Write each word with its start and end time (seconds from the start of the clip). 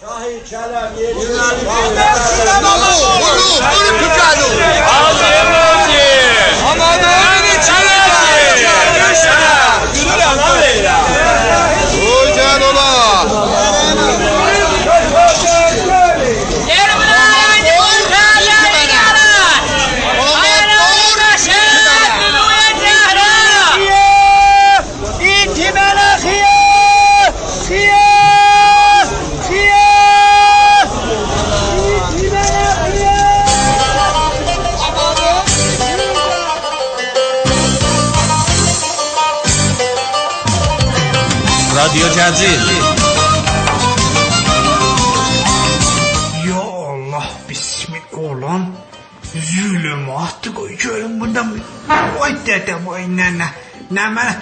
Şahi 0.00 0.42
Çelebi. 0.50 1.14
Bunu 1.16 1.26
bunu 2.62 2.86
Kürtçe 3.98 4.26
ne 53.98 54.06
mən 54.18 54.36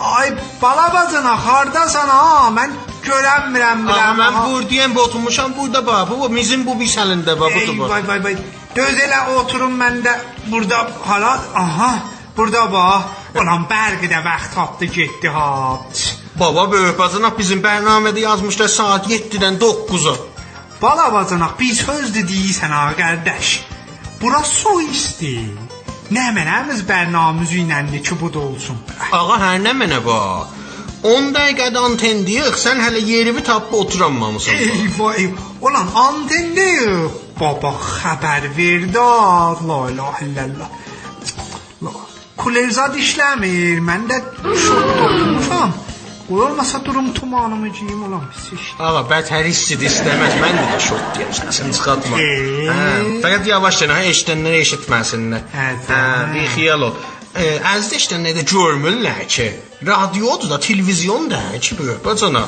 Ay 0.00 0.32
bala 0.62 0.88
bacana 0.94 1.34
hardasan 1.46 2.08
ha? 2.08 2.48
Mən 2.56 2.72
görənmirəm 3.04 3.82
biləm 3.84 4.16
mən 4.20 4.38
buradayım, 4.46 4.94
bu 4.94 5.00
oturmuşam 5.00 5.52
burada 5.56 5.86
bax. 5.86 6.08
Bu 6.10 6.34
bizim 6.36 6.64
bu 6.66 6.78
bir 6.80 6.88
səlində 6.88 7.36
bax, 7.40 7.52
budur 7.56 7.78
bax. 7.80 7.90
vay 7.90 8.08
vay 8.08 8.24
vay. 8.24 8.36
Döz 8.76 8.96
elə 9.06 9.20
oturun 9.36 9.76
mən 9.82 10.00
də 10.06 10.14
burada 10.46 10.78
hala 11.08 11.32
aha 11.54 11.92
burada 12.36 12.64
bax. 12.72 13.02
Ulan 13.40 13.66
bəlkə 13.70 14.08
də 14.12 14.24
vaxt 14.24 14.54
tapdı 14.54 14.84
getdi 14.84 15.28
ha. 15.28 15.48
Baba 16.40 16.64
böyük 16.72 16.98
bacanaq 16.98 17.36
bizim 17.38 17.60
bərnamədə 17.62 18.24
yazmışlar 18.24 18.68
saat 18.68 19.06
7-dən 19.10 19.60
9-a. 19.60 20.14
Bala 20.82 21.12
bacanaq 21.12 21.58
bir 21.60 21.74
sözdür 21.74 22.24
deyirsən 22.32 22.72
ha 22.78 22.86
qardaş. 22.96 23.60
Bura 24.20 24.42
su 24.44 24.80
isti 24.80 25.34
Nə 26.10 26.30
mənəmiz 26.34 26.80
bərnamüz 26.88 27.52
ilə 27.54 27.84
ki 28.02 28.16
bu 28.20 28.30
da 28.34 28.40
olsun 28.42 28.78
Ağa 29.14 29.36
hər 29.42 29.60
nə 29.62 29.74
mənə 29.78 30.00
bax. 30.06 30.56
10 31.02 31.30
dəqiqədə 31.32 31.80
antendiyik, 31.88 32.56
sən 32.60 32.80
hələ 32.84 33.00
yerimi 33.00 33.40
tapıb 33.46 33.78
oturanmamısan. 33.78 34.54
Eyvah 34.54 35.20
eyvah. 35.22 35.46
Ulan 35.64 35.88
antende 35.96 36.66
yok. 36.82 37.12
Baba 37.40 37.72
haber 37.72 38.50
verdi. 38.56 38.98
La 39.68 39.80
ilahe 39.90 40.26
illallah. 40.26 40.68
La. 41.82 41.90
Kulevzad 42.36 42.94
işlemir. 42.94 43.86
Ben 43.86 44.08
de 44.08 44.22
şokta 44.66 45.04
oturmuşam. 45.04 45.72
Olmasa 46.30 46.84
durum 46.84 47.14
tumanımı 47.14 47.72
ciyim 47.72 48.02
ulan 48.02 48.22
pis 48.30 48.52
iş. 48.52 48.66
Ağa, 48.78 49.02
bətər 49.10 49.44
hissidir, 49.50 49.90
istəməz. 49.90 50.36
Mən 50.42 50.58
də 50.72 50.78
şok 50.86 51.06
deyəm, 51.16 51.32
səsini 51.40 51.72
çıxartma. 51.74 52.20
Hə, 52.20 52.90
fəqət 53.24 53.48
yavaş 53.50 53.80
denə, 53.82 53.96
hə, 53.98 54.12
eşidənlər 54.12 54.58
eşitməsinlər. 54.60 55.48
Hə, 55.56 55.66
Hə, 55.88 56.02
bir 56.34 56.46
xiyal 56.54 56.86
ol. 56.86 56.94
Ə, 57.34 57.48
Əziz 57.72 57.96
eşidənlər 57.98 58.38
də 58.38 58.44
görmürlər 58.52 59.20
ki, 59.34 59.48
radiodur 59.90 60.50
da, 60.54 60.58
televizion 60.62 61.26
da 61.30 61.42
ki, 61.58 61.76
böyük 61.78 62.04
bacana. 62.06 62.44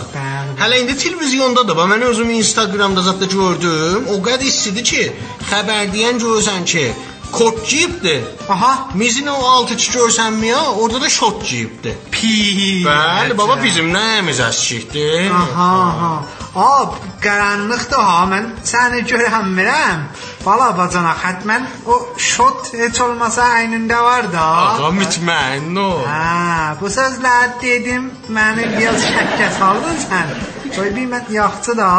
Hələ 0.62 0.78
indi 0.84 0.96
televizyonda 1.02 1.67
da, 1.69 1.74
mən 1.94 2.06
özüm 2.06 2.30
Instagramda 2.39 3.02
zətdə 3.08 3.30
gördüm. 3.34 4.06
O 4.14 4.20
qədər 4.22 4.46
istidir 4.46 4.86
ki, 4.86 5.05
xəbər 5.50 5.91
deyən 5.94 6.22
görsən 6.22 6.67
ki, 6.70 6.86
kod 7.33 7.66
cibdir. 7.66 8.22
Aha. 8.48 8.88
Mizin 8.94 9.27
o 9.27 9.47
altı 9.47 9.77
ki 9.77 9.98
görsən 9.98 10.45
ya, 10.45 10.61
orada 10.80 11.01
da 11.01 11.08
şot 11.08 11.46
cibdir. 11.46 11.95
Pi. 12.12 12.84
Bəli, 12.86 13.39
baba 13.39 13.62
bizim 13.62 13.92
nəyimiz 13.95 14.40
əskikdir. 14.48 15.30
Aha, 15.30 15.70
aha. 15.89 16.12
Ab, 16.55 16.96
qaranlıqda 17.24 17.98
ha, 18.08 18.24
mən 18.33 18.48
səni 18.68 19.01
görəmirəm. 19.08 20.05
Bala 20.45 20.68
bacana 20.79 21.14
xətmən 21.23 21.64
o 21.86 21.98
şot 22.18 22.73
heç 22.77 23.01
olmasa 23.01 23.46
əynində 23.61 24.01
var 24.05 24.28
da. 24.33 24.46
Ağa 24.77 24.90
mütməyin 25.01 25.78
ol. 25.86 26.02
Ha, 26.07 26.77
bu 26.80 26.90
sözler 26.90 27.55
dedim 27.62 28.11
beni 28.28 28.68
biraz 28.77 29.07
şəkkə 29.14 29.52
saldın 29.58 30.02
sən. 30.08 30.34
Qoy 30.77 30.90
bir 30.96 31.08
mən 31.14 31.33
yaxçı 31.33 31.77
da. 31.77 31.92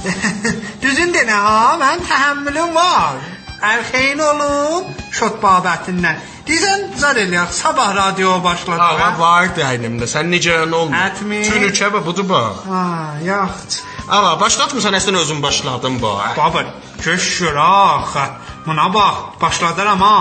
Düzün 0.82 1.14
denə 1.14 1.38
ha, 1.46 1.76
mən 1.82 2.02
təhəmmülüm 2.10 2.74
var. 2.74 3.20
Ərxeyin 3.60 4.20
olub 4.24 5.00
şot 5.12 5.36
babətindən. 5.42 6.20
Deyirsən 6.48 6.86
zad 6.98 7.18
eləyək, 7.20 7.50
sabah 7.52 7.90
radio 7.94 8.38
başladı. 8.44 8.80
Ağa 8.80 9.10
var 9.20 9.50
dəynimdə. 9.56 10.08
Sən 10.08 10.32
necə 10.32 10.56
olma. 10.64 11.02
Ətmi. 11.10 11.42
Tünükə 11.44 11.90
və 11.94 12.00
budur 12.06 12.26
bax. 12.30 12.64
Ha, 12.70 12.84
yaxçı. 13.24 13.82
Ağa 14.08 14.32
başlatmısan 14.40 14.96
əslən 14.98 15.20
özün 15.20 15.42
başladın 15.42 16.00
bax. 16.02 16.36
Baba, 16.38 16.64
köşür 17.02 17.56
axı. 17.56 18.24
Buna 18.66 18.94
bax, 18.94 19.14
başladıram 19.42 20.00
ha. 20.00 20.16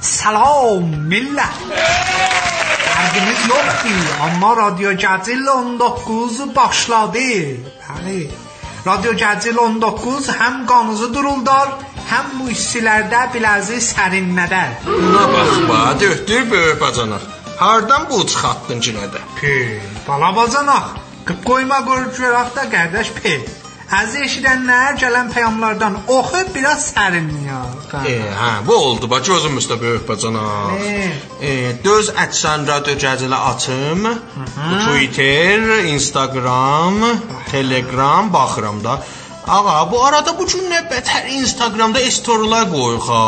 Salam 0.00 0.86
millət. 1.10 1.62
Derdimiz 2.86 3.46
yoxdur, 3.50 4.10
amma 4.22 4.56
Radio 4.56 4.92
Gəzil 4.92 5.48
19 5.50 6.54
başladı. 6.56 7.28
Bəli. 7.82 8.20
Radio 8.86 9.12
Gəzil 9.18 9.56
19 9.58 10.28
həm 10.38 10.60
qanızı 10.70 11.08
duruldar, 11.14 11.72
həm 12.06 12.28
bu 12.38 12.44
istilərdə 12.52 13.24
biləzi 13.34 13.80
sərinlədər. 13.82 14.76
Buna 14.86 15.24
bax 15.32 15.56
bax, 15.70 15.96
döhdür 16.02 16.44
böyük 16.52 16.78
bacanaq. 16.80 17.24
Hardan 17.58 18.06
bu 18.10 18.20
çıxartdın 18.30 18.84
cinədə? 18.86 19.24
Pe, 19.40 19.56
bala 20.06 20.30
bacanaq. 20.38 20.94
Qıb 21.26 21.42
qoyma 21.48 21.80
görürək 21.88 22.54
də 22.60 22.68
qardaş 22.76 23.10
pe. 23.18 23.34
Az 23.86 24.16
eşidənlər 24.18 24.96
gələn 24.98 25.28
peyamlardan 25.30 25.94
oxu 26.10 26.40
biraz 26.54 26.88
sərinləyər. 26.90 27.76
E, 28.10 28.14
hə, 28.34 28.48
bu 28.66 28.74
oldu 28.74 29.06
bax 29.10 29.28
gözümüzdə 29.30 29.76
böyük 29.78 30.08
bacanaq. 30.08 30.72
Ne? 30.80 31.12
E, 31.38 31.52
döz 31.84 32.10
ətsən 32.24 32.66
radio 32.66 32.96
gəzilə 32.98 33.38
açım. 33.52 34.08
Twitter, 34.88 35.84
Instagram, 35.92 36.98
Telegram 37.52 38.32
baxıram 38.32 38.82
da. 38.84 38.98
Ağa, 39.46 39.92
bu 39.92 40.04
arada 40.04 40.34
bu 40.38 40.46
gün 40.50 40.66
nə 40.66 40.82
bətər 40.90 41.30
Instagramda 41.38 42.02
storylar 42.10 42.66
qoyuq 42.72 43.06
ha. 43.06 43.22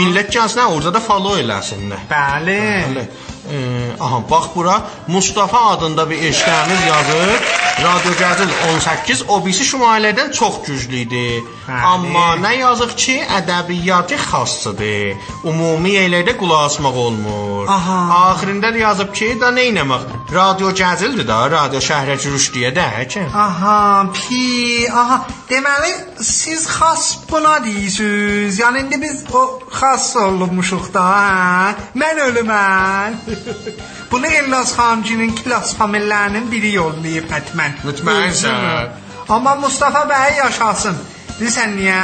Millət 0.00 0.32
gəlsin, 0.32 0.64
orada 0.64 0.94
da 0.96 1.02
follow 1.04 1.36
eləsinlər. 1.36 2.08
Bəli. 2.08 2.62
Bəli. 2.86 3.04
Ee, 3.50 3.96
aha 4.00 4.22
bax 4.30 4.44
bura 4.54 4.82
Mustafa 5.08 5.60
adında 5.70 6.10
bir 6.10 6.18
eşkəmiz 6.30 6.82
yazıb. 6.88 7.40
Radio 7.84 8.12
Gəzil 8.12 8.50
18 8.74 9.22
o 9.28 9.38
birisi 9.44 9.64
şumayələrdən 9.64 10.32
çox 10.34 10.56
güclüdür. 10.66 11.44
Bəli. 11.68 11.82
Amma 11.92 12.24
nə 12.42 12.50
yazıq 12.58 12.94
ki, 12.96 13.14
ədəbiyyatı 13.38 14.18
xassıdır. 14.18 15.14
Ümumi 15.46 15.92
yerlərdə 15.94 16.34
qulaq 16.40 16.64
asmaq 16.66 16.98
olmur. 17.04 17.68
Aha. 17.70 17.98
Axirində 18.32 18.72
də 18.74 18.82
yazıb 18.82 19.12
ki, 19.14 19.28
da 19.40 19.52
nə 19.54 19.68
etmək? 19.70 20.08
Radio 20.34 20.72
Gəzildir 20.80 21.28
da, 21.28 21.38
radio 21.52 21.78
şəhərə 21.88 22.18
gürüş 22.24 22.48
deyə 22.56 22.72
də 22.74 22.88
ki. 23.14 23.22
Aha, 23.46 24.10
pi, 24.16 24.88
aha. 24.90 25.20
Deməli 25.48 25.94
siz 26.24 26.66
xas 26.66 27.06
buna 27.30 27.58
deyirsiniz. 27.64 28.58
Yəni 28.58 28.84
indi 28.86 28.98
biz 29.02 29.22
o 29.32 29.44
xas 29.70 30.16
olmuşuq 30.16 30.90
da, 30.98 31.06
hə? 31.14 31.88
Mən 32.02 32.24
ölümən. 32.26 33.18
Bunu 34.12 34.26
Elnaz 34.26 34.72
xanımcının 34.76 35.34
klas 35.42 35.74
famillərinin 35.78 36.50
biri 36.50 36.72
yollayıb 36.74 37.30
hətmən. 37.32 37.78
Mütməinsən. 37.84 38.90
Amma 39.28 39.54
Mustafa 39.54 40.06
bəy 40.08 40.36
yaşasın. 40.38 40.98
Bilirsən 41.38 41.76
niyə? 41.78 41.98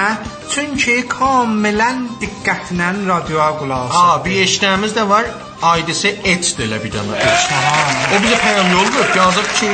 Çünki 0.53 1.01
kamilən 1.11 2.05
diqqətlə 2.21 2.91
radioya 3.09 3.49
qulaq 3.59 3.89
asır. 3.89 4.01
Aa, 4.01 4.25
bir 4.25 4.37
eşkəmiz 4.45 4.95
də 4.95 5.09
var. 5.11 5.27
Aidisi 5.71 6.13
et 6.33 6.51
deyə 6.59 6.79
bir 6.85 6.93
dənə. 6.95 7.17
Et. 7.19 7.49
O 8.15 8.21
bizə 8.23 8.39
peyam 8.45 8.71
yollayıb, 8.77 9.17
yazıb 9.17 9.49
ki, 9.59 9.73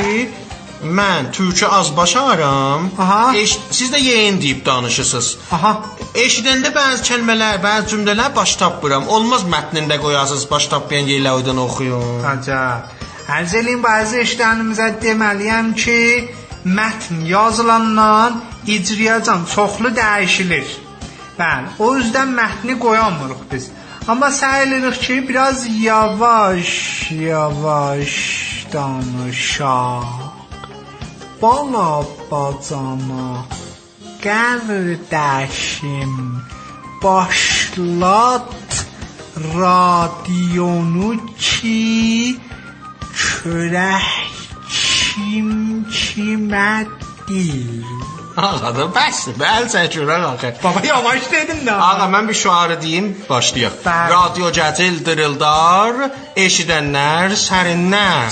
mən 0.84 1.32
türkü 1.32 1.66
az 1.66 1.96
başaram. 1.96 2.90
Aha. 2.98 3.36
Eş, 3.36 3.58
siz 3.70 3.92
də 3.92 4.00
yeyin 4.00 4.40
deyib 4.42 4.66
danışırsınız. 4.66 5.38
Aha. 5.52 5.72
Eşidəndə 6.14 6.72
bəzi 6.74 7.04
kəlmələr, 7.08 7.60
bəzi 7.62 7.94
cümlələr 7.94 8.34
baş 8.36 8.56
tapmıram. 8.56 9.08
Olmaz 9.08 9.44
mətnində 9.44 10.00
qoyasınız, 10.00 10.50
baş 10.50 10.66
tapmayan 10.72 11.06
yerlərdən 11.06 11.60
oxuyun. 11.66 12.24
Əcəb. 12.34 12.96
Ərz 13.30 13.54
eləyim 13.60 13.82
bəzi 13.84 14.24
işlərimizə 14.24 14.88
deməliyəm 15.02 15.74
ki, 15.82 15.98
mətn 16.64 17.26
yazılandan 17.28 18.40
icracan 18.66 19.44
çoxlu 19.54 19.92
dəyişilir. 20.00 20.66
Bəli, 21.38 21.76
o 21.78 21.94
yüzden 21.96 22.34
mətni 22.40 22.78
qoyamırıq 22.78 23.46
biz. 23.52 23.70
Amma 24.08 24.32
səy 24.40 24.66
edirik 24.66 25.00
ki, 25.02 25.28
biraz 25.28 25.66
yavaş, 25.82 26.72
yavaş 27.12 28.16
danışaq. 28.72 30.29
Bala 31.42 32.04
bacana 32.30 33.44
qardaşım 34.24 36.14
başlat 37.02 38.52
radionu 39.56 41.10
ki 41.38 42.36
çörək 43.20 44.10
kim 45.10 45.50
kimədir. 45.96 47.84
Ağa 48.36 48.70
da 48.76 48.84
bəsdir, 48.94 49.34
bəl 49.40 49.64
çəkirlər 49.72 50.22
axı. 50.32 50.50
Baba 50.64 50.80
yavaş 50.84 51.22
dedim 51.32 51.60
də. 51.66 51.74
Ağa 51.88 52.06
mən 52.14 52.28
bir 52.28 52.38
şüarı 52.42 52.82
deyim, 52.82 53.06
başlayaq. 53.30 53.74
Bəli. 53.86 54.10
Radio 54.14 54.52
cəcil 54.58 54.94
dırıldar, 55.06 55.94
eşidənlər 56.44 57.28
sərinlər. 57.46 58.30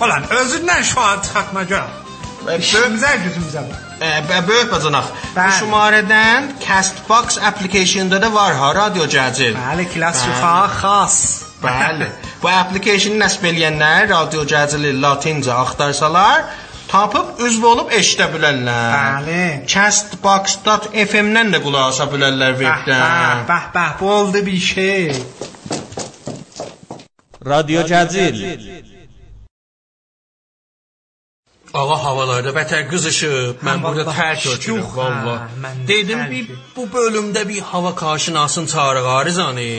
Ulan 0.00 0.22
özündən 0.40 0.82
şuar 0.92 1.22
çıxartma 1.22 1.62
gör. 1.72 2.09
İşimizə, 2.48 3.10
gücümüzə 3.24 3.62
bax. 3.68 3.84
Ə, 4.00 4.40
böyük 4.48 4.70
bacanaq. 4.72 5.10
Bu 5.36 5.44
şumarədən 5.58 6.48
Castbox 6.64 7.38
applicationda 7.50 8.20
da 8.22 8.32
var 8.32 8.54
ha, 8.56 8.72
radio 8.74 9.04
cəzir. 9.04 9.52
Bəli, 9.58 9.86
klass 9.92 10.24
yuxarı 10.28 10.72
xas. 10.80 11.18
Bəli. 11.60 12.08
Bu 12.42 12.48
applicationı 12.48 13.20
nəsb 13.20 13.44
eləyənlər 13.52 14.08
radio 14.14 14.46
cəzili 14.48 14.94
latinca 15.02 15.58
axtarsalar, 15.64 16.46
tapıb 16.88 17.42
üzv 17.46 17.66
olub 17.72 17.92
eşidə 18.00 18.30
bilərlər. 18.32 18.94
Bəli. 18.96 19.42
Castbox.fm-dən 19.74 21.52
də 21.54 21.60
qulaq 21.66 21.92
asa 21.92 22.08
bilərlər 22.12 22.56
webdən. 22.62 23.04
Bəh, 23.04 23.44
bəh, 23.52 23.66
bəh, 23.76 23.96
bu 24.00 24.12
oldu 24.18 24.46
bir 24.46 24.62
şey. 24.72 25.12
Radio 27.46 27.84
Cəzil. 27.88 28.88
Hava 31.72 31.96
havalarda 32.04 32.50
vətən 32.54 32.88
qızışıb, 32.90 33.60
mən 33.66 33.82
burada 33.84 34.10
tərk 34.10 34.46
ötürüm, 34.56 34.82
valla. 34.96 35.36
Dedim, 35.86 36.24
bir, 36.30 36.48
bu 36.76 36.86
bölümdə 36.94 37.44
bir 37.48 37.60
hava 37.60 37.94
karşınasın 37.94 38.66
çağırıq 38.66 39.06
Arizani. 39.06 39.70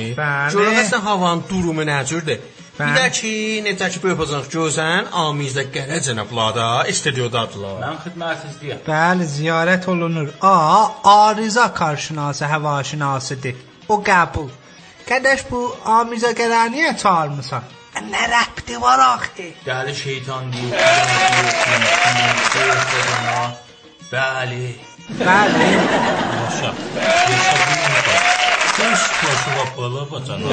Görəsən 0.55 1.03
havanın 1.07 1.43
durumu 1.49 1.83
nəcürdür? 1.89 2.39
Bir 2.79 2.93
də 2.95 3.09
ki, 3.17 3.33
necə 3.65 3.89
ki, 3.91 3.99
böyübəcək 4.05 4.47
görsən, 4.53 5.09
amizdə 5.23 5.67
gələ 5.75 5.99
cənablarda, 6.05 6.69
istediyodadırlar. 6.93 7.83
Mən 7.83 7.99
xidmətizdiyəm. 8.05 8.81
Bəli, 8.88 9.27
ziyarət 9.35 9.89
olunur. 9.91 10.31
A, 10.41 10.55
arıza 11.15 11.73
karşınası, 11.73 12.45
hava 12.45 12.77
aşinasıdır. 12.77 13.59
O 13.89 13.99
qəbul. 14.07 14.49
Qədəş 15.11 15.45
bu 15.51 15.61
amizə 15.99 16.31
gələni 16.39 16.79
niyə 16.79 16.97
çağırmısan? 17.03 17.81
Nə 17.91 18.23
rəbti 18.31 18.77
var 18.81 18.99
axı? 18.99 19.47
Dəli 19.67 19.93
şeytan 19.95 20.53
deyir. 20.53 20.73
Bəli. 24.11 24.65
Bəli. 25.19 25.67
Yaşa. 26.38 26.71
Heç 28.77 29.03
başına 29.23 29.65
bala 29.77 30.11
bacana. 30.11 30.47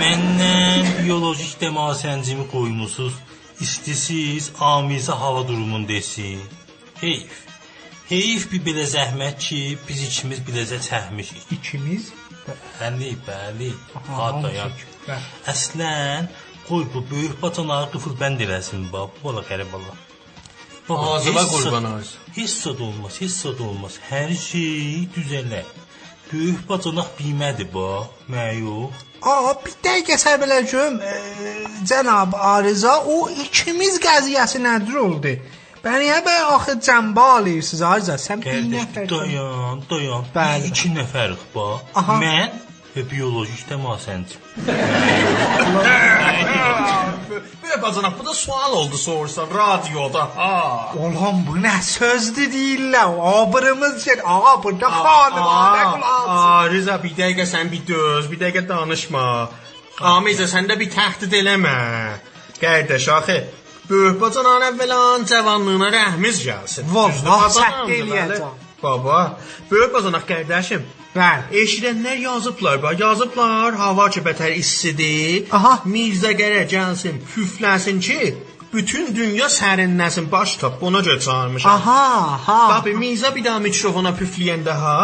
Məndən 0.00 0.86
biolojik 1.02 1.58
demasəncimi 1.60 2.46
qoymusunuz. 2.54 3.14
İstisiz 3.60 4.50
amizə 4.60 5.12
hava 5.12 5.48
durumunu 5.48 5.88
desin. 5.88 6.40
Heyf. 7.00 7.32
Heyf 8.08 8.52
bir 8.52 8.60
belə 8.66 8.84
zəhmət 8.96 9.38
ki, 9.46 9.62
biz 9.88 10.02
ikimiz 10.08 10.44
biləcə 10.46 10.78
çəkmişik. 10.88 11.50
İkimiz. 11.56 12.12
Bəli, 12.78 13.16
bəli. 13.26 13.72
Aha, 13.98 14.22
Hadayan. 14.22 14.70
Bəli. 15.06 15.30
Əslən, 15.52 16.28
qoy 16.68 16.84
bu 16.94 17.04
böyük 17.10 17.40
bacanağı 17.42 17.90
qıfıl 17.94 18.16
bənd 18.20 18.42
eləsin 18.46 18.86
bab. 18.92 19.14
Bala 19.24 19.42
qərib 19.50 19.72
Allah. 19.78 19.96
Ağzına 20.88 21.42
heç 21.42 21.50
qurban 21.50 21.84
olsun. 21.84 22.18
Heç 22.36 22.50
zad 22.50 22.78
olmaz, 22.80 23.20
heç 23.20 23.30
zad 23.30 23.58
olmaz. 23.60 23.98
Hər 24.10 24.30
şey 24.34 25.08
düzələr. 25.16 25.66
Böyük 26.32 26.62
bacanaq 26.68 27.12
bilmədi 27.18 27.66
ba, 27.74 28.06
mən 28.30 28.60
yox. 28.60 29.04
Aa, 29.22 29.54
bir 29.64 29.74
dəqiqə 29.84 30.16
səbr 30.22 30.46
eləcəm. 30.46 30.98
E, 31.02 31.14
cənab 31.90 32.34
Arıza, 32.52 32.96
o 33.14 33.28
ikimiz 33.44 33.98
qəziyyəsi 34.02 34.62
nədir 34.66 34.98
oldu? 35.02 35.34
Bəni 35.84 36.02
niyə 36.02 36.20
belə 36.26 36.52
axı 36.56 36.74
cəmbə 36.88 37.26
alırsınız 37.38 37.82
Arıza? 37.90 38.18
Sən 38.26 38.42
bir 38.44 38.62
nəfər. 38.74 39.08
dayan, 39.10 39.82
dayan. 39.90 40.26
Bəli. 40.34 40.70
İki 40.70 40.92
nəfərik 40.98 41.42
ba. 41.54 41.66
Aha. 41.94 42.18
Mən 42.22 42.65
və 42.96 43.04
biolojik 43.10 43.66
demasəncim. 43.70 44.40
Belə 47.62 47.76
bacanaq, 47.82 48.14
bu 48.18 48.24
da 48.26 48.34
sual 48.34 48.72
oldu 48.80 48.98
sorsan 48.98 49.52
radioda. 49.52 50.24
Ha. 50.36 50.92
Oğlum 50.98 51.42
bu 51.48 51.58
nə 51.60 51.74
sözdür 51.82 52.48
deyirlər. 52.54 53.12
Abrımız 53.32 54.04
şey. 54.04 54.22
Ağa 54.24 54.54
burada 54.64 54.88
xanımadə 54.96 55.84
qulaq. 55.92 56.32
Arıza 56.38 56.96
bir 57.04 57.14
dəqiqə 57.20 57.46
sən 57.52 57.70
bir 57.74 57.84
döz, 57.92 58.30
bir 58.32 58.40
dəqiqə 58.44 58.66
danışma. 58.68 59.26
Amizə 60.14 60.48
sən 60.52 60.68
də 60.70 60.78
bir 60.80 60.90
təhdid 60.96 61.32
eləmə. 61.42 61.76
Qardaş 62.60 63.08
axı 63.18 63.38
böyük 63.90 64.20
bacanan 64.20 64.62
əvvəlan 64.70 65.26
cavanlığına 65.30 65.88
rəhmiz 65.98 66.40
gəlsin. 66.48 66.88
Bacanandır, 66.94 67.60
səhv 67.60 67.92
eləyəcəm. 68.00 68.65
Baba, 68.86 69.38
böyük 69.70 69.94
bacanaq 69.94 70.24
qardaşım. 70.30 70.82
Bəli. 71.16 71.42
Eşidənlər 71.62 72.18
yazıblar, 72.28 72.82
bax 72.82 73.00
yazıblar, 73.00 73.74
hava 73.82 74.10
ki 74.14 74.20
bətər 74.26 74.52
istidir. 74.62 75.46
Aha. 75.56 75.72
Mirzə 75.94 76.32
qərə 76.40 76.66
gəlsin, 76.74 77.22
püfləsin 77.32 77.98
ki, 78.06 78.34
bütün 78.74 79.14
dünya 79.16 79.48
sərinləsin, 79.52 80.28
baş 80.34 80.56
tap, 80.60 80.82
ona 80.86 81.00
görə 81.06 81.20
çağırmışam. 81.26 81.72
Aha, 81.72 82.04
ha. 82.46 82.58
Babi 82.72 82.92
Mirzə 83.00 83.32
bir 83.34 83.44
daha 83.48 83.62
mikrofona 83.64 84.12
püfləyəndə 84.20 84.76
ha, 84.82 84.98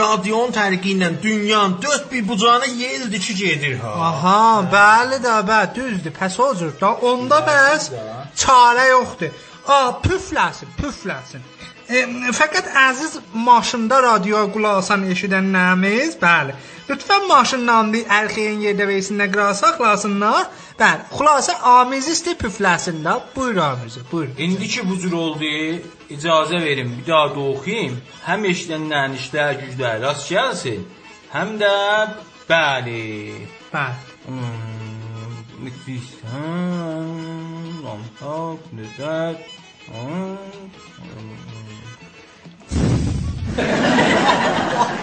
radion 0.00 0.56
tərqi 0.58 0.94
ilə 0.96 1.12
dünyanın 1.22 1.76
dörd 1.82 2.10
bir 2.12 2.28
bucağına 2.28 2.72
yeldi 2.84 3.20
ki 3.26 3.34
gedir 3.44 3.78
ha. 3.84 3.94
Aha, 4.08 4.40
bəli 4.76 5.20
də, 5.26 5.36
bəli, 5.52 5.74
düzdür. 5.78 6.16
Pəs 6.20 6.40
o 6.46 6.50
cür 6.58 6.74
da 6.80 6.94
onda 7.12 7.44
bəs 7.50 7.92
çarə 8.42 8.88
yoxdur. 8.94 9.30
A, 9.68 9.80
püfləsin, 10.02 10.70
püfləsin. 10.80 11.44
E, 11.90 12.00
fəqət 12.38 12.68
əziz 12.78 13.16
maşında 13.34 13.96
radio 14.04 14.44
qulaq 14.54 14.76
asan 14.78 15.02
eşidənlərimiz, 15.10 16.12
bəli. 16.20 16.52
Lütfən 16.86 17.24
maşından 17.26 17.90
bir 17.94 18.04
ərxəyin 18.18 18.60
yerdə 18.66 18.86
versinlər, 18.86 19.30
qıra 19.32 19.48
saxlasınlar. 19.58 20.44
Bəli, 20.78 21.02
xülasə 21.16 21.56
amizisti 21.72 22.36
püfləsin 22.38 23.02
də. 23.06 23.16
Buyur 23.34 23.58
amizi, 23.64 24.04
buyur. 24.12 24.30
İndi 24.38 24.68
ki 24.74 24.86
bu 24.88 24.98
cür 25.02 25.16
oldu, 25.22 25.50
icazə 26.14 26.62
verin 26.62 26.94
bir 26.98 27.06
daha 27.10 27.26
da 27.34 27.40
oxuyum. 27.54 27.98
Həm 28.28 28.46
eşidənlərin 28.52 29.18
işlər 29.18 29.58
gücləri 29.64 30.04
rast 30.06 30.30
gəlsin, 30.30 30.86
həm 31.34 31.56
də 31.62 31.74
bəli. 32.52 33.02
Bəli. 33.74 33.98
Hmm, 34.28 35.42
Müthisən, 35.64 37.10
lampak, 37.82 38.70
nüzət. 38.78 39.42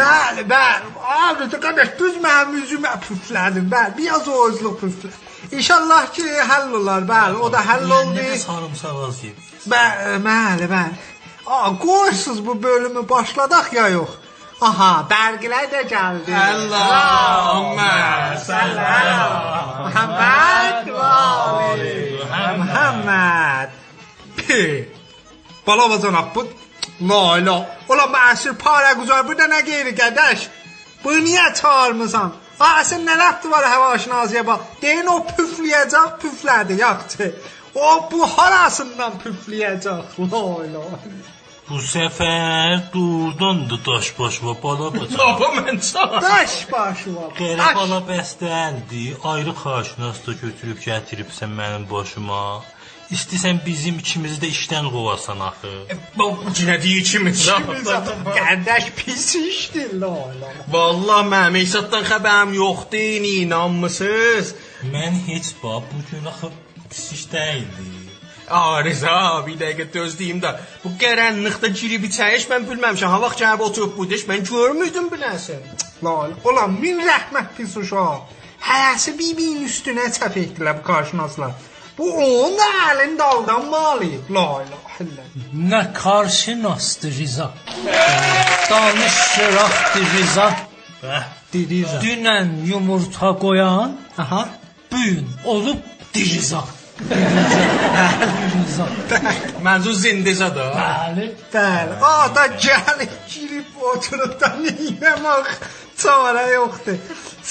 Bəli, 0.00 0.42
bəli. 0.48 0.86
Abi, 1.20 1.48
qardaş, 1.64 1.90
düz 1.98 2.16
mənim 2.24 2.54
üzümə 2.62 2.92
püflədin. 3.04 3.66
Bəli, 3.72 3.96
biraz 3.98 4.28
o 4.28 4.36
özlük 4.48 4.76
püflə. 4.82 5.10
İnşallah 5.52 6.12
ki, 6.14 6.24
həll 6.50 6.72
olar. 6.80 7.02
Bəli, 7.14 7.36
o 7.44 7.52
da 7.52 7.60
həll 7.70 7.88
oldu. 7.98 8.16
Nə 8.16 8.38
sarımsaq 8.44 8.96
az 9.08 9.22
yeyib. 9.24 9.38
Bəli, 9.74 10.16
bəli, 10.28 10.70
bəli. 10.74 10.94
Qoyursuz 11.84 12.46
bu 12.46 12.62
bölümü 12.62 13.08
başladaq 13.08 13.72
ya 13.74 13.88
yox? 13.96 14.10
Aha, 14.60 14.90
bərgilər 15.08 15.66
də 15.72 15.82
gəldi. 15.88 16.32
Allahümmə 16.36 17.92
Muhammed 19.84 20.90
və 20.96 21.12
ali 21.64 21.94
Muhammed. 22.60 23.78
Pi. 24.36 24.62
Bala 25.66 25.88
bacanaq 25.90 26.34
bu 26.34 26.44
La 27.00 27.38
la. 27.46 27.56
Ola 27.88 28.06
məsir 28.16 28.54
para 28.58 28.92
güzel 28.92 29.26
burada 29.28 29.46
nə 29.54 29.60
qeyri 29.64 29.94
qardaş? 30.00 30.48
Bu 31.04 31.12
niyə 31.26 31.46
çağırmısan? 31.60 32.32
Ha, 32.58 32.82
sən 32.84 33.06
nə 33.08 33.14
lafdı 33.18 33.50
var 33.50 33.64
həvaşın 33.72 34.10
ağzıya 34.20 34.46
bax. 34.46 34.60
Deyin 34.82 35.06
o 35.06 35.16
püfləyəcək, 35.36 36.10
püflədi, 36.22 36.76
yaxçı. 36.80 37.30
O 37.74 37.88
bu 38.12 38.26
harasından 38.36 39.12
püfləyəcək. 39.24 40.18
La 40.32 40.42
la. 40.74 40.84
Bu 41.70 41.78
səfər 41.86 42.80
durdandı 42.92 43.76
daş 43.86 44.06
baş 44.18 44.40
və 44.44 44.54
bala 44.62 44.88
bacana. 44.94 45.26
Baba 45.40 45.48
mən 45.60 45.78
çağır. 45.92 46.20
Daş 46.22 46.54
başı 46.72 47.14
var. 47.16 47.30
Qərə 47.38 47.58
Daş. 47.62 47.74
bala 47.78 48.00
bəstəndi, 48.10 49.04
ayrı 49.32 49.54
xaşinas 49.62 50.18
da 50.26 50.32
götürüb 50.42 50.78
gətiribsən 50.88 51.54
mənim 51.60 51.84
başıma. 51.90 52.42
İstəsən 53.10 53.58
bizim 53.66 53.96
ikimizi 53.98 54.36
də 54.42 54.48
işdən 54.54 54.86
qovasan 54.94 55.40
axı. 55.42 55.70
Bu 56.18 56.26
yenə 56.58 56.76
deyir 56.82 57.00
ikimiz. 57.02 57.46
Qardaş 58.36 58.90
pis 58.98 59.24
işdir 59.36 59.94
la 60.02 60.12
la. 60.40 60.50
Vallahi 60.74 61.26
mənim 61.32 61.56
Eysatdan 61.62 62.04
xəbərim 62.10 62.52
yoxdur, 62.54 63.26
inanmısınız? 63.30 64.54
Mən 64.92 65.16
heç 65.26 65.48
bax 65.62 65.82
bu 65.90 65.98
gün 66.10 66.24
axı 66.32 66.50
pis 66.90 67.12
iş 67.12 67.32
deyildi. 67.32 67.88
Arıza 68.50 69.16
bir 69.46 69.56
dəqiqə 69.62 69.86
gözləyim 69.96 70.38
də. 70.44 70.54
Bu 70.84 70.92
qaranlıqda 71.02 71.68
girib 71.80 72.06
içəyiş 72.10 72.46
mən 72.52 72.68
bilməmişəm. 72.70 73.10
Ha 73.14 73.20
vaxt 73.26 73.42
gəlib 73.42 73.66
oturub 73.66 73.96
buduş 73.98 74.26
mən 74.30 74.46
görmüydüm 74.50 75.10
biləsən. 75.14 75.66
Lale. 76.04 76.38
Ulan 76.44 76.78
min 76.82 77.02
rəhmət 77.10 77.56
pis 77.58 77.76
uşaq. 77.82 78.38
Hərəsi 78.70 79.18
bir-birinin 79.18 79.66
üstünə 79.66 80.06
çəp 80.14 80.38
etdilər 80.44 80.78
bu 80.78 80.86
qarşınaslar. 80.92 81.52
Bu 82.00 82.50
da 82.58 82.68
əlin 82.90 83.18
daldan 83.18 83.64
malıyıb. 83.66 84.30
La 84.34 84.40
ilahe 84.40 85.04
illallah. 85.04 85.54
Ne 85.54 85.92
karşınastı 85.92 87.08
Riza. 87.10 87.50
Danışıraktı 88.70 89.98
Riza. 90.18 90.52
Diriza. 91.52 92.00
Dünen 92.00 92.48
yumurta 92.64 93.38
koyan 93.38 93.96
Aha. 94.18 94.48
bugün 94.92 95.28
olup 95.44 95.82
diriza. 96.14 96.64
Diriza. 98.52 98.86
Mənzur 99.64 99.92
zindizadır. 99.92 100.72
Bəli. 100.82 101.26
Bəli. 101.54 101.92
Ada 102.02 102.46
gəlib 102.46 103.14
girib 103.32 103.70
oturub 103.92 104.40
da 104.40 104.48
neyləmək 104.64 105.46
çarə 106.02 106.44
yoxdur. 106.54 106.98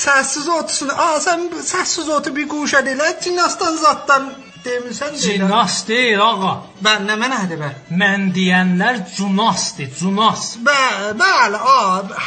Səssiz 0.03 0.47
otursun. 0.57 0.91
A, 0.93 1.07
sən 1.23 1.47
səssiz 1.71 2.09
otur 2.17 2.35
bir 2.35 2.47
quşa 2.51 2.83
deyilə. 2.87 3.09
Cinnastan 3.23 3.77
zatdan 3.83 4.29
demirsən 4.65 5.15
deyilə. 5.15 5.45
Cinas 5.45 5.77
değil 5.87 6.21
ağa. 6.23 6.55
Bən 6.85 7.07
nə 7.09 7.15
mənədir 7.21 7.61
bə? 7.61 7.69
Mən 8.01 8.29
diyenler 8.35 9.01
cunasti, 9.15 9.89
cunas. 9.99 10.51
Bəli, 10.65 11.13
bəli. 11.21 11.61
A, 11.75 11.77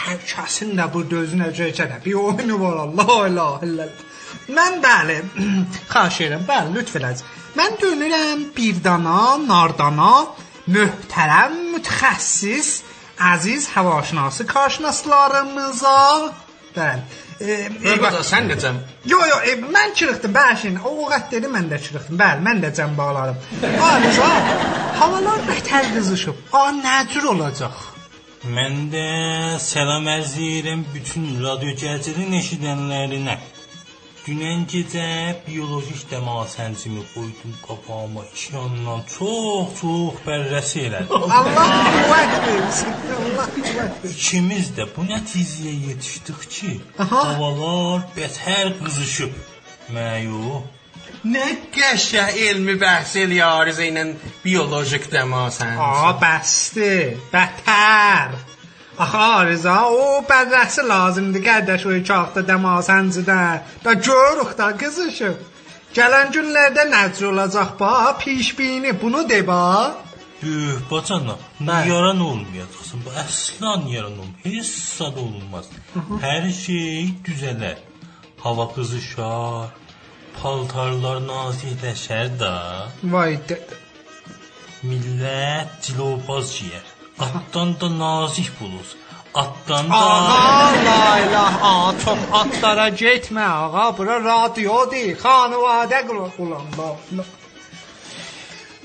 hər 0.04 0.22
kəsin 0.32 0.74
də 0.78 0.88
bu 0.94 1.04
dözünə 1.12 1.52
cəkədə. 1.58 2.00
Bir 2.06 2.18
oyunu 2.26 2.60
var 2.62 2.80
Allah 2.86 3.12
ilahe 3.28 3.68
illallah. 3.68 4.08
Mən 4.56 4.80
bəli, 4.82 5.18
xahiş 5.92 6.20
edirəm, 6.26 6.46
bəli, 6.48 6.76
lütf 6.78 6.96
eləz. 7.00 7.22
Mən 7.58 7.76
dönürəm 7.82 8.46
bir 8.56 8.80
dana, 8.84 9.36
nardana, 9.44 10.12
möhtərəm, 10.72 11.58
mütəxəssis, 11.74 12.70
əziz 13.32 13.68
havaşinası 13.74 14.46
karşınaslarımıza. 14.46 15.98
Bəli. 16.76 17.02
E, 17.40 17.52
e, 17.90 17.94
Baba 18.02 18.22
sən 18.24 18.46
necəm? 18.50 18.76
Yo 19.12 19.18
yo, 19.30 19.38
e, 19.50 19.52
mən 19.76 19.94
çırıqdım 19.98 20.34
bəşin. 20.34 20.78
O 20.88 20.90
vaxt 21.10 21.32
dedi 21.34 21.46
mən 21.56 21.66
də 21.72 21.78
çırıqdım. 21.84 22.18
Bəli, 22.22 22.44
mən 22.48 22.62
də 22.64 22.70
cəm 22.78 22.96
bağlarım. 22.98 23.36
Ayrıca 23.88 24.28
havalar 25.00 25.40
bətər 25.50 25.90
qızışıb. 25.94 26.36
A 26.52 26.62
nə 26.84 26.98
cür 27.12 27.24
olacaq? 27.34 27.76
Mən 28.56 28.88
də 28.94 29.06
salam 29.62 30.06
ərz 30.16 30.32
edirəm 30.34 30.80
bütün 30.94 31.26
radio 31.44 31.74
gəzirin 31.82 32.32
eşidənlərinə. 32.40 33.36
Dünən 34.22 34.60
gecə 34.70 35.04
bioloji 35.42 35.96
dəmasəncimi 36.10 37.00
qoydum 37.12 37.54
qapağıma 37.64 38.22
iki 38.28 38.52
yandan 38.54 39.00
çox 39.14 39.72
çox 39.80 40.20
bərrəsi 40.26 40.84
elədim. 40.86 41.24
Allah 41.38 41.72
qüvvət 41.96 42.36
versin. 42.44 42.92
Allah 43.16 43.48
qüvvət 43.56 43.96
versin. 44.04 44.12
İkimiz 44.12 44.68
də 44.76 44.86
bu 44.94 45.08
nəticəyə 45.08 45.74
yetişdik 45.88 46.46
ki, 46.54 46.70
Aha. 47.02 47.24
havalar 47.32 48.06
bətər 48.14 48.70
qızışıb. 48.78 49.34
Məyu. 49.96 50.62
Nə 51.34 51.48
qəşəng 51.74 52.38
elmi 52.46 52.78
bəhs 52.78 53.16
eləyarız 53.24 53.82
ilə 53.88 54.06
biolojik 54.46 55.10
demasən. 55.10 55.74
A 55.82 56.14
bəsdir. 56.22 57.18
Bətər. 57.34 58.38
Aha 58.98 59.46
Rıza, 59.46 59.88
o 59.88 60.20
bədrəsi 60.28 60.82
lazımdır 60.88 61.42
qardaş 61.48 61.86
o 61.86 61.92
çağda 62.08 62.40
dəmasəncidə. 62.50 63.40
Da 63.84 63.92
görürük 63.92 64.52
da 64.58 64.68
qızışıb. 64.80 65.38
Gələn 65.96 66.32
günlərdə 66.34 66.84
necə 66.92 67.26
olacaq 67.30 67.70
bax, 67.80 68.24
pişbini 68.24 68.92
bunu 69.02 69.28
de 69.28 69.46
bax. 69.46 69.92
Üh, 70.42 70.78
bacana, 70.90 71.36
Bəli. 71.60 71.88
yaran 71.92 72.20
olmayacaqsın. 72.20 73.00
Bu 73.06 73.10
əsla 73.24 73.72
yaran 73.94 74.16
olmaz. 74.22 74.38
Heç 74.44 74.66
sad 74.66 75.16
olmaz. 75.16 75.66
Hər 76.26 76.44
şey 76.64 77.14
düzələr. 77.26 77.78
Hava 78.44 78.66
qızışar, 78.74 79.68
paltarlar 80.42 81.20
nazikləşər 81.32 82.38
da. 82.40 82.54
Vay 83.04 83.38
də. 83.48 83.58
Millət 84.82 85.78
cilobaz 85.86 86.56
yeyər. 86.64 86.88
Atdan 87.24 87.70
da 87.80 87.88
nazik 87.98 88.50
bulur. 88.60 88.88
Atdan 89.42 89.90
da 89.90 89.94
Ağa 89.94 90.72
la 90.86 91.04
ilah, 91.24 91.54
ağa 91.70 91.92
çox 92.04 92.20
atlara 92.40 92.88
getmə 93.02 93.46
ağa, 93.60 93.86
bura 93.96 94.16
radiodur, 94.30 95.14
xanıvadə 95.22 96.00
qulan 96.08 96.66
bax. 96.78 97.26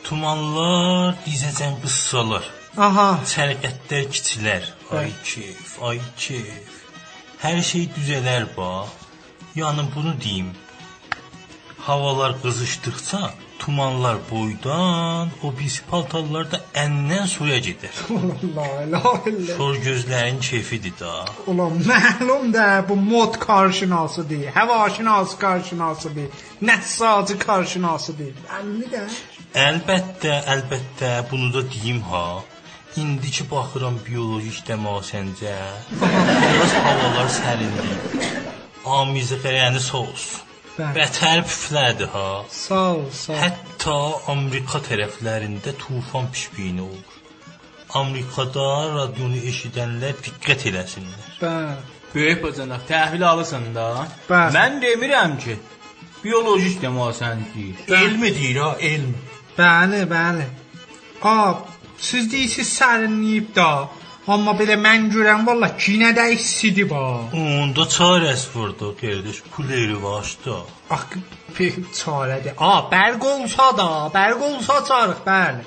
tumanlar 0.07 1.17
dizəcən 1.25 1.73
qıssalar. 1.83 2.45
Aha. 2.87 3.07
Sərqətlər 3.33 4.05
kiçilər. 4.13 4.69
Ay 4.99 5.11
keyf, 5.29 5.73
ay 5.89 5.99
keyf. 6.23 6.77
Hər 7.43 7.59
şey 7.69 7.89
düzələr 7.95 8.47
bax. 8.55 8.93
Yəni 9.59 9.83
bunu 9.95 10.13
deyim. 10.23 10.53
Havalar 11.87 12.37
qızışdıqca 12.43 13.21
tumanlar 13.59 14.17
boydan, 14.31 15.29
o 15.43 15.51
biz 15.59 15.81
paltarlar 15.89 16.51
da 16.51 16.59
əndən 16.83 17.27
suya 17.27 17.57
illallah. 18.43 19.27
Şor 19.57 19.75
gözlərin 19.87 20.39
keyfidir 20.49 20.93
da. 20.99 21.25
Ulan 21.47 21.79
məlum 21.89 22.53
da 22.53 22.85
bu 22.89 22.95
mod 22.95 23.39
karşınasıdır, 23.39 24.45
havaşinas 24.57 25.37
karşınasıdır, 25.37 26.27
nəssacı 26.61 27.37
karşınasıdır. 27.37 28.33
Bəlli 28.49 28.91
də. 28.93 29.03
Əlbəttə, 29.67 30.33
əlbəttə 30.55 31.11
bunu 31.31 31.53
da 31.53 31.65
deyim 31.73 32.01
ha. 32.11 32.27
İndiki 32.97 33.45
baxıram 33.51 33.99
bioloji 34.07 34.63
dəmasəncə. 34.69 35.55
Biraz 36.01 36.73
havalar 36.87 37.29
sərindir. 37.39 37.95
Amizə 38.97 39.37
olsun. 39.93 40.41
Bəli. 40.41 40.46
Bətər 40.77 41.41
püflədir 41.47 42.09
ha. 42.13 42.27
Sağ 42.53 42.81
ol, 42.93 43.05
sağ 43.09 43.33
ol. 43.33 43.39
Hətta 43.41 43.95
Amerika 44.33 44.81
tərəflərində 44.85 45.73
tufan 45.81 46.27
pişbiyini 46.33 46.83
olur. 46.85 47.15
Amerikada 47.97 48.65
radionu 48.93 49.39
eşidənlər 49.51 50.19
diqqət 50.25 50.67
eləsinlər. 50.71 51.31
Bəli. 51.41 51.95
Böyük 52.13 52.43
bacanaq 52.43 52.85
təhvil 52.91 53.25
alırsan 53.25 53.65
da. 53.75 53.87
Bəli. 54.29 54.53
Mən 54.57 54.77
demirəm 54.83 55.33
ki, 55.41 55.57
biolojik 56.23 56.77
demasən 56.83 57.41
deyir. 57.55 57.81
Elmi 58.01 58.31
deyir 58.37 58.61
ha, 58.61 58.69
elm. 58.91 59.15
Bəli, 59.57 60.03
bəli. 60.13 60.45
A, 61.25 61.35
siz 62.09 62.29
deyirsiniz 62.31 62.75
sərinləyib 62.77 63.49
da. 63.57 63.71
Amma 64.27 64.51
belə 64.59 64.75
mən 64.75 65.05
görən 65.13 65.45
valla 65.47 65.69
kinə 65.79 66.09
də 66.15 66.25
istidi 66.35 66.83
var. 66.89 67.29
Onda 67.31 67.85
çarəsi 67.97 68.49
vurdu 68.53 68.89
qardaş, 69.01 69.37
pul 69.51 69.69
eri 69.81 69.95
vaşdı. 70.03 70.55
Ax, 70.95 71.15
bir 71.59 71.77
çarədir. 71.99 72.57
A, 72.57 72.73
bərq 72.91 73.23
olsa 73.33 73.69
da, 73.77 73.87
bərq 74.17 74.43
olsa 74.49 74.81
çarıq, 74.89 75.21
bəli. 75.29 75.63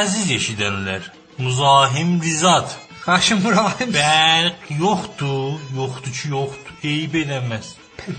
Əziz 0.00 0.32
eşidənlər, 0.38 1.06
muzahim 1.38 2.18
rizat. 2.24 2.74
Xaşım 3.06 3.44
Murahim. 3.44 3.92
Bərq 3.94 4.70
yoxdur, 4.82 5.60
yoxdur 5.78 6.14
ki, 6.18 6.30
yoxdur. 6.34 6.72
Eyib 6.90 7.14
eləməz. 7.22 7.68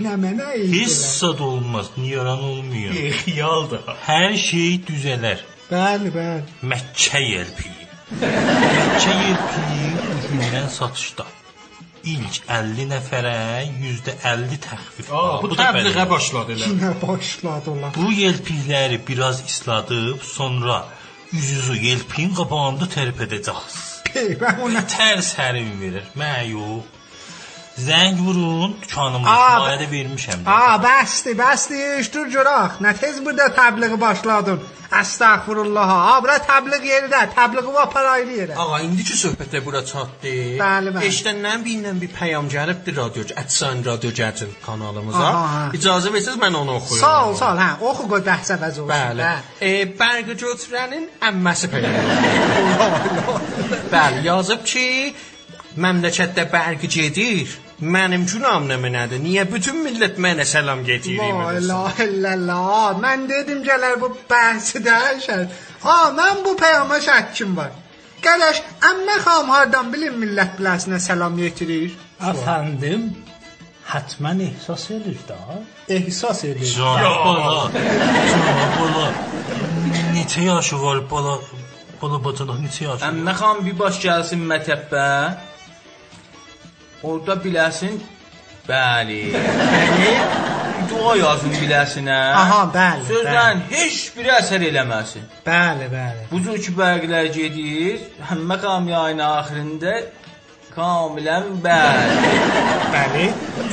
Nə 0.00 0.14
mənə 0.22 0.46
eyib 0.54 0.70
eləməz. 0.70 0.78
Hissa 0.78 1.34
da 1.38 1.44
olmaz, 1.44 1.90
niyaran 2.00 2.40
olmuyor. 2.52 2.96
E, 2.96 3.10
xiyal 3.20 3.68
da. 3.74 3.82
Hər 4.06 4.32
şey 4.48 4.78
düzələr. 4.88 5.44
Bəli, 5.68 6.14
bəli. 6.16 6.56
Məkkə 6.72 7.20
yelpiyir. 7.26 7.77
200 8.08 9.36
yükündən 9.84 10.68
satışda 10.72 11.26
ilk 12.08 12.38
50 12.48 12.86
nəfərə 12.92 13.34
%50 13.68 14.60
təxfif. 14.64 15.10
Aa, 15.12 15.40
bu 15.42 15.50
da 15.52 15.58
təbliğə 15.60 16.06
başladı 16.10 16.56
elə. 16.56 16.70
Yenə 16.70 16.92
başladılar. 17.02 17.92
Bu 17.96 18.12
yelpikləri 18.12 19.00
biraz 19.08 19.42
isladıb 19.44 20.22
sonra 20.24 20.84
üzüzü 21.32 21.76
yelpiyin 21.84 22.32
qabağında 22.38 22.88
tərpədəcəksiniz. 22.94 23.88
Pey, 24.08 24.36
mən 24.40 24.62
ona 24.64 24.86
tərs 24.88 25.34
hərim 25.36 25.74
verir. 25.82 26.06
Mən 26.16 26.46
yox. 26.54 26.97
Zəng 27.78 28.18
vurun, 28.26 28.72
dükanımı 28.82 29.28
Aa, 29.30 29.58
barədə 29.62 29.86
vermişəm. 29.92 30.40
Aa, 30.46 30.78
bəsdir, 30.82 31.36
bəsdir, 31.38 32.00
işdir 32.02 32.26
cüraq. 32.32 32.80
Nə 32.82 32.94
tez 32.98 33.20
burada 33.24 33.46
təbliği 33.54 34.00
başladın. 34.00 34.58
Əstəğfurullah. 34.98 35.90
Ha, 35.92 36.14
bura 36.24 36.38
təbliğ 36.48 36.86
yeridə, 36.88 37.20
təbliği 37.36 37.74
var 37.74 37.90
paraylı 37.92 38.32
yerə. 38.40 38.54
Ağa 38.62 38.80
indiki 38.86 39.14
söhbətə 39.20 39.60
bura 39.66 39.82
çatdı. 39.90 40.32
Bəli, 40.62 40.94
bəli. 40.94 41.04
Eşidəndən 41.10 41.62
birindən 41.66 42.00
bir 42.02 42.10
peyam 42.18 42.48
gəlibdi 42.54 42.96
radiocu, 42.96 43.36
Ətsan 43.42 43.84
Radio 43.86 44.10
Gərcin 44.20 44.50
kanalımıza. 44.64 45.26
Aha, 45.28 45.44
ha. 45.54 45.62
İcazə 45.78 46.10
versəz 46.16 46.40
mən 46.40 46.56
onu 46.62 46.78
oxuyum. 46.80 47.04
Sağ 47.04 47.20
ol, 47.28 47.36
sağ 47.42 47.52
ol. 47.52 47.62
Hə, 47.62 47.70
oxu 47.92 48.08
qoy 48.14 48.24
bəhsə 48.30 48.58
vəz 48.64 48.80
olsun. 48.80 48.90
Bəli. 48.94 49.28
Hə. 49.28 49.36
E, 49.60 49.72
Bərqi 50.00 50.38
Götürənin 50.42 51.06
əmməsi 51.30 51.70
peyam. 51.76 51.94
Bəli, 53.94 54.24
yazıb 54.26 54.64
ki, 54.72 54.86
məmləkətdə 55.84 56.48
bərqi 56.56 56.94
gedir, 56.96 57.58
Mənim 57.78 58.24
günahım 58.26 58.64
nə 58.66 58.76
mənədir? 58.82 59.20
Niyə 59.22 59.44
bütün 59.46 59.76
millət 59.84 60.16
mənə 60.18 60.42
salam 60.44 60.80
getirir? 60.86 61.20
La 61.22 61.52
ilahe 61.60 62.06
illallah. 62.10 62.96
Mən 62.98 63.28
dedim 63.30 63.60
gələr 63.62 64.00
bu 64.02 64.08
bəhsi 64.30 64.80
dəyişər. 64.82 65.44
Ha, 65.84 65.98
mən 66.16 66.42
bu 66.42 66.56
peyama 66.58 66.98
şəkkim 67.04 67.54
var. 67.56 67.70
Qardaş, 68.24 68.58
əmmə 68.90 69.20
xanım 69.22 69.52
hardan 69.54 69.92
bilim 69.92 70.18
millət 70.18 70.56
biləsinə 70.58 70.98
salam 70.98 71.38
yetirir? 71.38 71.94
Əfəndim, 72.18 73.04
hətmən 73.92 74.42
ehsas 74.48 74.88
edir 74.96 75.20
də. 75.28 75.38
Ehsas 76.00 76.42
edir. 76.50 76.72
Canım 76.74 77.14
bala. 78.82 79.12
Neçə 80.16 80.42
yaşı 80.48 80.82
var 80.82 81.04
bala? 81.10 81.38
Bala 82.02 82.18
bacanaq 82.24 82.58
neçə 82.66 82.88
yaşı? 82.88 83.06
Əmmə 83.12 83.36
xan 83.38 83.62
bir 83.68 83.78
baş 83.84 84.02
gəlsin 84.02 84.42
mətəbbə. 84.50 85.06
Orada 87.02 87.36
biləsin. 87.44 88.00
Bəli. 88.68 89.20
Bəli. 89.32 90.12
Dua 90.90 91.14
yazın 91.16 91.52
biləsinə. 91.56 92.16
Aha, 92.42 92.60
bəli, 92.74 93.04
Sözdən 93.08 93.60
heç 93.70 93.98
bir 94.16 94.30
əsər 94.38 94.64
eləməsin. 94.70 95.26
Bəli, 95.46 95.88
bəli. 95.92 96.24
Bu 96.32 96.40
cür 96.44 96.58
ki 96.64 96.74
bərqlər 96.78 97.28
gedir, 97.34 98.00
həmmə 98.30 98.56
qam 98.62 98.88
yayın 98.90 99.22
axirində 99.24 99.94
kamilən 100.74 101.52
bəli. 101.64 102.32
Bəli. 102.94 103.28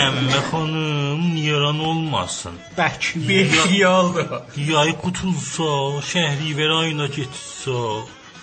Əmmə 0.06 0.44
xanım 0.50 1.26
yaran 1.40 1.80
olmasın. 1.92 2.60
Bəkli. 2.78 3.24
Bexiyaldır. 3.30 4.38
Yay 4.70 4.94
qutulsa, 5.02 5.72
şəhrivər 6.12 6.78
ayına 6.82 7.10
getsə, 7.18 7.82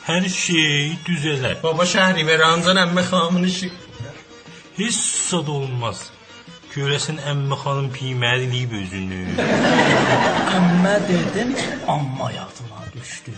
hər 0.09 0.29
şey 0.43 0.99
düzələr. 1.07 1.59
Baba 1.65 1.89
şəhri 1.95 2.27
verancan 2.27 2.83
əmmə 2.87 3.09
xanımın 3.11 3.49
işi. 3.53 3.73
Heç 4.83 4.97
sad 5.29 5.47
olmaz. 5.53 5.99
Görəsən 6.75 7.19
əmmə 7.31 7.57
xanım 7.63 7.89
piyməliyib 7.95 8.73
özünü. 8.81 9.19
Əmmə 10.59 10.95
dedim, 11.11 11.51
amma 11.95 12.31
yadıma 12.33 12.81
düşdü. 12.95 13.35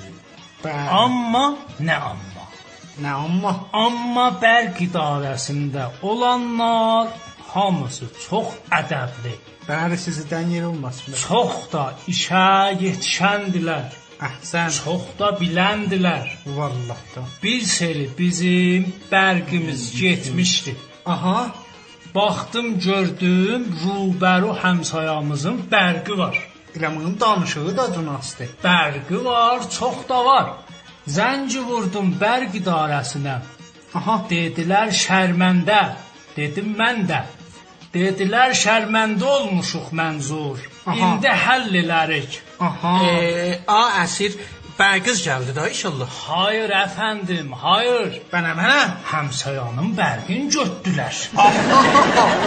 Bəli. 0.64 0.86
Amma 1.00 1.42
nə 1.88 1.96
amma? 2.12 2.46
Nə 3.02 3.12
amma? 3.26 3.52
Amma 3.84 4.28
bərq 4.44 4.78
idarəsində 4.86 5.88
olanlar 6.10 7.10
hamısı 7.50 8.08
çox 8.28 8.54
ədəbli, 8.80 9.34
Bəli, 9.68 9.96
sizdən 10.06 10.48
yer 10.54 10.64
olmasın. 10.70 11.14
çox 11.26 11.54
da 11.72 11.84
işə 12.14 12.46
yetişəndilər, 12.86 13.92
Əhsən. 14.30 14.70
çox 14.84 15.04
da 15.18 15.34
biləndilər. 15.42 16.26
Vallahi 16.46 17.06
da. 17.16 17.22
Bir 17.42 17.60
seri 17.60 18.08
bizim 18.18 18.92
bərqimiz 19.12 19.90
getmişdi. 20.00 20.76
Aha. 21.06 21.50
Baxdım, 22.14 22.78
gördüm, 22.80 23.64
rubəru 23.82 24.52
həmsayamızın 24.62 25.56
bərqi 25.72 26.18
var. 26.18 26.36
Elə 26.76 26.96
bunun 26.96 27.20
danışığı 27.20 27.76
da 27.76 27.86
cunasdır. 27.94 28.48
Bərqi 28.64 29.24
var, 29.24 29.70
çox 29.70 29.96
da 30.08 30.24
var. 30.24 30.46
Zənci 31.16 31.60
vurdum 31.68 32.14
bərq 32.20 32.56
idarəsinə. 32.60 33.36
Aha. 33.98 34.16
Dedilər 34.30 34.94
şərməndə. 35.04 35.80
Dedim 36.36 36.72
mən 36.78 37.04
də. 37.10 37.20
Dedilər 37.94 38.54
şərməndə 38.58 39.26
olmuşuq 39.36 39.92
mənzur. 39.98 40.62
Aha. 40.86 40.96
İndi 41.06 41.34
həll 41.44 41.80
elərik. 41.82 42.40
Aha. 42.68 42.94
E, 43.10 43.60
a 43.66 43.82
əsir 44.04 44.38
bərqiz 44.78 45.20
gəldi 45.26 45.52
da 45.56 45.68
inşallah. 45.68 46.10
Hayır 46.28 46.72
əfəndim, 46.84 47.52
hayır. 47.64 48.18
Bənə 48.32 48.52
mənə. 48.58 48.80
Həmsayanın 49.12 49.92
bərqin 49.98 50.50
götdülər. 50.54 51.20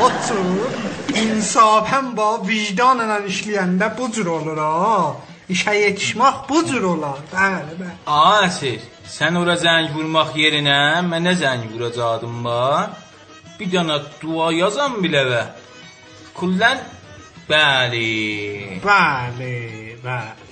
Otur. 0.06 0.76
İnsafən 1.24 2.14
ba 2.18 2.30
vicdanla 2.48 3.20
işləyəndə 3.32 3.92
bu 3.98 4.12
cür 4.16 4.32
olur 4.38 4.60
ha. 4.64 5.16
İşə 5.50 5.74
yetişmək 5.84 6.42
bu 6.50 6.64
cür 6.68 6.84
olar. 6.94 7.20
Bəli, 7.32 7.78
bəli. 7.82 7.96
Asir, 8.06 8.82
sən 9.18 9.40
ora 9.40 9.56
zəng 9.62 9.94
vurmaq 9.96 10.36
yerinə 10.44 10.80
mənə 11.12 11.34
zəng 11.42 11.70
vuracaqdın 11.72 12.42
ba. 12.48 12.64
Bir 13.60 13.72
dənə 13.72 14.02
dua 14.22 14.52
yazam 14.56 15.00
biləvə. 15.04 15.46
Kullən 16.38 16.84
bəli. 17.48 18.12
Bəli, 18.84 19.56
bəli. 20.04 20.47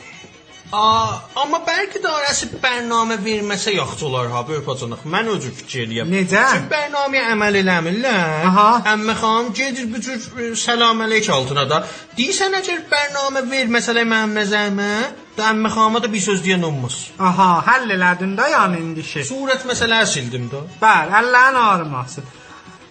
A, 0.74 1.22
amma 1.38 1.60
bəlkə 1.62 2.00
dairəsi 2.02 2.48
bərnamə 2.62 3.20
verməsə 3.22 3.76
yaxşı 3.76 4.06
olar 4.08 4.32
ha, 4.34 4.42
böyük 4.48 4.66
bacanaq. 4.66 5.04
Mən 5.14 5.30
özü 5.36 5.52
fikir 5.60 5.84
eləyəm. 5.86 6.10
Necə? 6.10 6.42
Çünki 6.54 6.72
bərnaməyə 6.72 7.28
əməl 7.36 7.60
eləmirlər. 7.62 8.48
Aha. 8.50 8.70
Əmmə 8.96 9.16
xanım 9.20 9.52
gedir 9.60 9.86
bu 9.92 10.02
cür 10.02 10.26
e, 10.42 10.48
salam 10.60 11.04
əleyk 11.06 11.30
altına 11.38 11.68
da. 11.70 11.84
Deyirsən 12.18 12.58
əgər 12.62 12.82
bərnamə 12.92 13.46
ver 13.52 13.70
məsələ 13.78 14.08
mənim 14.10 14.34
nəzərimə, 14.40 14.90
da 15.38 15.52
əmmə 15.52 15.74
xanıma 15.76 16.02
da 16.02 16.12
bir 16.12 16.26
söz 16.26 16.42
deyən 16.46 16.66
olmaz. 16.66 16.98
Aha, 17.20 17.52
həll 17.70 17.94
elədin 18.00 18.34
də 18.40 18.50
yəni 18.56 18.82
indi 18.82 19.06
şey. 19.06 19.30
Surət 19.30 19.68
məsələləri 19.70 20.10
sildim 20.16 20.50
də. 20.50 20.66
Bəli, 20.82 21.14
əllərin 21.22 21.62
ağrıması. 21.62 22.26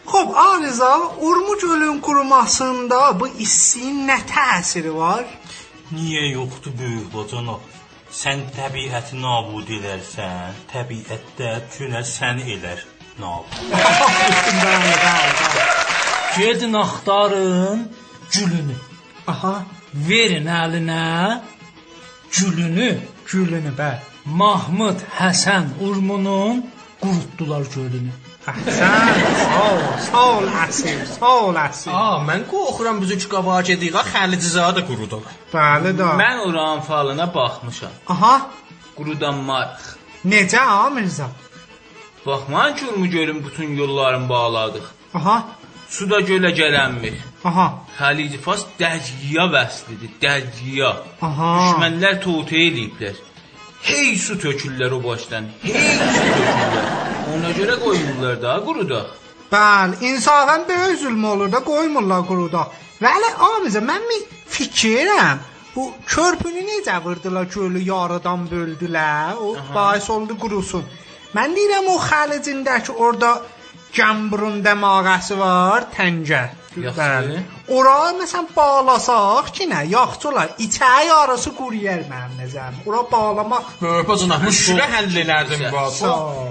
Xoş, 0.05 0.35
Arıza, 0.37 0.95
Urmuc 1.21 1.65
ölüm 1.65 2.01
qurumasında 2.01 3.21
bu 3.21 3.29
issiyin 3.41 4.05
nə 4.09 4.19
təsiri 4.29 4.93
var? 4.95 5.25
Niyə 5.95 6.25
yoxdur 6.35 6.75
böyük 6.79 7.09
bacanaq? 7.15 7.63
Sən 8.21 8.45
təbiəti 8.57 9.19
nabud 9.19 9.69
edərsən, 9.77 10.59
təbiət 10.73 11.25
də 11.39 11.51
günə 11.75 12.03
sən 12.07 12.41
elər 12.55 12.81
nabud. 13.21 13.55
bəli, 14.63 14.95
bəli, 15.05 15.49
bəli. 15.55 15.75
Gedin 16.37 16.75
axtarın 16.85 17.89
gülünü. 18.33 18.77
Aha, 19.33 19.55
Verin 20.09 20.47
əlinə 20.63 21.41
gülünü. 22.37 22.91
gülünü 23.31 23.73
bəli. 23.79 24.01
Mahmud 24.25 24.99
Həsən 25.19 25.65
Urmunun 25.87 26.65
qurutdular 27.03 27.65
gölünü. 27.75 28.13
Sağ 28.45 30.23
ol 30.23 30.49
əsir, 30.65 30.99
sağ 31.19 31.33
ol 31.47 31.57
əsir. 31.65 31.93
A, 31.95 32.19
mən 32.29 32.45
qorxuram 32.51 33.01
bu 33.01 33.07
cür 33.11 33.25
qabağa 33.35 33.61
gedirik, 33.71 33.97
xəlicizadə 34.15 34.83
qurudaq. 34.89 35.25
Bəli 35.55 35.95
da. 35.99 36.11
Mən 36.21 36.43
oranın 36.49 36.81
falına 36.89 37.27
baxmışam. 37.35 37.95
Aha, 38.13 38.35
Qurudanmarıq. 38.99 39.85
necə 40.33 40.61
ha 40.71 40.89
Mirzə? 40.97 41.27
Baxman 42.27 42.73
Urmu 42.89 43.07
gölün 43.11 43.45
bütün 43.45 43.77
yollarını 43.77 44.29
bağladıq. 44.29 44.87
Aha, 45.15 45.37
Su 45.89 46.11
da 46.11 46.19
gölə 46.21 46.51
gələnmir. 46.61 47.17
aha, 47.45 47.67
Xəlic 47.99 48.39
Fas 48.45 48.63
dərgiya 48.81 49.45
vəslidir, 49.57 50.11
dərgiya. 50.23 50.93
aha. 51.23 51.51
Düşmənlər 51.61 52.21
tote 52.25 52.57
eləyiblər. 52.57 53.17
Hey 53.85 54.15
su 54.17 54.39
tökürlər 54.41 54.95
o 54.97 54.99
başdan. 55.05 55.51
Hey 55.63 55.97
su 56.01 56.21
tökürlər. 56.27 56.87
Ona 57.35 57.51
görə 57.59 57.75
qoymurlar 57.83 58.39
da 58.41 58.55
quruda. 58.65 59.01
Bəli, 59.51 59.99
insafən 60.09 60.65
böyük 60.71 61.03
zülm 61.03 61.27
olur 61.31 61.51
da 61.53 61.61
qoymurlar 61.67 62.23
quruda. 62.31 62.63
Vəli 63.05 63.31
amizə 63.49 63.83
mən 63.85 64.07
bir 64.09 64.23
fikirəm. 64.55 65.43
Bu 65.75 65.85
körpünü 66.15 66.65
necə 66.71 66.97
vurdular 67.05 67.51
gölü 67.57 67.85
yarıdan 67.91 68.49
böldülər. 68.53 69.37
O 69.45 69.53
bais 69.75 70.09
oldu 70.17 70.39
qurusun. 70.41 70.89
Mən 71.37 71.53
deyirəm 71.59 71.93
o 71.93 72.01
xəlicindəki 72.09 72.97
orada 72.97 73.35
Camburun 73.95 74.63
dəmağəsi 74.65 75.37
var, 75.39 75.91
təngə. 75.97 76.43
Yaxşı. 76.83 77.01
Bəli. 77.01 77.41
Ora 77.77 77.97
məsələn 78.21 78.47
bağlasaq 78.57 79.51
ki, 79.57 79.65
nə, 79.73 79.81
yaxşı 79.91 80.29
olar. 80.29 80.49
İçəyi 80.59 81.13
arası 81.13 81.51
quruyar 81.59 82.03
mənim 82.13 82.35
nəzərim. 82.43 82.81
Ora 82.87 83.03
bağlamaq 83.13 83.65
Böyük 83.83 84.09
bacanaq, 84.09 84.41
müşkülə 84.49 84.87
həll 84.95 85.19
elərdim 85.25 85.63
bu. 85.73 85.85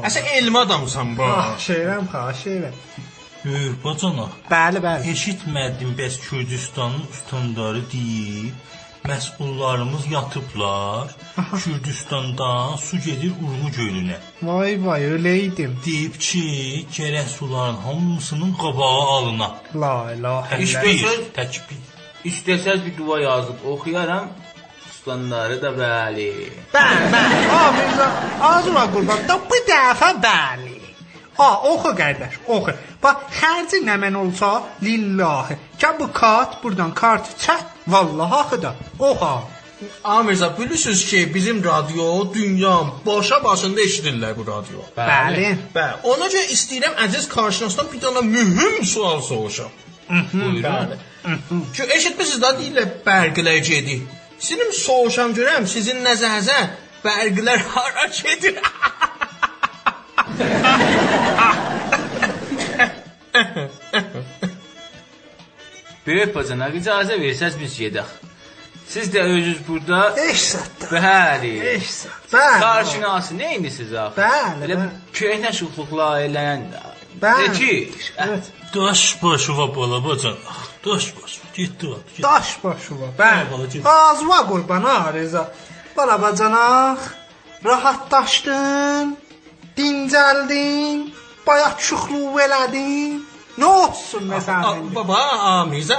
Əsə 0.08 0.20
elmi 0.38 0.60
adamsan 0.66 1.16
bu. 1.18 1.28
edirəm, 1.76 2.08
xahiş 2.14 2.46
edirəm. 2.54 2.78
Böyük 3.46 3.84
bacanaq, 3.86 4.32
Bəli, 4.52 4.80
bəli. 4.86 5.10
eşitmədim 5.14 5.92
bəs 6.00 6.16
Kürdistanın 6.28 7.02
ustandarı 7.12 7.82
deyib, 7.92 8.54
məsullarımız 9.08 10.12
yatıblar. 10.12 11.08
Kürdistandan 11.64 12.76
su 12.76 12.98
gedir 12.98 13.32
Urmu 13.46 13.70
gölünə. 13.78 14.18
Vay 14.44 14.86
vay, 14.86 15.04
öyleydim. 15.06 15.80
Deyib 15.86 16.16
ki, 16.20 16.44
gərək 16.96 17.28
suların 17.38 17.78
hamısının 17.86 18.54
qabağı 18.62 19.02
alına. 19.18 19.52
La 19.76 20.14
ilahe 20.14 20.64
İşte- 20.64 20.80
Təkbir, 20.82 21.20
təkbir. 21.38 21.80
İstəsəz 22.26 22.86
bir 22.86 22.98
dua 22.98 23.20
yazıb 23.20 23.60
oxuyaram. 23.72 24.28
Ustanları 24.92 25.62
da 25.62 25.68
bəli. 25.84 26.30
Bəli, 26.74 27.04
bəli. 27.14 27.48
Ha, 27.54 27.64
Mirzə, 27.78 28.08
ağzına 28.42 28.86
qurban. 28.94 29.20
Da 29.28 29.36
bu 29.50 29.56
dəfə 29.72 30.12
bəli. 30.28 30.78
Ha, 31.38 31.50
oxu 31.72 31.92
qardaş, 32.00 32.34
oxu. 32.48 32.74
Bax, 33.04 33.16
xərci 33.42 33.78
nə 33.88 33.96
mən 34.04 34.16
olsa, 34.24 34.64
lillahi. 34.84 35.56
Gəl 35.82 36.00
bu 36.00 36.08
kart, 36.14 36.64
buradan 36.64 36.94
kart 36.94 37.26
çək. 37.46 37.64
Vallahi 37.88 38.36
axı 38.36 38.62
da. 38.62 38.76
Oxa. 39.00 39.44
Amirza 40.04 40.60
bilirsiniz 40.60 41.06
ki 41.06 41.36
bizim 41.36 41.64
radyo 41.64 42.34
dünya 42.34 42.80
başa 43.06 43.44
başında 43.44 43.82
eşidirlər 43.82 44.38
bu 44.38 44.48
radyo. 44.48 44.80
Bəli. 44.98 45.58
Bəli. 45.76 45.94
Ona 46.04 46.28
görə 46.28 46.46
istəyirəm 46.56 46.96
əziz 47.06 47.28
qarşınızdan 47.30 47.88
bir 47.94 48.00
dənə 48.02 48.24
mühüm 48.24 48.86
sual 48.86 49.22
soruşam. 49.22 49.72
Bəli. 50.10 50.98
Ki 51.76 51.84
eşitmisiniz 51.98 52.42
də 52.44 52.50
deyirlər 52.60 52.88
bərqlər 53.06 53.60
gedir. 53.68 54.02
Sizin 54.40 54.72
soruşam 54.72 55.34
görəm 55.36 55.68
sizin 55.68 55.98
nəzərinizə 56.06 56.60
bərqlər 57.04 57.60
hara 57.76 58.08
gedir? 58.24 58.56
Böyük 66.08 66.36
bacana 66.36 66.68
icazə 66.70 67.16
versəz 67.22 67.60
biz 67.60 67.78
gedək. 67.80 68.10
Siz 68.88 69.08
də 69.14 69.22
özünüz 69.24 69.62
burada 69.68 70.16
Eş 70.30 70.42
satda. 70.42 70.86
bəli. 70.96 71.52
Eş 71.76 71.90
satda. 71.92 72.38
Bəli. 72.38 72.60
Qarşınası 72.60 73.34
nə 73.40 73.56
indisiz 73.58 73.94
axı? 73.94 74.22
Bəli, 74.22 74.66
Elə 74.66 74.76
bəli. 74.82 74.90
köhnə 75.20 75.52
şuxluqlar 75.60 76.20
eləyən. 76.28 76.66
Bəli. 77.22 77.48
De 77.48 77.54
ki, 77.54 77.92
Evet. 78.18 78.44
Daş 78.76 79.24
başı 79.24 79.58
va 79.58 79.76
bala 79.76 80.06
bacan. 80.06 80.38
Daş 80.86 81.14
başı. 81.16 81.40
Getdi 81.54 81.88
va. 81.92 81.96
getdi. 82.18 82.24
Daş 82.24 82.64
başı 82.64 82.94
var. 83.02 83.10
Bəli, 83.20 83.82
Ağzıma 83.86 84.48
qurban 84.48 84.84
ha 84.84 85.14
Reza. 85.14 85.54
Bala 85.98 86.22
bacanaq, 86.22 86.98
rahatlaşdın, 87.66 89.18
dincəldin, 89.78 90.98
bayaq 91.48 91.78
şuxluq 91.88 92.36
elədin. 92.46 93.33
Nə 93.54 93.68
olsun 93.70 94.24
məsələn? 94.26 94.64
Ah, 94.66 94.70
ah, 94.74 94.94
baba, 94.96 95.18
ah, 95.48 95.60
Mirzə, 95.70 95.98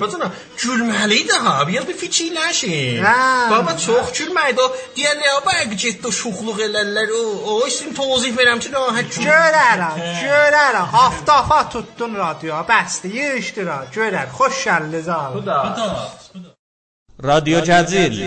bacana, 0.00 0.28
gülməlidir 0.60 1.38
ha, 1.46 1.54
bir 1.68 1.86
bir 1.88 1.96
fikirləşin. 2.02 3.00
Hə. 3.00 3.14
Baba 3.52 3.76
çox 3.80 4.10
gülməlidir. 4.18 4.74
Deyirlər, 4.98 5.38
baba, 5.38 5.54
getdi 5.72 6.12
şuxluq 6.18 6.60
elərlər. 6.66 7.14
O, 7.16 7.22
o 7.54 7.56
isim 7.70 7.94
təvzih 7.96 8.36
verəm 8.36 8.60
ki, 8.60 8.74
rahat 8.76 9.08
gül. 9.16 9.24
Görərəm, 9.30 10.02
görərəm. 10.26 10.98
Aftafa 11.06 11.62
tutdun 11.72 12.18
radio, 12.20 12.60
bəsdir, 12.68 13.16
yığışdır 13.20 13.72
ha, 13.72 13.80
görər. 13.96 14.28
Xoş 14.36 14.60
gəliniz 14.68 15.08
ha. 15.14 15.22
Bu 15.32 15.46
da. 15.48 15.62
Bu 15.64 15.80
da. 15.80 16.52
Radio 17.32 17.64
Cəzil. 17.64 18.20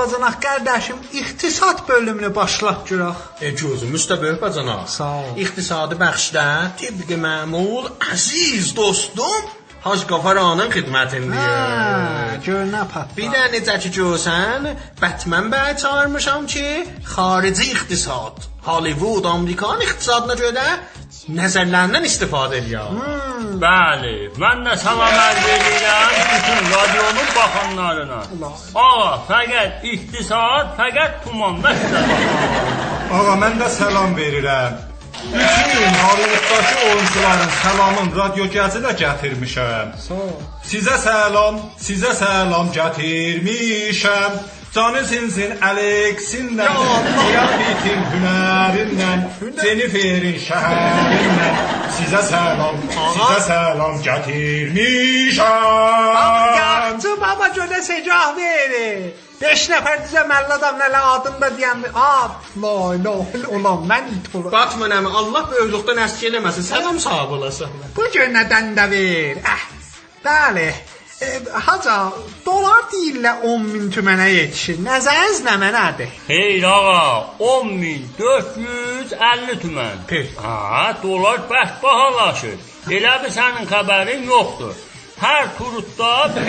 Bacanaq 0.00 0.36
qardaşım, 0.44 0.98
iqtisad 1.20 1.88
bölümünü 1.88 2.34
başlaq 2.34 2.84
görək. 2.90 3.24
E, 3.40 3.50
gözümüz 3.62 4.04
də 4.10 4.20
böyüpəcənə. 4.24 4.76
Sağ 4.98 5.14
ol. 5.22 5.32
İqtisadi 5.44 5.98
bəxşdə 6.04 6.46
tibqi 6.82 7.18
məmul 7.26 7.90
əziz 8.12 8.76
dostum 8.76 9.50
Hacı 9.82 10.06
Qafaranın 10.06 10.68
xidmətindəyəm. 10.70 12.42
Gör 12.46 12.68
nə 12.70 12.82
pat. 12.92 13.16
Bir 13.16 13.32
də 13.34 13.48
necə 13.50 13.80
ki 13.82 13.90
görsən, 13.96 14.68
Batman 15.00 15.48
bəy 15.50 15.72
çağırmışam 15.82 16.46
ki, 16.52 16.66
xarici 17.14 17.66
iqtisad, 17.72 18.46
Hollywood, 18.68 19.26
Amerikan 19.32 19.82
iqtisadına 19.82 20.36
görə 20.38 20.66
nəzərlərindən 21.30 22.06
istifadə 22.08 22.58
eləyər. 22.58 22.94
Bəli, 23.62 24.14
mən 24.42 24.64
də 24.66 24.76
salam 24.82 25.12
ərz 25.24 25.44
edirəm 25.54 26.14
bütün 26.30 26.70
radionun 26.72 27.28
baxanlarına. 27.36 28.20
Ağa, 28.84 29.10
fəqət 29.28 29.84
iqtisad, 29.92 30.72
fəqət 30.78 31.20
tumanda. 31.26 31.74
Ağa 33.18 33.36
mən 33.42 33.60
də 33.60 33.68
salam 33.70 34.16
verirəm. 34.18 34.80
Bütün 35.22 35.94
Hollywooddakı 36.02 36.78
oyunçuların 36.86 37.52
salamın 37.62 38.08
radyo 38.18 38.48
gəzilə 38.56 38.96
gətirmişəm. 39.02 39.92
Sizə 40.66 40.96
salam, 40.98 41.60
sizə 41.78 42.14
salam 42.18 42.72
gətirmişəm. 42.74 44.42
Canı 44.74 45.04
sinsin 45.06 45.50
Alexinlə, 45.60 46.66
Diyabitin 47.28 47.98
hünərinlə, 48.12 49.08
Jenniferin 49.58 50.38
şəhərindən 50.40 51.58
sizə 51.96 52.22
salam, 52.30 52.78
sizə 52.94 53.40
salam 53.46 53.98
gətirmişəm. 54.06 55.42
Yaxşı 56.60 57.12
baba 57.20 57.50
görə 57.58 57.82
secah 57.84 58.32
verir. 58.38 59.12
5 59.42 59.66
nəfər 59.74 60.00
düzə 60.06 60.24
məlli 60.30 60.56
adam 60.56 60.80
nələ 60.80 61.00
adım 61.10 61.36
da 61.42 61.52
deyən. 61.58 61.84
A, 61.92 62.08
la 62.64 62.74
ilahe 62.96 63.42
illallah 63.42 63.76
mən 63.92 64.08
itol. 64.16 64.48
Batman 64.56 64.96
əmi, 65.02 65.12
Allah 65.20 65.42
böyüklükdən 65.52 66.00
əski 66.06 66.30
eləməsin. 66.30 66.64
Salam 66.72 66.96
sağ 67.00 67.26
olasın. 67.36 67.76
Bu 67.96 68.08
gün 68.16 68.32
nədən 68.40 68.72
də 68.80 68.88
ver. 68.96 69.44
Əh. 69.54 69.68
Bəli. 70.24 70.68
E, 71.22 71.24
haca 71.66 71.96
dolar 72.46 72.82
deyirlər 72.92 73.36
10 73.46 73.66
min 73.72 73.90
tümənə 73.94 74.26
yetişir. 74.32 74.76
Nəzəriniz 74.86 75.40
nə 75.46 75.54
mənədir? 75.62 76.10
Xeyr 76.26 76.64
ağa, 76.66 77.36
10450 77.38 79.58
tümən. 79.64 79.96
Peh. 80.10 80.28
Ha, 80.42 80.92
dolar 81.02 81.38
bəs 81.50 81.70
bahalaşır. 81.82 82.56
Elə 82.96 83.12
bir 83.24 83.30
sənin 83.36 83.66
xəbərin 83.70 84.22
yoxdur. 84.30 84.74
Hər 85.22 85.44
turutda 85.58 86.12
500 86.36 86.46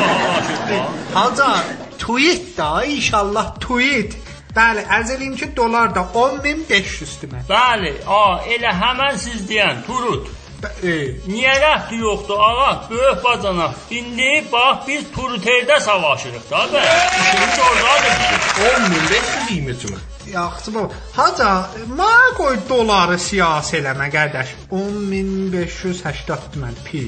bahalaşır. 0.00 0.60
da. 0.68 0.80
Haca 1.14 1.50
tweet 1.98 2.44
da 2.58 2.84
inşallah 2.84 3.46
tweet. 3.64 4.12
Bəli, 4.56 4.82
ərz 4.96 5.08
eləyim 5.14 5.36
ki, 5.40 5.46
dolar 5.56 5.88
da 5.96 6.02
10500 6.14 7.12
tümən. 7.22 7.42
Bəli, 7.48 7.92
a, 8.06 8.22
elə 8.54 8.70
həmən 8.82 9.14
siz 9.18 9.40
deyən 9.48 9.78
turut. 9.86 10.26
E, 10.62 10.94
Niyə 11.26 11.54
rəhti 11.62 11.98
yoxdur 11.98 12.38
ağa? 12.38 12.86
Böyük 12.90 13.24
bacanaq. 13.24 13.72
İndi 13.90 14.44
bax 14.52 14.86
biz 14.86 15.04
Turuterdə 15.16 15.80
savaşırıq 15.80 16.44
da 16.50 16.60
bə. 16.72 16.82
İşimiz 17.22 17.58
ordadır 17.68 18.14
bizim. 18.20 18.40
10 18.76 18.90
min 18.90 19.04
520 19.10 19.72
tümən. 19.82 20.02
Yaxşı 20.32 20.74
baba. 20.74 20.94
Haca, 21.16 21.50
mənə 21.98 22.34
qoy 22.38 22.56
doları 22.68 23.18
siyasi 23.18 23.76
eləmə 23.80 24.08
qardaş. 24.14 24.54
10580 24.70 26.46
tümən 26.54 26.78
pi. 26.86 27.02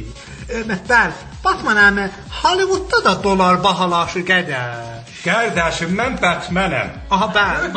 Bəli, 0.90 1.14
Batman 1.44 1.78
əmi, 1.88 2.08
Hollywoodda 2.42 3.04
da 3.04 3.14
dolar 3.24 3.64
bahalaşır 3.64 4.26
qardaş. 4.26 5.03
Qardaşım 5.24 5.92
mən 5.98 6.18
Batmanəm. 6.22 6.88
Aha, 7.14 7.26
bəli. 7.36 7.68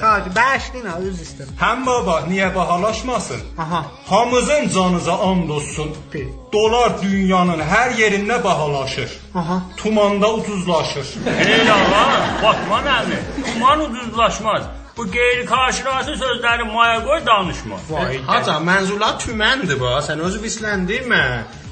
Xaç, 0.00 0.24
bəşli 0.38 0.80
nə 0.86 0.94
öz 1.06 1.20
istəyirəm. 1.24 1.54
Həm 1.60 1.84
baba 1.86 2.16
niyə 2.30 2.48
bahalaşmasın? 2.54 3.40
Aha. 3.64 3.84
Hamımızın 4.08 4.68
canınıza 4.74 5.14
and 5.28 5.50
olsun. 5.50 5.94
Pi. 6.12 6.28
Dolar 6.52 7.02
dünyanın 7.02 7.60
hər 7.74 7.94
yerində 8.02 8.44
bahalaşır. 8.44 9.10
Aha. 9.34 9.62
Tumanda 9.76 10.32
ucuzlaşır. 10.34 11.06
Elə 11.26 11.72
ağa, 11.72 12.04
Batman 12.42 12.86
əmi, 12.98 13.18
tuman 13.52 13.80
ucuzlaşmaz. 13.80 14.62
Bu 14.96 15.06
qeyri-karşılaşı 15.16 16.14
sözləri 16.24 16.72
maya 16.72 17.04
qoy 17.06 17.26
danışma. 17.26 17.76
Vay. 17.90 18.18
Haca, 18.26 18.58
mənzurlar 18.70 19.18
tüməndir 19.22 19.78
bu. 19.80 19.92
Sən 20.08 20.18
özü 20.26 20.42
bisləndirmə. 20.46 21.24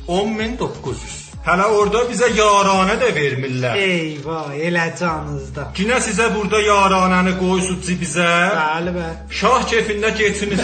10900. 0.08 1.27
Hələ 1.48 1.64
orada 1.78 2.02
bizə 2.10 2.26
yaranə 2.36 2.94
də 3.00 3.08
vermirlər. 3.16 3.76
Eyvah, 3.80 4.50
elə 4.68 4.82
canınızda. 5.00 5.62
Yenə 5.78 5.96
sizə 6.04 6.26
burada 6.34 6.60
yaranəni 6.60 7.32
qoysun 7.40 7.78
cibizə. 7.86 8.26
Bəli, 8.58 8.92
bəli. 8.98 9.16
Şah 9.40 9.62
kefində 9.70 10.10
geçiniz. 10.18 10.60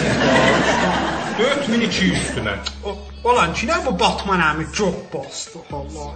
4200 1.39 2.27
tümən. 2.35 2.59
O- 2.85 2.97
Olan 3.29 3.53
ki, 3.57 3.65
nə 3.67 3.79
bu 3.85 3.95
Batman 3.99 4.39
əmi 4.51 4.67
çox 4.77 4.93
bastı, 5.13 5.59
Allah. 5.73 6.11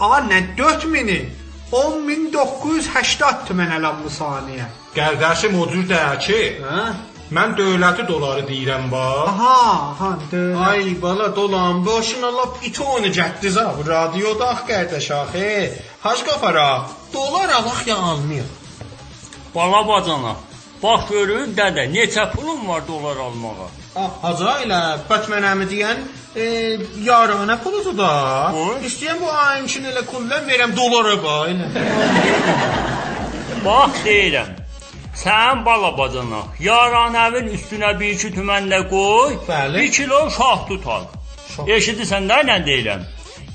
Ağa, 0.00 0.18
nə 0.32 0.40
4000-i? 0.58 1.20
10980 1.72 3.44
tümən 3.48 3.70
əlam 3.78 4.00
bu 4.04 4.10
saniyə. 4.10 4.66
Qardaşım 4.96 5.54
o 5.62 5.68
cür 5.70 5.86
deyil 5.88 6.18
ki, 6.26 6.40
Hə? 6.66 6.82
Mən 7.36 7.52
dövləti 7.58 8.06
doları 8.08 8.42
deyirəm 8.48 8.88
bax. 8.90 9.28
Aha, 9.32 9.56
aha, 9.90 10.10
dövlət. 10.32 10.68
Ay 10.68 11.02
bala 11.02 11.28
dolan 11.36 11.86
başına 11.86 12.30
lap 12.36 12.56
it 12.62 12.80
oyunu 12.80 13.06
gətdiz 13.18 13.58
ha. 13.60 13.74
Bu 13.78 13.86
radioda 13.90 14.48
ax 14.48 14.60
qardaş 14.66 15.10
axı. 15.10 15.70
Hacı 16.00 16.24
Qafara, 16.26 16.86
dolar 17.14 17.48
alaq 17.48 17.86
ya 17.86 17.96
almayaq. 17.96 18.48
Bala 19.54 19.88
bacana, 19.88 20.34
bax 20.82 21.00
görün 21.10 21.54
dədə, 21.58 21.86
neçə 21.94 22.30
pulun 22.32 22.68
var 22.68 22.82
dolar 22.88 23.16
almağa? 23.16 23.68
Ah, 23.96 24.10
Hacı 24.22 24.52
ilə 24.66 24.80
Batman 25.10 25.42
əmi 25.52 25.66
deyən 25.70 25.98
e, 26.36 26.44
yaranə 27.06 27.56
puludur 27.62 27.96
da. 27.98 28.12
İstəyən 28.86 29.18
bu 29.22 29.32
ayın 29.32 29.64
üçün 29.70 29.84
elə 29.90 30.06
kullan 30.06 30.46
verəm 30.50 30.76
dolara 30.76 31.16
bax 31.24 31.48
elə. 31.50 31.66
Bax 33.64 33.90
deyirəm. 34.04 34.59
Sən 35.20 35.64
bala 35.66 35.90
bacana, 35.98 36.42
yaranəvin 36.64 37.50
üstünə 37.56 37.90
bir 38.00 38.14
iki 38.16 38.30
tümən 38.32 38.70
də 38.72 38.78
qoy. 38.88 39.34
Bəli. 39.48 39.82
1 39.88 39.92
kilo 39.92 40.20
şah 40.36 40.66
tut 40.68 40.86
al. 40.86 41.04
Eşidirsən 41.76 42.28
də 42.30 42.38
nə 42.48 42.56
deyirəm? 42.68 43.02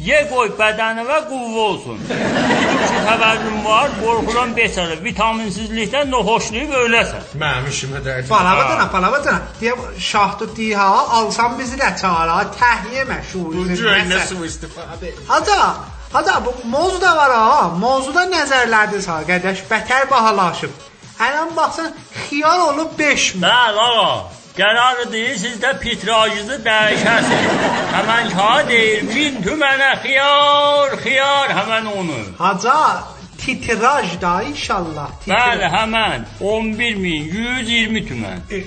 Ye 0.05 0.19
qoy 0.29 0.51
bədənə 0.59 1.05
qüvvə 1.29 1.63
olsun. 1.63 1.99
Çünki 2.05 3.01
təvəllüm 3.07 3.59
var, 3.65 3.93
qorxuram 4.01 4.53
beçərə 4.57 4.99
vitaminsizlikdən 5.07 6.11
noxoşlayıb 6.13 6.73
öləsən. 6.83 7.27
Mənim 7.41 7.69
işimə 7.71 8.01
dərdi. 8.05 8.27
Palavadına, 8.29 8.89
palavadına. 8.91 9.41
Diye 9.59 9.73
şahtı 9.99 10.55
diha 10.55 10.87
alsam 11.19 11.59
bizi 11.59 11.79
de 11.79 11.89
çağıra. 12.01 12.39
Tehliye 12.59 13.03
meşhur. 13.03 13.55
Cöynə 13.81 14.25
su 14.27 14.43
istifadə. 14.45 15.15
Hatta, 15.27 15.75
hatta 16.13 16.41
bu 16.45 16.53
mövzu 16.77 17.01
da 17.01 17.15
var 17.17 17.31
ha. 17.31 17.69
Mövzuda 17.85 18.27
nəzərlərdə 18.35 19.01
sağ 19.07 19.23
qardaş 19.31 19.65
bətər 19.71 20.11
bahalaşıb. 20.11 20.83
Ələn 21.19 21.55
baxsan 21.55 21.91
xiyar 22.27 22.59
olub 22.69 22.97
5000. 22.99 23.41
Bəli 23.41 23.79
ağa. 23.79 24.15
Qərarıdır, 24.55 25.35
siz 25.43 25.55
də 25.63 25.71
pitrajınızı 25.79 26.57
dəyişəsiniz. 26.67 27.65
Həmən 27.95 28.29
ka 28.35 28.51
deyir, 28.69 29.03
min 29.09 29.41
tümənə 29.43 29.91
xiyar, 30.03 30.95
xiyar, 31.03 31.51
həmən 31.57 31.89
onu. 31.91 32.19
Haca 32.39 33.03
titraj 33.41 34.15
da 34.21 34.33
inşallah. 34.51 35.11
Bəli, 35.27 35.67
həmən 35.77 36.25
11120 36.39 38.03
tümən. 38.09 38.43
E, 38.51 38.63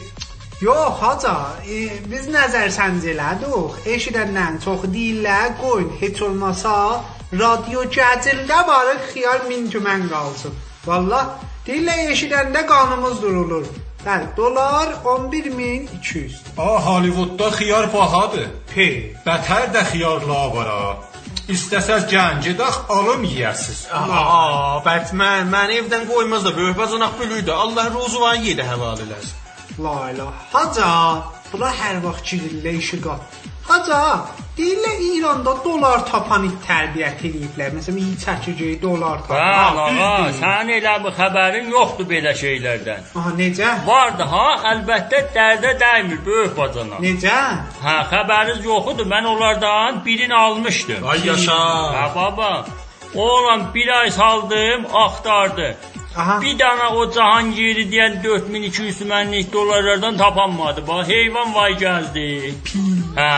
Yox, 0.61 1.01
haca, 1.01 1.35
e, 1.65 1.83
biz 2.13 2.29
nəzər 2.37 2.69
səncə 2.79 3.13
elədik. 3.15 3.77
Eşidəndən 3.97 4.61
çox 4.65 4.89
deyirlər, 4.95 5.53
qoyun 5.61 5.93
heç 6.01 6.23
olmasa 6.29 6.73
radio 7.33 7.85
cəcildə 7.97 8.65
var 8.69 8.97
xiyar 9.13 9.45
1000 9.49 9.71
tümən 9.75 10.09
qalsın. 10.13 10.57
Vallah, 10.87 11.37
deyirlər 11.69 12.09
eşidəndə 12.15 12.65
qanımız 12.67 13.23
durulur. 13.23 13.67
Bəli, 14.05 14.27
dolar 14.37 14.89
11200. 15.05 16.37
A 16.59 16.69
Hollywoodda 16.87 17.49
xiyar 17.59 17.93
bahadır. 17.93 18.47
P. 18.75 18.87
Bətər 19.27 19.69
də 19.75 19.83
xiyarlar 19.91 20.55
var 20.57 20.71
ha. 20.75 20.93
İstəsəz 21.55 22.07
gənci 22.13 22.55
də 22.61 22.69
alım 22.97 23.25
yeyəsiz. 23.25 23.83
Aa, 23.93 24.81
Batman, 24.87 25.49
məni 25.55 25.79
evdən 25.83 26.09
qoymaz 26.11 26.45
da 26.45 26.57
böyük 26.57 26.79
bacanaq 26.79 27.19
bölüydü. 27.21 27.53
Allah 27.53 27.91
ruzu 27.95 28.21
var 28.21 28.37
yedə 28.49 28.65
həval 28.71 29.01
eləsin. 29.05 29.37
La 29.85 30.11
ilahe. 30.13 30.41
Haca, 30.53 30.89
bula 31.53 31.71
hər 31.83 32.01
vaxt 32.05 32.33
girirlər 32.33 32.81
işıqa. 32.83 33.19
Haca, 33.69 34.21
deyirlər 34.57 35.01
İranda 35.07 35.53
dolar 35.65 36.01
tapan 36.09 36.47
it 36.49 36.55
tərbiyyət 36.65 37.21
ediblər. 37.29 37.75
Məsələn, 37.77 37.99
iyi 38.01 38.15
çəkəcək 38.23 38.79
dolar 38.83 39.21
tapan. 39.27 39.77
Bəli 39.77 40.01
ağa, 40.05 40.31
sənin 40.39 40.73
elə 40.79 40.95
bu 41.05 41.13
xəbərin 41.19 41.69
yoxdur 41.75 42.09
belə 42.13 42.33
şeylərdən. 42.43 43.05
Aha, 43.21 43.35
necə? 43.41 43.75
Vardı 43.87 44.25
ha, 44.33 44.47
əlbəttə 44.73 45.21
dərdə 45.37 45.75
dəymir 45.85 46.25
böyük 46.27 46.57
bacana. 46.57 47.03
Necə? 47.05 47.37
Hə, 47.85 47.97
xəbəriniz 48.15 48.65
yox 48.71 48.93
idi. 48.95 49.09
Mən 49.15 49.29
onlardan 49.35 50.03
birini 50.07 50.35
almışdım. 50.35 51.07
Ay 51.13 51.27
yaşa. 51.27 51.59
Ha 51.99 52.11
baba. 52.17 52.53
Oğlan 53.15 53.75
bir 53.75 53.89
ay 54.01 54.11
saldım, 54.11 54.87
axtardı. 54.95 55.77
Aha. 56.17 56.41
Bir 56.43 56.59
dana 56.59 56.95
o 56.95 57.11
Cahangiri 57.13 57.85
deyən 57.93 58.23
4200 58.23 59.01
mənlik 59.01 59.53
dollarlardan 59.53 60.17
tapanmadı. 60.17 60.87
Bax, 60.89 61.09
heyvan 61.09 61.55
vay 61.55 61.77
gəldi. 61.83 62.55
Hə, 63.19 63.31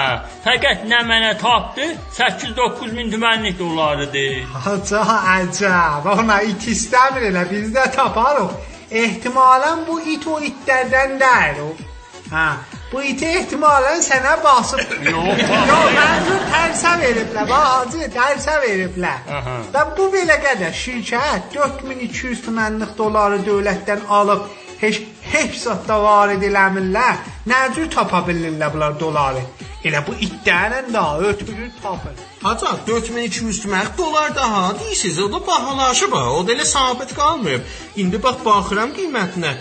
fəqət 0.45 0.87
nə 0.89 1.03
mənə 1.09 1.35
tapdı? 1.39 1.87
8-9 2.17 2.93
min 2.93 3.13
tümənlik 3.13 3.59
dollarıdır. 3.59 4.43
Haca, 4.65 5.05
əcəb. 5.37 6.09
Ona 6.15 6.41
it 6.43 6.67
istəmir 6.75 7.31
elə, 7.31 7.45
biz 7.51 7.71
də 7.75 7.91
taparıq. 7.97 8.53
Ehtimalən 8.91 9.87
bu 9.89 10.01
it 10.15 10.27
o 10.27 10.41
itlərdən 10.51 11.19
deyil 11.21 11.65
o. 11.67 11.71
Hə, 12.31 12.47
bu 12.93 13.03
iti 13.13 13.29
ehtimalən 13.41 14.03
sənə 14.05 14.37
basıb. 14.45 14.81
Yox, 15.11 15.43
Yox, 15.71 15.93
mənzur 15.99 16.43
tərsə 16.55 16.95
veriblər, 17.03 17.49
bax 17.51 17.69
hacı, 17.75 18.09
tərsə 18.17 18.57
veriblər. 18.65 19.31
Və 19.75 19.85
bu 19.97 20.09
belə 20.15 20.41
qədər 20.43 20.75
şirkət 20.83 21.55
4200 21.57 22.45
tümənlik 22.47 22.97
doları 22.99 23.41
dövlətdən 23.47 24.07
alıb 24.21 24.49
heç 24.81 25.03
heç 25.31 25.59
zətdə 25.65 25.97
varid 26.03 26.45
eləmirlər. 26.51 27.19
Nə 27.51 27.65
cür 27.77 27.91
tapa 27.93 28.25
bilirlər 28.27 28.73
bunlar 28.75 28.97
doları? 29.01 29.43
Elə 29.87 30.03
bu 30.05 30.13
itlərlə 30.27 30.83
də 30.93 31.03
ötürür 31.31 31.71
tapır. 31.83 32.17
Haca 32.43 32.75
4200 32.87 33.61
tümən 33.65 33.87
dolar 33.99 34.35
daha 34.37 34.75
deyirsiz, 34.81 35.19
o 35.19 35.29
da 35.33 35.41
bahalaşıb 35.47 36.13
ha. 36.13 36.25
O 36.37 36.47
da 36.47 36.53
elə 36.53 36.65
sabit 36.69 37.15
qalmayıb. 37.17 37.65
İndi 37.97 38.23
bax 38.23 38.45
baxıram 38.45 38.93
qiymətinə. 38.97 39.55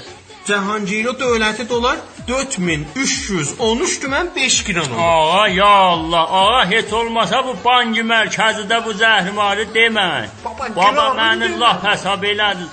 Cahangiro 0.50 1.12
dövləti 1.14 1.68
dolar 1.70 1.98
4313 2.28 4.00
tümən 4.02 4.32
5 4.36 4.64
qran 4.66 4.92
olur. 4.92 5.02
Ağa, 5.02 5.48
ya 5.48 5.66
Allah, 5.66 6.26
ağa 6.42 6.66
heç 6.72 6.94
olmasa 6.94 7.44
bu 7.48 7.54
banki 7.66 8.02
mərkəzidə 8.14 8.80
bu 8.86 8.96
zəhrimarı 9.02 9.68
demə. 9.76 10.08
Baba, 10.46 10.72
Baba 10.76 11.06
məni 11.20 11.52
laf 11.62 11.86
hesab 11.86 12.26
elədin. 12.32 12.72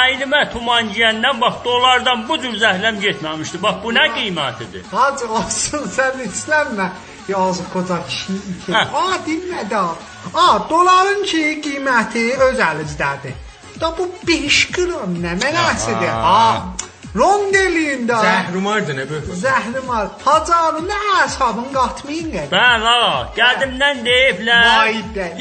Əylimə 0.00 0.42
tuman 0.52 0.90
giyəndən 0.94 1.40
bax 1.44 1.62
dolardan 1.64 2.26
bu 2.28 2.42
cür 2.42 2.58
zəhləm 2.64 2.98
getməmişdi. 3.06 3.62
Bax 3.62 3.80
bu 3.84 3.94
nə 3.94 4.08
qiymətidir? 4.18 4.84
Hacı 4.90 5.30
olsun 5.38 5.88
sən 5.96 6.22
istənmə. 6.26 6.90
Yazıq 7.30 7.72
qoca 7.72 8.02
kişi. 8.06 8.38
Hə. 8.66 8.86
A, 9.02 9.08
dinmədi. 9.26 9.82
A, 10.34 10.46
doların 10.70 11.22
ki 11.30 11.42
qiyməti 11.64 12.30
öz 12.50 12.68
əlizdədir. 12.70 13.34
Da 13.80 13.94
bu 13.98 14.10
5 14.26 14.64
qram 14.74 15.20
nə 15.22 15.38
mənasıdır? 15.42 16.10
A, 16.10 16.90
rondeliyində. 17.16 18.18
Zəhrimardır 18.24 18.96
nə 18.96 19.04
böyük. 19.10 19.26
Hacı 20.24 20.60
nə 20.86 21.00
hesabın 21.08 21.68
qatmayın 21.74 22.30
qədər. 22.34 22.48
Bəli, 22.54 22.88
ağa, 22.92 23.18
qədimdən 23.36 24.00
deyiblər, 24.06 24.94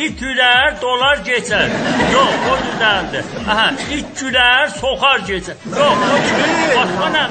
it 0.05 0.19
gülər, 0.19 0.75
dolar 0.81 1.23
keçər. 1.27 1.71
Yox, 2.15 2.35
o 2.51 2.57
düzəldi. 2.65 3.23
Aha, 3.45 3.69
it 3.97 4.11
gülər, 4.19 4.67
soxar 4.75 5.25
keçər. 5.29 5.63
Yox, 5.77 6.05
o 6.09 6.21
deyil. 6.27 6.75
Başqa 6.75 7.09
nə? 7.15 7.25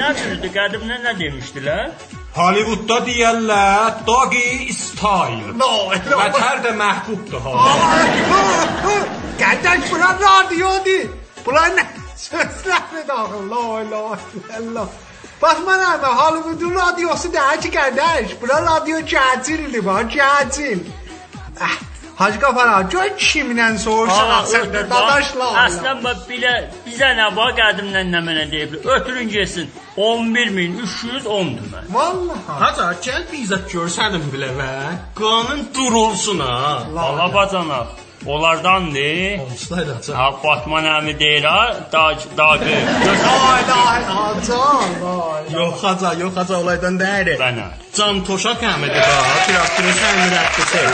Nə 0.00 0.10
düzdür, 0.18 0.52
qədimdən 0.58 1.08
nə 1.08 1.16
demişdilər? 1.20 1.94
Hollywoodda 2.32 2.96
deyərlər 3.04 3.98
doggy 4.08 4.72
style. 4.72 5.52
No, 5.52 5.72
no. 5.92 6.20
Bətər 6.22 6.62
də 6.64 6.72
məhbubdur 6.78 7.44
ha. 7.44 7.52
Qardaş 9.42 9.90
bura 9.90 10.14
radiodur. 10.22 11.10
Bura 11.44 11.66
nə 11.76 11.84
sözləri 12.26 13.02
daxil. 13.08 13.44
La 13.52 13.64
ilahe 13.84 14.18
illallah. 14.58 14.88
Bax 15.42 15.58
mən 15.68 15.80
ama 15.92 16.10
Hollywoodun 16.20 16.74
radiosu 16.82 17.32
deyil 17.36 17.60
ki 17.64 17.70
qardaş. 17.78 18.36
Bura 18.40 18.58
radio 18.66 18.98
cəcildir, 19.12 19.82
bax 19.86 20.06
cəcil. 20.16 20.78
Ah, 21.60 21.76
Hacı 22.16 22.38
Qafara, 22.40 22.82
gör 22.92 23.08
kimdən 23.18 23.78
soruşaq 23.84 24.44
sən 24.52 24.66
də 24.74 24.82
dadaşla. 24.90 25.46
Əslən 25.64 26.02
bax 26.04 26.20
bilə 26.28 26.52
bizə 26.86 27.08
nə 27.18 27.26
var 27.36 27.54
qədimdən 27.58 28.12
nə 28.14 28.20
mənə 28.26 28.44
deyiblər. 28.52 28.84
Ötürün 28.96 29.32
getsin 29.32 29.70
11310 29.96 31.50
tümən. 31.58 31.88
Vallahi. 31.96 32.58
Haca 32.62 32.86
gəl 33.06 33.24
bizət 33.32 33.66
görsənim 33.74 34.28
biləvə. 34.34 34.70
Qanun 35.18 35.66
durulsun 35.74 36.44
ha. 36.46 36.54
Bala 36.94 37.26
bacanaq. 37.34 37.98
Onlardandır. 38.26 39.38
Olsaydı. 39.38 40.12
Ha 40.14 40.32
Batman 40.44 40.84
əmi 40.84 41.18
deyir 41.20 41.44
ha, 41.44 41.76
dağ 41.92 42.10
dağ. 42.36 42.50
La 42.50 42.56
ilahe 43.62 44.02
illallah. 44.02 45.52
Yox 45.52 45.82
haca, 45.84 46.12
yox 46.14 46.36
haca 46.36 46.60
olaydan 46.60 47.00
deyil. 47.00 47.34
Bənə. 47.40 47.66
Can 47.96 48.24
Toşak 48.24 48.62
Əhmədi 48.62 49.00
bax, 49.08 49.42
traktörün 49.48 49.98
səmirətdisi. 50.04 50.84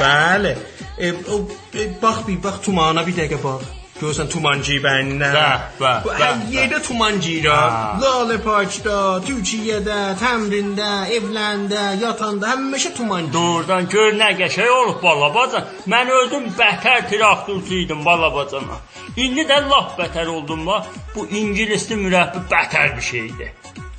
Bəli. 0.00 0.56
E, 0.98 1.12
o, 1.12 1.40
e, 1.74 1.88
bax 2.02 2.26
bir, 2.26 2.42
bax 2.42 2.60
tumana 2.66 3.06
bir 3.06 3.16
dəqiqə 3.22 3.42
bax. 3.44 3.83
Görsən 4.00 4.26
tumancı 4.26 4.80
bəninə. 4.82 5.28
Bəh, 5.34 5.60
bəh, 5.80 5.98
Bu 6.04 6.10
bəh, 6.10 6.22
hər 6.22 6.40
yerdə 6.54 6.80
tumancıyra. 6.82 7.58
Ha. 7.74 7.82
Lalə 8.02 8.38
parkda, 8.42 8.96
Türkiyədə, 9.26 9.98
təmrində, 10.22 10.88
evləndə, 11.18 11.84
yatanda 12.02 12.50
həmişə 12.54 12.90
tumancı. 12.96 13.30
Doğrudan 13.36 13.86
gör 13.94 14.16
nə 14.18 14.32
qəşəng 14.40 14.72
olub 14.80 14.98
bala 15.02 15.30
bacan. 15.36 15.70
Mən 15.94 16.10
özüm 16.20 16.50
bətər 16.58 17.06
traktorçu 17.12 17.78
idim 17.84 18.04
bala 18.04 18.32
bacana. 18.34 18.80
İndi 19.16 19.46
də 19.46 19.60
lap 19.70 19.94
bətər 20.00 20.26
oldum 20.26 20.66
bax. 20.66 20.90
Bu 21.14 21.28
ingilisli 21.30 21.94
mürəbbi 22.04 22.48
bətər 22.50 22.96
bir 22.96 23.06
şeydir. 23.12 23.54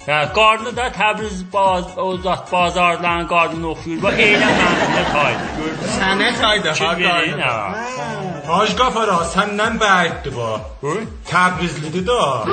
Hə, 0.05 0.19
qarnı 0.37 0.75
da 0.77 0.91
Təbriz 0.93 1.39
baz, 1.53 1.85
o 1.97 2.17
zat 2.17 2.51
bazarların 2.51 3.27
qarnına 3.31 3.67
oxşuyur. 3.73 4.03
Bax 4.03 4.19
elə 4.27 4.51
mənimlə 4.59 5.03
taydı. 5.15 5.49
Gördün? 5.57 5.91
Sənə 5.97 6.29
taydı 6.41 6.69
ha 6.69 6.95
qarnı. 6.99 7.41
ha. 7.41 8.24
Hacı 8.47 8.75
Qafara 8.77 9.17
səndən 9.35 9.79
bu. 10.35 10.49
Buyur. 10.81 11.01
Təbrizlidir 11.29 12.07
da. 12.07 12.45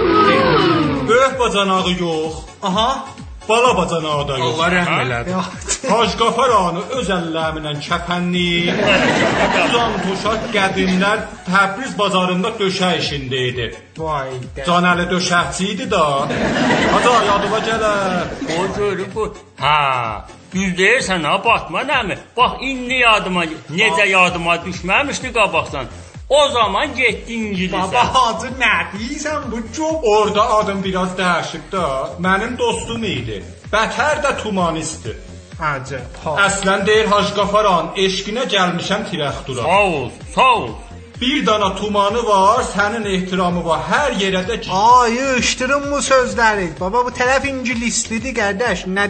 Böyük 1.09 1.39
bacanağı 1.41 1.91
yox. 2.01 2.35
Aha. 2.63 3.05
Bala 3.49 3.77
bacanağı 3.77 4.29
da 4.29 4.39
yox. 4.39 4.55
Allah 4.55 4.69
rəhm 4.69 5.01
elədi. 5.05 5.31
Hacı 5.91 6.19
Qafaranı 6.19 6.83
öz 6.99 7.09
əllərimlə 7.19 7.73
kəpənliyib. 7.87 8.83
Uzan 9.65 9.97
Toşak 10.05 10.45
qədimlər 10.57 11.25
Təbriz 11.49 11.97
bazarında 11.99 12.53
döşək 12.61 13.01
işində 13.03 13.43
idi. 13.51 13.67
Vay 13.99 14.31
də. 14.57 14.67
Canəli 14.69 15.09
döşəkçi 15.15 15.73
idi 15.75 15.91
da. 15.91 16.05
Hacı 16.93 17.17
yadıma 17.31 17.59
gələr. 17.69 18.39
O 18.59 18.63
görür 18.79 19.07
bu. 19.15 19.35
Ha. 19.59 20.27
Düz 20.55 20.73
deyirsən 20.79 21.25
ha, 21.29 21.37
Batman 21.45 21.89
əmi. 22.01 22.17
Bax 22.37 22.63
indi 22.71 23.01
yadıma 23.03 23.45
necə 23.81 24.07
yadıma 24.09 24.57
düşməmişdi 24.67 25.33
qabaqdan. 25.39 25.87
O 26.29 26.49
zaman 26.49 26.95
getdi 26.97 27.33
ingilisə. 27.33 27.93
Baba 27.93 28.05
hacı 28.15 28.53
nə 28.61 28.75
deyirsən 28.93 29.51
bu 29.53 29.59
çok 29.77 30.05
orada 30.15 30.45
adım 30.59 30.85
biraz 30.85 31.11
dəyişib 31.19 31.67
də. 31.73 31.85
Mənim 32.27 32.57
dostum 32.59 33.05
idi. 33.05 33.43
Bətər 33.73 34.23
də 34.25 34.37
tumanistdir. 34.43 35.17
Ha. 35.63 35.77
Əslən 36.47 36.87
deyir 36.87 37.07
Hacı 37.13 37.35
Qafaran, 37.37 37.93
eşqinə 38.05 38.49
gəlmişəm 38.55 39.05
tirəxtura. 39.11 39.63
Sağ 39.63 39.83
ol, 39.99 40.09
sağ 40.35 40.55
ol. 40.55 40.71
Bir 41.23 41.47
dana 41.47 41.75
tumanı 41.75 42.27
var, 42.27 42.65
sənin 42.75 43.05
ehtiramı 43.07 43.61
var. 43.65 43.83
Hər 43.91 44.17
yerə 44.23 44.41
də 44.49 44.57
ki, 44.61 44.71
Ay, 44.75 45.13
yığışdırın 45.15 45.85
bu 45.93 46.01
sözləri. 46.03 46.65
Baba 46.81 47.05
bu 47.07 47.13
tərəf 47.15 47.47
ingilislidir 47.47 48.35
qardaş. 48.35 48.83
Nə 48.97 49.05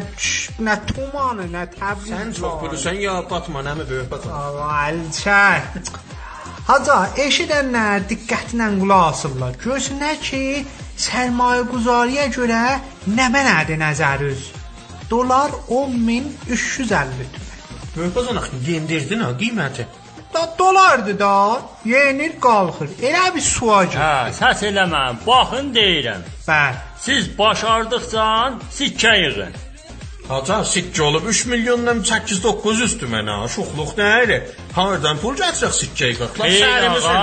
nə 0.67 0.75
tumanı, 0.91 1.47
nə 1.55 1.63
təbriz. 1.73 2.11
Sən 2.13 2.35
çox 2.37 2.59
bilirsən 2.65 2.99
ya 3.01 3.15
Batman 3.31 3.71
əmi 3.73 3.87
böyük 3.89 4.11
Batman. 4.11 4.59
Alçaq. 4.81 5.89
Haca, 6.69 6.99
eşidənlər 7.25 8.05
diqqətlə 8.13 8.69
qulaq 8.83 9.07
asırlar. 9.15 9.57
Görsünlər 9.65 10.21
ki, 10.29 10.43
sərmayə 11.07 11.65
quzariyə 11.73 12.29
görə 12.37 12.61
nə 13.17 13.31
mənədir 13.39 13.81
nəzərüz. 13.87 14.45
Dolar 15.11 15.57
10350 15.81 17.33
tümən. 17.33 17.59
Böyük 17.97 18.17
Batman 18.17 18.45
axı 18.45 18.63
yendirdin 18.69 19.25
ha 19.25 19.33
qiyməti. 19.41 19.89
Da 20.35 20.55
dolardır 20.59 21.19
da. 21.19 21.61
Yenir 21.85 22.41
qalxır. 22.41 22.89
Elə 23.09 23.35
bir 23.35 23.41
suacı. 23.41 23.99
Hə, 23.99 24.31
səs 24.41 24.63
eləmə. 24.71 25.03
Baxın 25.27 25.75
deyirəm. 25.75 26.23
Bəli. 26.49 26.77
Siz 27.05 27.29
başardıqca 27.39 28.25
sikkə 28.79 29.13
yığın. 29.23 29.53
Haca 30.29 30.59
sikkə 30.75 31.03
olub 31.03 31.25
3 31.29 31.47
milyondan 31.51 31.99
8-900 32.11 32.95
tümənə. 33.01 33.37
Şuxluq 33.55 33.91
nədir? 33.99 34.45
Hardan 34.77 35.19
pul 35.23 35.35
gətirək 35.41 35.75
sikkəyə 35.81 36.15
qatlar 36.21 36.47
Ey 36.47 36.61
şəhərimizə. 36.63 37.17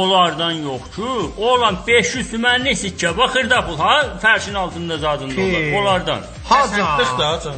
onlardan 0.00 0.58
yox 0.66 0.88
ki. 0.96 1.10
Olan 1.50 1.78
500 1.86 2.32
tümənli 2.32 2.74
sikkə. 2.84 3.16
Baxırda 3.18 3.62
pul 3.66 3.78
ha, 3.78 3.94
fərşin 4.22 4.54
altında 4.54 4.98
zadında 4.98 5.34
Pi. 5.34 5.40
olur. 5.46 5.78
Onlardan. 5.80 6.20
Təsəddüq 6.50 7.18
da 7.18 7.28
Haca. 7.32 7.54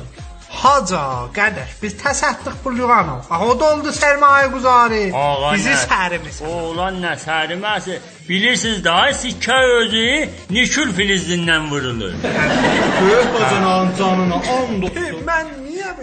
Haca. 0.64 1.02
Qardaş, 1.36 1.70
biz 1.82 1.94
təsəddüq 2.02 2.56
buluğanıq. 2.64 3.30
Ax 3.34 3.42
o 3.48 3.60
da 3.60 3.64
oldu 3.72 3.94
sərmayə 4.02 4.48
quzarı. 4.54 5.02
Bizi 5.54 5.74
nə? 5.74 5.80
sərimiz. 5.86 6.42
Oğlan 6.52 7.00
nə 7.04 7.14
səriməsi. 7.26 7.98
Bilirsiniz 8.28 8.84
da 8.84 8.96
sikkə 9.22 9.58
özü 9.78 10.06
nikül 10.50 10.94
filizindən 10.98 11.70
vurulur. 11.70 12.12
böyük 13.02 13.34
bacanağın 13.34 13.90
canına 13.98 14.34
and 14.34 14.82
olsun. 14.82 15.26
Mən 15.26 15.61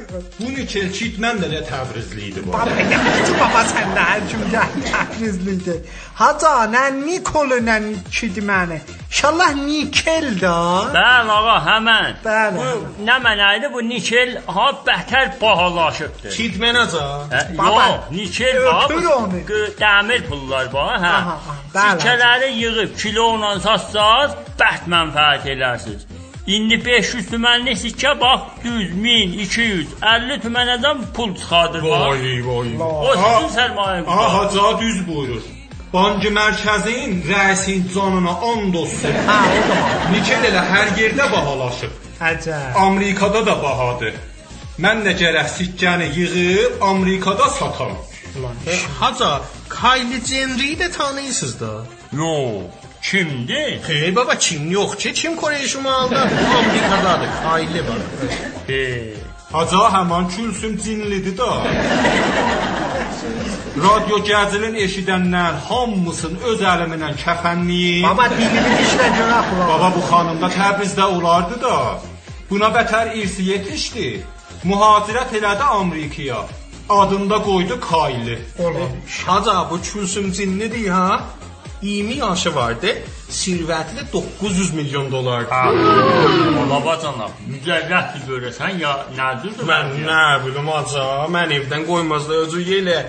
niyə 0.09 0.21
belə? 0.21 0.29
Bu 0.39 0.49
Nikel 0.59 0.89
Çitmən 0.97 1.35
də 1.41 1.47
də 1.53 1.61
Təbrizli 1.69 2.21
idi 2.29 2.41
bu. 2.45 2.53
Baba, 2.53 2.69
yaxşı 2.93 3.33
baba 3.39 3.61
sən 3.73 3.89
də 3.97 4.03
hər 4.11 4.21
kim 4.29 4.41
təkrizlidir. 4.53 5.79
Haca, 6.19 6.53
nə 6.73 6.83
Nikolu, 7.05 7.57
nə 7.69 7.75
kidir 8.11 8.43
məni. 8.43 8.79
İnşallah 9.09 9.53
Nikel 9.55 10.27
da. 10.41 10.55
Bəli 10.95 11.31
ağa, 11.37 11.55
həmən. 11.69 12.11
Bəli, 12.25 12.55
Bu 12.57 12.65
həmən. 12.67 13.07
nə 13.07 13.15
mənaydı 13.25 13.71
bu 13.73 13.81
nikel 13.89 14.35
ha 14.47 14.67
bətər 14.87 15.31
bahalaşıbdır. 15.41 16.31
Kitmən 16.37 16.75
haca. 16.81 17.05
Hə, 17.33 17.41
Baba, 17.57 17.85
yox, 17.87 18.11
nikel 18.11 18.63
var. 18.65 18.85
öpür 18.85 19.03
bu 19.05 19.13
onu. 19.13 19.41
qı- 19.49 19.71
Dəmir 19.83 20.21
pullar 20.29 20.73
var, 20.73 20.99
hə. 21.05 21.13
Aha, 21.19 21.37
aha, 21.39 21.55
bəli. 21.75 21.99
Sikkələri 22.01 22.49
yığıb 22.63 22.95
kilola 23.01 23.59
satsaz, 23.59 24.31
bərt 24.59 24.83
mənfəət 24.93 25.45
elərsiniz. 25.55 26.05
İndi 26.47 26.85
500 26.85 27.27
tümənli 27.27 27.75
sikkə 27.77 28.15
bax 28.21 28.41
düz 28.63 28.91
1000, 29.03 29.33
250 29.45 30.39
tümənədən 30.45 31.01
pul 31.13 31.35
çıxardır 31.35 31.83
bax. 31.83 32.01
Vay 32.09 32.41
vay. 32.47 32.69
O 32.79 33.13
sizin 33.13 33.49
sərmayə 33.59 34.03
Aha 34.07 34.27
haca 34.33 34.79
düz 34.81 35.07
buyurur. 35.07 35.43
Bankı 35.93 36.29
mərkəzin 36.29 37.21
rəisin 37.29 37.93
canına 37.93 38.33
and 38.51 38.73
olsun. 38.73 39.15
Ha, 39.27 39.37
o 39.57 39.61
da 39.69 39.77
var. 39.83 40.11
Nikel 40.13 40.43
elə 40.49 40.65
hər 40.73 40.91
yerdə 41.01 41.31
bahalaşıb. 41.31 41.93
Əcəb. 42.31 42.75
Amerikada 42.87 43.45
da 43.45 43.55
bahadır. 43.63 44.13
Mən 44.79 45.01
də 45.05 45.15
gərək 45.21 45.49
sikkəni 45.57 46.11
yığıb 46.17 46.81
Amerikada 46.81 47.49
satam. 47.49 47.97
Haca, 48.99 49.41
Kylie 49.69 50.21
Jenner'i 50.25 50.77
də 50.77 50.91
tanıyırsınız 50.91 51.59
da. 51.59 51.71
Yox, 52.13 52.63
kimdir? 53.01 53.81
Xeyr 53.87 54.15
baba 54.15 54.35
kim 54.37 54.71
yox 54.71 54.95
ki, 54.97 55.13
kim 55.13 55.35
Koreya 55.35 55.67
Şimalında, 55.67 56.21
Amerikadadır. 56.59 57.29
Kylie 57.43 57.81
var. 57.81 58.01
E, 58.69 58.79
Haca 59.51 59.77
həman 59.77 60.27
külsüm 60.29 60.77
cinlidir 60.77 61.37
da. 61.37 61.49
Radio 63.85 64.19
gəzilin 64.29 64.75
eşidənlər 64.85 65.55
hamısın 65.69 66.37
öz 66.51 66.61
əlimlə 66.73 67.09
kəfənliyim. 67.23 68.05
Baba 68.05 68.27
dilini 68.33 68.75
dişlə 68.81 69.07
görə 69.17 69.39
qulaq. 69.49 69.69
Baba 69.71 69.89
bu 69.95 70.03
xanım 70.11 70.41
da 70.41 70.49
Təbrizdə 70.53 71.07
olardı 71.15 71.61
da. 71.61 71.75
Buna 72.49 72.69
bətər 72.75 73.15
irsi 73.21 73.47
yetişdi. 73.49 74.07
Mühacirət 74.69 75.33
elədi 75.39 75.63
Amerikaya. 75.81 76.41
Adında 76.89 77.37
qoydu 77.43 77.79
Kayli. 77.89 78.39
Olur. 78.59 78.89
Haca 79.25 79.69
bu 79.71 79.81
Külsüm 79.81 80.31
cinlidir 80.31 80.89
ha. 80.89 81.21
20 81.81 82.13
yaşı 82.13 82.55
vardı. 82.55 82.87
Sirvəti 83.29 83.95
də 83.97 84.03
900 84.13 84.73
milyon 84.73 85.11
dolardır. 85.11 85.51
Balabacana, 86.59 87.29
mücərrətdir 87.51 88.27
görəsən 88.29 88.79
ya 88.81 88.93
nədir? 89.17 89.57
Mən 89.69 89.95
nə 90.05 90.21
bilim 90.45 90.67
haca, 90.73 91.07
mən 91.35 91.55
evdən 91.59 91.85
qoymazlar 91.89 92.45
özü 92.47 92.63
yelə. 92.73 92.99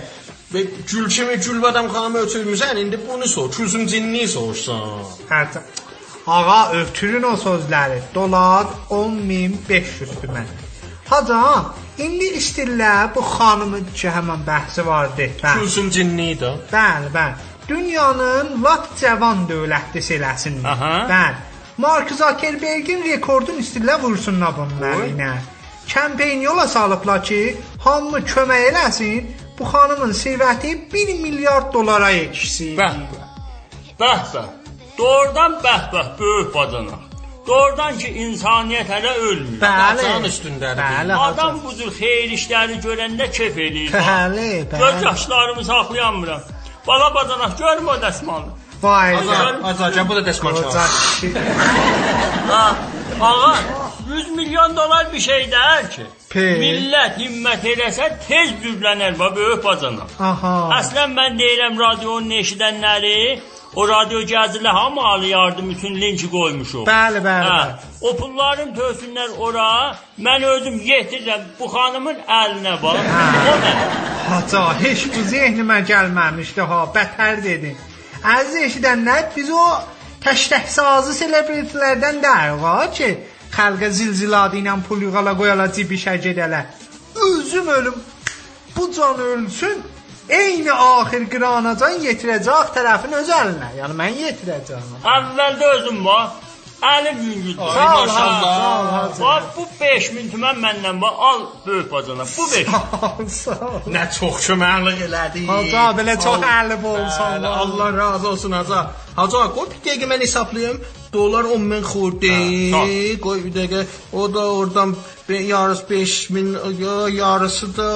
Kimi 1.09 1.37
gül 1.45 1.65
adam 1.65 1.87
xanımı 1.89 2.19
ötürmüsən, 2.19 2.79
indi 2.81 2.99
bunu 3.09 3.27
sor, 3.27 3.51
Külsüm 3.51 3.87
cinni 3.87 4.29
sorsan. 4.29 5.05
Hətta 5.29 5.63
Ağa 6.27 6.73
ötürün 6.73 7.23
o 7.23 7.37
sözləri. 7.37 8.01
Dolar 8.15 8.67
10500 8.91 10.11
tümən. 10.23 10.51
Haca, 11.09 11.39
indi 11.99 12.29
istirlər 12.39 13.09
bu 13.15 13.23
xanımın 13.35 13.87
ki 13.95 14.09
həmin 14.17 14.45
bəhsi 14.47 14.85
vardı. 14.87 15.31
Bəli, 15.43 15.61
Külsüm 15.61 15.91
cinni 15.91 16.29
də. 16.43 16.53
bəli. 16.73 17.09
bəli. 17.15 17.35
Dünyanın 17.71 18.63
lap 18.65 18.87
cavan 19.01 19.39
dövlətli 19.49 20.01
eləsin. 20.17 20.57
Aha. 20.67 20.95
Bəli. 21.11 21.37
Mark 21.79 22.11
Zuckerberg'in 22.21 23.05
rekordun 23.13 23.61
istirlər 23.63 24.01
vursunlar 24.03 24.53
bunlar 24.59 25.05
ilə. 25.11 25.31
Kampaniya 25.95 26.43
yola 26.43 26.67
salıblar 26.69 27.23
ki, 27.25 27.57
hamı 27.85 28.19
kömək 28.33 28.65
eləsin. 28.71 29.31
Bu 29.59 29.65
xanımın 29.73 30.13
sirvəti 30.23 30.71
1 30.93 31.15
milyard 31.23 31.73
dolara 31.75 32.11
yetişsin. 32.11 32.77
Bəh 32.79 32.95
bəh. 33.11 33.25
Bəh. 34.01 34.45
Doğrudan 34.99 35.53
bəh 35.65 35.83
bəh 35.93 36.09
böyük 36.21 36.55
bacana. 36.55 36.99
Doğrudan 37.47 37.99
ki 37.99 38.09
insaniyyət 38.25 38.89
hələ 38.95 39.13
ölmür. 39.29 39.61
Bəli. 39.61 39.91
Atağın 39.93 40.25
üstündədir. 40.25 40.83
Bəli, 40.83 41.15
Adam 41.15 41.61
bu 41.65 41.75
cür 41.79 41.91
xeyir 42.01 42.31
işləri 42.39 42.81
görəndə 42.87 43.31
kef 43.31 43.57
eləyir. 43.67 43.93
bax. 43.93 44.03
Bəli, 44.09 44.51
Göz 44.79 44.95
bəli. 44.95 45.05
yaşlarımı 45.05 45.65
saxlayamıram. 45.65 46.41
Bala 46.91 47.09
bacana 47.15 47.47
görmə 47.59 47.91
o 47.95 47.97
dəsmalı. 48.03 48.51
Vay. 48.83 49.15
Haca, 49.15 49.85
haca, 49.85 50.09
bu 50.09 50.17
da 50.17 50.23
dəsmal. 50.31 50.57
Ha, 52.51 52.75
ağa 53.21 53.57
100 54.09 54.31
milyon 54.31 54.77
dolar 54.77 55.13
bir 55.13 55.21
şey 55.21 55.51
deyil 55.53 55.91
ki. 55.91 56.07
Pe. 56.31 56.45
Millət 56.63 57.17
himmət 57.19 57.65
eləsə 57.73 58.05
tez 58.23 58.53
düzlənər 58.63 59.17
və 59.19 59.29
böyük 59.35 59.65
bacana. 59.65 60.05
Aha. 60.23 60.53
Əslən 60.77 61.17
mən 61.17 61.39
deyirəm 61.41 61.81
radionun 61.81 62.37
eşidənləri 62.39 63.41
o 63.75 63.87
radio 63.89 64.21
gəzili 64.33 64.69
hamı 64.69 65.03
alı 65.13 65.27
yardım 65.27 65.71
üçün 65.71 65.97
linki 66.01 66.29
qoymuşuq. 66.31 66.85
Bəli, 66.87 67.23
bəli, 67.25 67.49
Hə, 67.51 67.89
o 68.07 68.15
pulların 68.21 68.71
törsünlər 68.79 69.35
ora. 69.39 69.67
Mən 70.27 70.47
özüm 70.53 70.79
yetirirəm 70.91 71.49
bu 71.59 71.67
xanımın 71.75 72.23
əlinə 72.39 72.77
bax. 72.83 73.11
O 73.51 73.59
nə? 73.65 73.75
Haca, 74.31 74.63
heç 74.85 75.07
bu 75.15 75.27
zehnimə 75.33 75.81
gəlməmişdi 75.91 76.69
ha, 76.73 76.81
bətər 76.95 77.43
dedin. 77.43 77.75
Əziz 78.37 78.69
eşidənlər, 78.69 79.33
biz 79.37 79.51
o 79.51 79.67
təştək 80.23 80.71
sazı 80.79 81.19
selebritilərdən 81.25 82.23
dəyiq 82.23 82.67
ha 82.69 82.79
ki, 82.95 83.13
xalqa 83.57 83.91
zilziladı 83.99 84.61
ilə 84.63 84.77
pul 84.89 85.03
yığala 85.07 85.37
qoyala 85.41 85.67
cibişə 85.77 86.17
gedələr. 86.27 86.65
Özüm 87.31 87.69
ölüm, 87.69 87.95
bu 88.77 88.93
can 88.93 89.19
ölsün, 89.19 89.83
eyni 90.29 90.73
axir 90.73 91.27
qıranacan 91.33 91.99
yetirəcək 92.07 92.71
tərəfin 92.77 93.17
öz 93.23 93.33
əlinə. 93.41 93.73
Yəni 93.81 93.99
mən 94.03 94.23
yetirəcəm. 94.27 94.95
Əvvəldə 95.17 95.75
özüm 95.79 96.05
bax. 96.05 96.47
Əlim 96.81 97.19
yüngüldür. 97.21 97.61
Ay, 97.63 97.75
Sağ 97.75 97.97
ol, 98.01 98.07
maşallah. 98.07 99.21
Bax 99.21 99.43
bu 99.57 99.67
5000 99.81 100.31
tümən 100.33 100.61
məndən 100.65 101.01
bax. 101.03 101.15
Al 101.19 101.41
böyük 101.67 101.93
bacana. 101.93 102.25
Bu 102.39 102.47
5. 102.53 103.33
Sağ 103.33 103.51
ol. 103.67 103.81
Nə 103.97 104.05
çox 104.19 104.47
köməklik 104.47 105.03
elədi. 105.09 105.43
Haca, 105.51 105.83
belə 105.99 106.15
çox 106.25 106.47
əlib 106.53 106.87
olsan. 106.93 107.43
Allah 107.43 107.93
razı 107.99 108.29
olsun 108.29 108.53
Haca. 108.53 108.81
Haca, 109.17 109.45
qoy 109.57 109.69
bir 109.75 109.83
dəqiqə 109.91 110.09
mən 110.15 110.25
hesablayım. 110.25 110.81
Dolar 111.13 111.45
10 111.45 111.61
min 111.61 111.83
xurdi. 111.83 112.31
Qoy 113.25 113.39
bir 113.45 113.53
dəqiqə. 113.59 113.83
O 114.13 114.35
da 114.35 114.43
oradan 114.59 114.97
yarısı 115.29 115.91
5000, 115.91 116.57
ya- 116.85 117.09
yarısı 117.09 117.77
da 117.77 117.89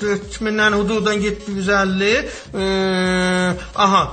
4000-dən 0.00 0.72
hududan 0.78 1.12
750. 1.12 2.28
Ee, 2.54 3.52
aha, 3.76 4.12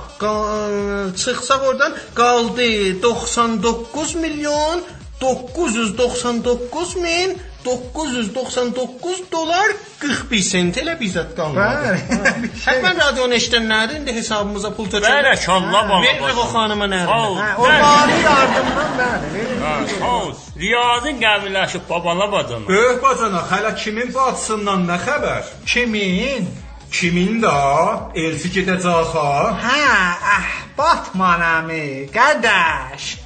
çıxsaq 1.16 1.60
oradan 1.68 1.92
qaldı 2.14 3.02
99 3.02 4.14
milyon 4.14 4.82
999 5.20 6.96
min 6.96 7.38
999 7.64 9.22
dolar 9.32 9.72
41 9.98 10.42
sent 10.42 10.78
elə 10.82 10.94
bizət 11.00 11.34
qalmadı. 11.38 11.92
Bəli. 12.22 12.50
Hətta 12.66 12.92
radionun 12.98 13.36
eşidənləri 13.38 14.00
indi 14.00 14.14
hesabımıza 14.16 14.72
pul 14.76 14.88
tökür. 14.90 15.06
Bərəkallah 15.08 15.88
bala 15.90 16.00
Veririk 16.02 16.40
o 16.44 16.48
xanıma 16.52 16.88
ol. 17.18 17.38
Hə, 17.38 17.50
o 17.58 17.68
mali 17.84 18.18
yardımdan 18.24 18.92
bəli. 18.98 19.32
verin. 19.36 19.62
Hə. 20.02 20.18
Riyazın 20.62 21.22
qəbirləşib 21.22 21.88
babala 21.90 22.32
bacana. 22.32 22.68
Böyük 22.68 23.02
bacana, 23.02 23.40
hələ 23.50 23.74
kimin 23.82 24.12
bacısından 24.14 24.86
nə 24.90 24.98
xəbər? 25.06 25.48
Kimin? 25.66 26.46
Kimin 26.92 27.40
də 27.42 27.56
elçi 28.24 28.50
gedəcək 28.58 29.14
ha? 29.16 29.32
Hə, 29.64 29.78
əhbat 30.36 31.14
manəmi, 31.18 31.84
qardaş. 32.14 33.16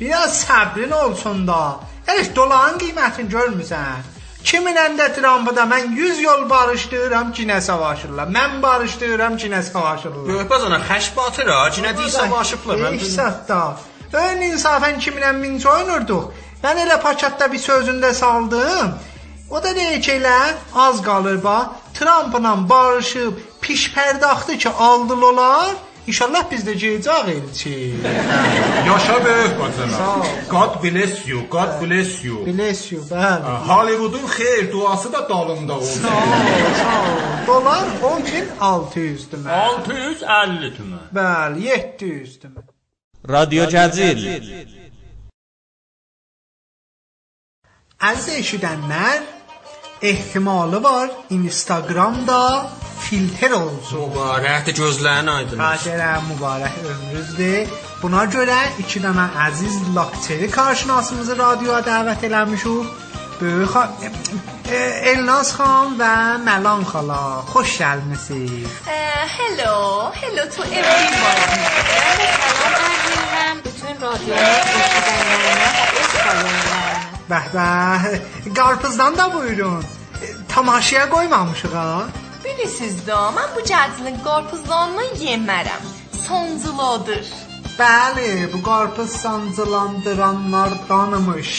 Biraz 0.00 0.44
səbrin 0.44 0.92
olsun 0.94 1.46
da. 1.48 1.62
Heç 2.06 2.28
doların 2.36 2.78
qiymətini 2.78 3.30
görmüsən. 3.30 4.12
Kiminlə 4.46 5.08
Trumpda 5.14 5.64
mən 5.66 5.94
100 5.98 6.20
yol 6.22 6.50
barışdırıram 6.50 7.32
ki, 7.32 7.46
nə 7.48 7.60
savaşırlar. 7.60 8.28
Mən 8.36 8.62
barışdırıram 8.62 9.36
ki, 9.36 9.48
nə 9.50 9.62
savaşırlar. 9.62 10.28
Böyük 10.28 10.50
bacana 10.50 10.78
xəş 10.90 11.08
batır 11.16 11.50
ha, 11.50 11.64
cinə 11.74 11.96
deyirsən 11.98 12.30
başıblar. 12.30 12.78
Mən 12.84 12.98
bilmirəm. 13.00 13.74
Ön 14.12 14.44
insafən 14.50 15.00
kiminlə 15.02 15.32
minç 15.40 15.66
oynurduq. 15.66 16.30
Mən 16.62 16.78
elə 16.84 17.00
paketdə 17.02 17.50
bir 17.52 17.58
sözündə 17.58 18.12
saldım. 18.14 18.94
O 19.50 19.62
da 19.62 19.74
deyir 19.74 19.98
ki, 20.02 20.12
elə 20.20 20.38
az 20.74 21.02
qalır 21.02 21.42
ba. 21.44 21.58
Trumpla 21.98 22.54
barışıb 22.70 23.34
piş 23.60 23.90
pərdaxtı 23.94 24.58
ki, 24.58 24.68
aldılar. 24.68 25.74
İnşallah 26.06 26.50
biz 26.50 26.66
də 26.66 26.72
gecaq 26.72 27.28
elçi. 27.30 27.94
Yaşa 28.86 29.24
böyük 29.24 29.58
qazana. 29.58 30.26
God 30.50 30.82
bless 30.82 31.28
you, 31.28 31.40
God 31.50 31.68
hə. 31.68 31.80
bless 31.82 32.24
you. 32.24 32.46
Bless 32.46 32.92
you, 32.92 33.02
bəli. 33.02 33.42
Hə, 33.42 33.56
Hollywoodun 33.68 34.26
xeyir 34.26 34.72
duası 34.72 35.12
da 35.12 35.28
dalımda 35.28 35.74
oldu. 35.74 35.84
Sağ 35.84 36.08
ol, 36.08 36.30
sağ 36.82 37.00
ol. 37.02 37.46
Dolar 37.46 37.84
10 38.02 38.24
gün 38.24 38.48
600 38.60 39.26
tümə. 39.32 39.50
650 39.50 40.72
tümə. 40.78 41.00
Bəli, 41.14 41.62
700 41.68 42.38
tümə. 42.38 42.62
Radio 43.28 43.64
Cəzil. 43.64 44.22
Əziz 48.00 48.34
eşidənlər, 48.38 49.22
ehtimalı 50.01 50.83
var 50.83 51.09
Instagramda 51.29 52.69
filtr 52.99 53.51
olsun. 53.51 54.11
Mübarəkdir 54.15 54.75
gözlərin 54.81 55.29
aydın. 55.35 55.59
olsun. 55.59 55.63
Xatirə 55.65 56.11
mübarək 56.31 56.73
ömrünüzdür. 56.91 57.67
Buna 58.01 58.23
görə 58.35 58.59
iki 58.79 58.99
dənə 59.05 59.27
əziz 59.47 59.75
lakteri 59.95 60.51
qarşınasımızı 60.51 61.37
radioya 61.37 61.79
dəvət 61.91 62.25
eləmişik. 62.29 62.85
Böyük 63.41 63.69
xa 63.73 63.83
e, 64.71 64.77
Elnaz 65.11 65.49
xan 65.57 65.95
və 66.01 66.13
Məlan 66.47 66.83
xala, 66.91 67.21
xoş 67.53 67.69
gəlmisiniz. 67.81 68.69
هلو 69.37 69.75
هلو 70.21 70.43
تو 70.55 70.61
everyone 70.63 71.45
سلام 72.51 72.83
عرض 72.89 73.05
می‌کنم 73.11 73.57
bütün 73.65 74.01
رادیوهای 74.01 74.61
گوشیدنلرine 74.73 75.69
و 75.77 75.99
اشغالlarına. 76.01 76.84
Bəh 77.30 77.46
bəh, 77.54 78.02
qarpızdan 78.58 79.12
da 79.18 79.24
buyurun. 79.34 79.84
Tamaşaya 80.48 81.06
qoymamışıq 81.14 81.74
ha. 81.74 81.86
Bilirsiniz 82.44 82.98
də, 83.08 83.18
mən 83.38 83.48
bu 83.56 83.60
cəcilin 83.70 84.18
qarpızlarını 84.28 85.06
yemərəm. 85.24 85.82
Sonculadır. 86.26 87.24
Bəli, 87.80 88.30
bu 88.52 88.58
qarpız 88.70 89.10
sancılandıranlardanmış. 89.24 91.52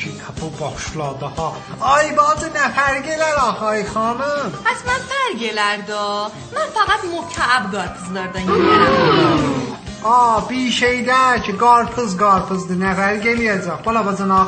Ki 0.00 0.10
bu 0.40 0.46
başladı 0.64 1.26
ha. 1.36 1.48
Ay 1.94 2.06
bacı 2.18 2.48
nə 2.58 2.66
fərq 2.76 3.06
elər 3.14 3.36
axı 3.48 3.64
ay 3.72 3.82
xanım? 3.94 4.48
Pəs 4.66 4.80
mən 4.90 5.02
fərq 5.12 5.40
elər 5.52 5.78
də. 5.90 6.02
Mən 6.54 6.68
faqat 6.76 7.02
mükəb 7.14 7.64
qarpızlardan 7.74 8.44
yeyərəm. 8.50 9.42
Aa, 10.04 10.36
bir 10.50 10.68
şeydə 10.82 11.20
ki, 11.46 11.52
qarpız 11.64 12.10
qarpızdır, 12.24 12.76
nə 12.84 12.90
fərq 13.00 13.24
eləyəcək? 13.32 13.78
Bala 13.86 14.00
bacana, 14.06 14.38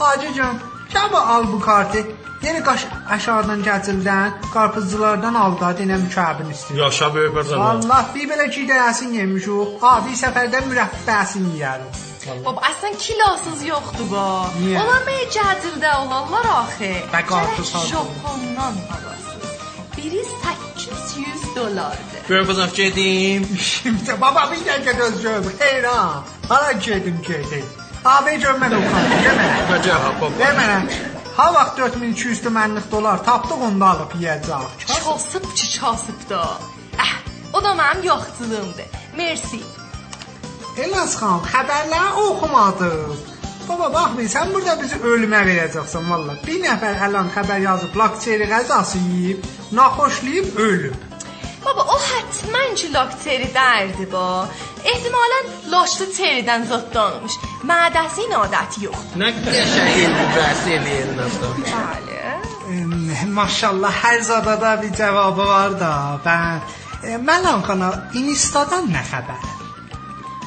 acıcım, 0.00 0.58
çabuk 0.92 1.24
al 1.34 1.44
bu 1.52 1.60
kartı. 1.60 1.98
Yeni 2.42 2.60
qaş 2.64 2.82
aşağıdan 3.10 3.62
gəcildən, 3.64 4.32
qarpızcılardan 4.54 5.34
al 5.34 5.54
da, 5.60 5.70
denə 5.78 5.96
mükəbin 6.02 6.50
istəyir. 6.54 6.80
Yaşa 6.82 7.14
böyük 7.14 7.34
bacana. 7.36 7.68
Allah, 7.70 8.10
bir 8.14 8.28
belə 8.30 8.50
ki, 8.50 8.66
dərəsin 8.68 9.14
yemişik. 9.20 9.78
Ha, 9.82 9.92
bir 10.06 10.18
səfərdə 10.22 10.60
mürəbbəsini 10.68 11.54
yeyərik. 11.56 12.02
Baba, 12.44 12.60
əslən 12.70 12.94
kilosuz 13.04 13.62
yoxdur 13.68 14.06
bu. 14.12 14.24
Niyə? 14.60 14.80
Onlar 14.82 15.02
məyə 15.08 15.24
cəcildə 15.36 15.90
olanlar 16.02 16.50
axı. 16.58 16.92
Bə, 17.12 17.22
qarpız. 17.30 17.72
Japondan 17.90 18.76
alasınız. 18.96 19.54
Biri 19.96 20.24
800 20.76 21.56
dollardır. 21.56 22.28
Böyük 22.28 22.48
bacana 22.48 22.66
gedim. 22.76 23.48
Şimdi 23.60 24.16
baba 24.20 24.48
bir 24.52 24.60
dəqiqə 24.68 24.96
göz 24.96 25.22
gör. 25.22 25.40
Xeyr 25.60 25.84
ha. 25.84 26.24
Hara 26.48 26.72
gedim 26.72 27.18
gedim. 27.28 27.64
Abi 28.04 28.34
gör 28.36 28.58
mən 28.60 28.74
o 28.76 28.80
kartı, 28.84 29.18
demə. 29.24 29.44
Bəcə 29.70 29.92
ha 30.02 30.08
baba. 30.20 30.36
Demə. 30.36 30.64
Ha 31.38 31.46
vaxt 31.54 31.78
4200 31.80 32.42
tümənlik 32.44 32.90
dolar 32.92 33.22
tapdıq 33.24 33.62
onda 33.68 33.86
alıb 33.94 34.12
yeyəcək. 34.20 34.84
Kasıb 34.90 35.46
ki, 35.56 35.68
kasıb 35.78 36.26
da. 36.28 36.42
Əh, 37.00 37.14
o 37.56 37.62
da 37.64 37.72
mənim 37.78 38.04
yaxçılığımdır. 38.10 38.98
Mersi. 39.16 39.62
Elas 40.84 41.16
xan, 41.16 41.40
xəbərləri 41.48 42.26
oxumadıq. 42.26 43.32
Baba 43.68 43.88
baxmayın, 43.96 44.28
sən 44.36 44.52
burada 44.52 44.76
bizi 44.82 45.00
ölümə 45.00 45.40
verəcəksən 45.48 46.12
valla. 46.12 46.36
Bir 46.44 46.60
nəfər 46.66 47.00
əlan 47.08 47.32
xəbər 47.32 47.64
yazıb, 47.64 47.96
lakçeri 47.96 48.50
qəzası 48.52 49.00
yeyib, 49.08 49.48
naxoşlayıb 49.80 50.58
ölüb. 50.68 51.13
Baba, 51.64 51.84
o 51.94 51.96
həttəmən 52.08 52.74
ki, 52.76 52.90
lakteri 52.92 53.48
dərdi 53.54 54.06
bu. 54.12 54.24
Ehtimalən 54.92 55.46
laşlı 55.72 56.08
teridən 56.16 56.66
zotdanmış. 56.68 57.38
Mədəsin 57.70 58.34
adəti 58.40 58.84
yoxdur. 58.84 59.20
Nə 59.22 59.30
qəşəng 59.46 59.90
elmi 60.04 60.26
bəhs 60.36 60.62
eləyir 60.76 61.12
nəsə. 61.20 61.52
Bəli. 61.64 62.20
Em, 62.74 62.94
Maşallah 63.38 63.92
hər 64.04 64.20
zadada 64.28 64.76
bir 64.82 64.92
cavabı 65.00 65.46
var 65.54 65.80
da. 65.80 65.92
Ben 66.24 66.60
e, 67.08 67.16
Məlan 67.28 67.64
xana 67.66 67.90
Instadan 68.20 68.90
nə 68.92 69.02
xəbər? 69.10 69.53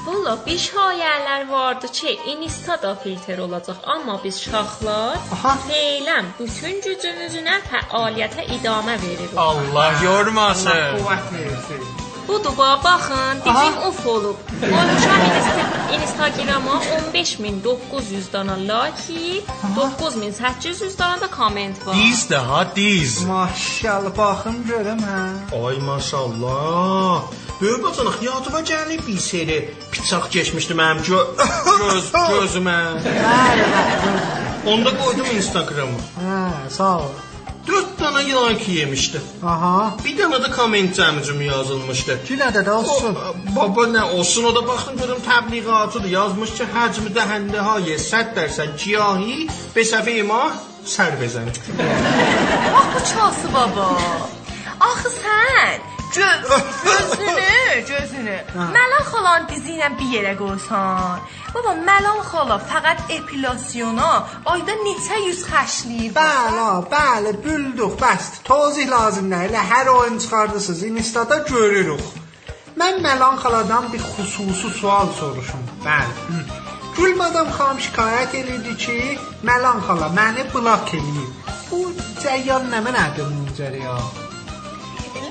Valla 0.08 0.38
bir 0.46 0.60
şayələr 0.60 1.50
vardı 1.52 1.88
ki, 1.92 2.20
Insta 2.34 2.82
da 2.82 2.96
filtr 3.04 3.38
olacaq, 3.46 3.76
amma 3.94 4.16
biz 4.24 4.38
şaxlar 4.42 5.18
Aha. 5.36 5.54
feylən 5.70 6.26
bütün 6.40 6.76
gücümüzünə 6.86 7.56
fəaliyyətə 7.72 8.44
idamə 8.58 8.96
veririk. 9.04 9.34
Allah 9.38 9.90
yormasın. 10.04 10.70
Quvvət 10.98 11.26
versin. 11.34 11.82
Budur 12.28 12.58
bax, 12.58 12.84
baxın, 12.84 13.36
bizim 13.46 13.76
uf 13.88 14.06
olub. 14.08 14.38
Insta- 14.62 16.02
Instagrama 16.02 16.82
15900 17.14 18.34
dana 18.34 18.54
like, 18.54 19.44
9800 19.76 21.00
dana 21.00 21.22
da 21.22 21.28
komment 21.28 21.88
var. 21.88 21.96
Diz 21.96 22.32
də 22.32 22.38
ha 22.38 22.66
diz. 22.76 23.24
Maşallah 23.24 24.18
baxım 24.18 24.68
görüm 24.68 25.00
hə. 25.10 25.68
Ay 25.68 25.78
maşallah. 25.78 27.22
Böyük 27.62 27.84
bacana 27.84 28.12
yadıma 28.22 28.62
gəlib 28.62 29.08
bir 29.08 29.18
seri 29.18 29.58
bıçaq 29.92 30.30
keçmişdi 30.30 30.74
mənim 30.74 31.00
gö 31.08 31.20
göz 31.82 32.12
gözümə. 32.14 32.78
Bəli, 33.06 33.64
bəli. 33.74 34.20
Onda 34.74 34.92
qoydum 35.00 35.32
Instagrama. 35.38 36.04
Hə, 36.20 36.44
sağ 36.70 36.98
ol. 37.00 37.10
4 37.68 37.98
dənə 38.00 38.22
like 38.28 38.72
yemişdi. 38.72 39.22
Aha. 39.44 39.74
Bir 40.04 40.14
dənə 40.20 40.38
də 40.44 40.52
komment 40.56 40.94
cəmcüm 41.00 41.42
yazılmışdı. 41.48 42.20
Yenə 42.30 42.52
də 42.56 42.64
də 42.68 42.78
olsun. 42.78 43.18
O, 43.18 43.34
baba 43.56 43.88
nə 43.96 44.06
olsun 44.20 44.44
o 44.52 44.56
da 44.56 44.68
baxın 44.68 44.98
görüm 45.02 45.20
təbliğatıdır. 45.28 46.10
Yazmış 46.14 46.54
ki, 46.62 46.70
həcmi 46.78 47.12
dəhəndə 47.18 47.68
hayır 47.72 48.00
100% 48.00 48.78
ciyahi 48.84 49.50
be 49.76 49.90
səfə 49.92 50.16
ima 50.22 50.44
sər 50.86 51.18
bezən. 51.22 51.52
Bax 52.74 52.88
bu 52.96 53.06
çası 53.12 53.54
baba. 53.54 53.92
Axı 54.80 55.10
sən 55.20 55.97
gö 56.16 56.30
gözünü, 56.86 57.86
gözünü 57.88 58.38
Məlan 58.76 59.04
xalan 59.12 59.48
dizi 59.50 59.76
ilə 59.78 59.90
bir 60.00 60.10
yerə 60.16 60.34
qoysan. 60.42 61.20
Baba 61.54 61.74
Məlan 61.88 62.22
xala 62.30 62.58
fəqət 62.70 63.00
epilasyona 63.18 64.12
ayda 64.54 64.76
neçə 64.86 65.18
yüz 65.28 65.42
xərcləyir. 65.50 66.14
Bəli, 66.18 66.68
bəli, 66.94 67.34
bildik, 67.46 67.98
bəs. 68.04 68.30
Tozih 68.50 68.88
lazım 68.96 69.32
nə? 69.32 69.44
Elə 69.50 69.64
hər 69.74 69.92
oyun 69.96 70.18
çıxardısınız, 70.24 70.84
Instada 70.92 71.38
görürük. 71.52 72.04
Mən 72.80 73.02
Məlan 73.06 73.36
xaladan 73.44 73.92
bir 73.94 74.02
xüsusi 74.14 74.70
sual 74.80 75.08
soruşum. 75.20 75.64
Bəli. 75.86 76.14
Hı. 76.30 76.40
Gülmadam 76.98 77.50
xanım 77.58 77.80
şikayət 77.88 78.32
edirdi 78.42 78.78
ki, 78.84 79.00
Məlan 79.48 79.84
xala 79.88 80.08
məni 80.20 80.48
blok 80.54 80.94
eləyib. 80.98 81.32
Bu 81.72 81.84
cəyyan 82.24 82.72
nə 82.74 82.80
mənədir 82.86 83.28
müncəri 83.34 83.84
ya? 83.84 83.98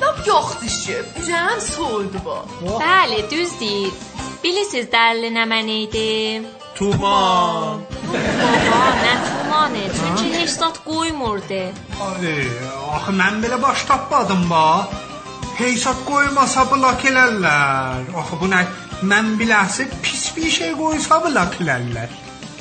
Lap 0.01 0.19
yox 0.27 0.47
düşüb. 0.63 1.07
Ürəyim 1.23 1.61
soydu 1.61 2.19
bu. 2.25 2.37
Bəli, 2.83 3.19
düz 3.31 3.53
deyir. 3.61 3.93
Bilirsiniz 4.45 4.89
dəlli 4.93 5.31
nə 5.35 5.45
mənə 5.53 5.77
idi? 5.87 6.09
Tuman. 6.77 7.81
Baba, 8.13 8.83
nə 9.05 9.15
tumanı? 9.27 9.85
Çünki 9.99 10.29
heç 10.39 10.51
zat 10.61 10.77
qoymurdu. 10.85 11.63
Ay, 12.07 12.45
axı 12.97 13.13
mən 13.21 13.41
belə 13.43 13.59
baş 13.63 13.85
tapmadım 13.89 14.45
ba. 14.51 14.67
Heysat 15.59 16.05
qoymasa 16.11 16.67
blok 16.71 17.05
elərlər. 17.11 18.13
Axı 18.21 18.37
bu 18.41 18.51
nə? 18.53 18.63
Mən 19.11 19.35
biləsi 19.41 19.89
pis 20.05 20.29
bir 20.37 20.51
şey 20.59 20.73
qoysa 20.81 21.23
blok 21.25 21.61
elərlər. 21.65 22.13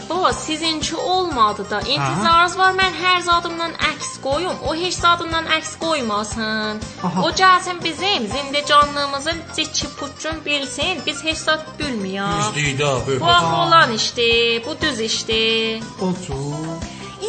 Baba, 0.10 0.34
sizinki 0.34 0.95
olmadı 0.95 1.70
da. 1.70 1.80
İntizarınız 1.82 2.58
var, 2.58 2.74
mən 2.78 2.93
hər 3.03 3.22
zadımdan 3.22 3.72
əks 3.89 4.12
qoyum. 4.24 4.58
O 4.68 4.76
heç 4.76 4.93
zadımdan 4.93 5.45
əks 5.58 5.72
qoymasın. 5.80 6.82
Aha. 7.03 7.24
O 7.24 7.30
gəlsin 7.32 7.84
bizim 7.84 8.28
zindecanlığımızı 8.28 9.34
ciçi 9.56 9.88
puçun 9.95 10.45
bilsin. 10.45 11.01
Biz 11.06 11.24
heç 11.24 11.38
zad 11.38 11.80
bilmiyor. 11.80 12.28
Düzdür 12.56 12.86
də. 12.86 13.20
Bu 13.20 13.26
axı 13.26 13.56
olan 13.56 13.91
işdir, 13.91 14.66
bu 14.66 14.82
düz 14.82 14.99
işdir. 14.99 15.84
Olsun. 16.01 16.80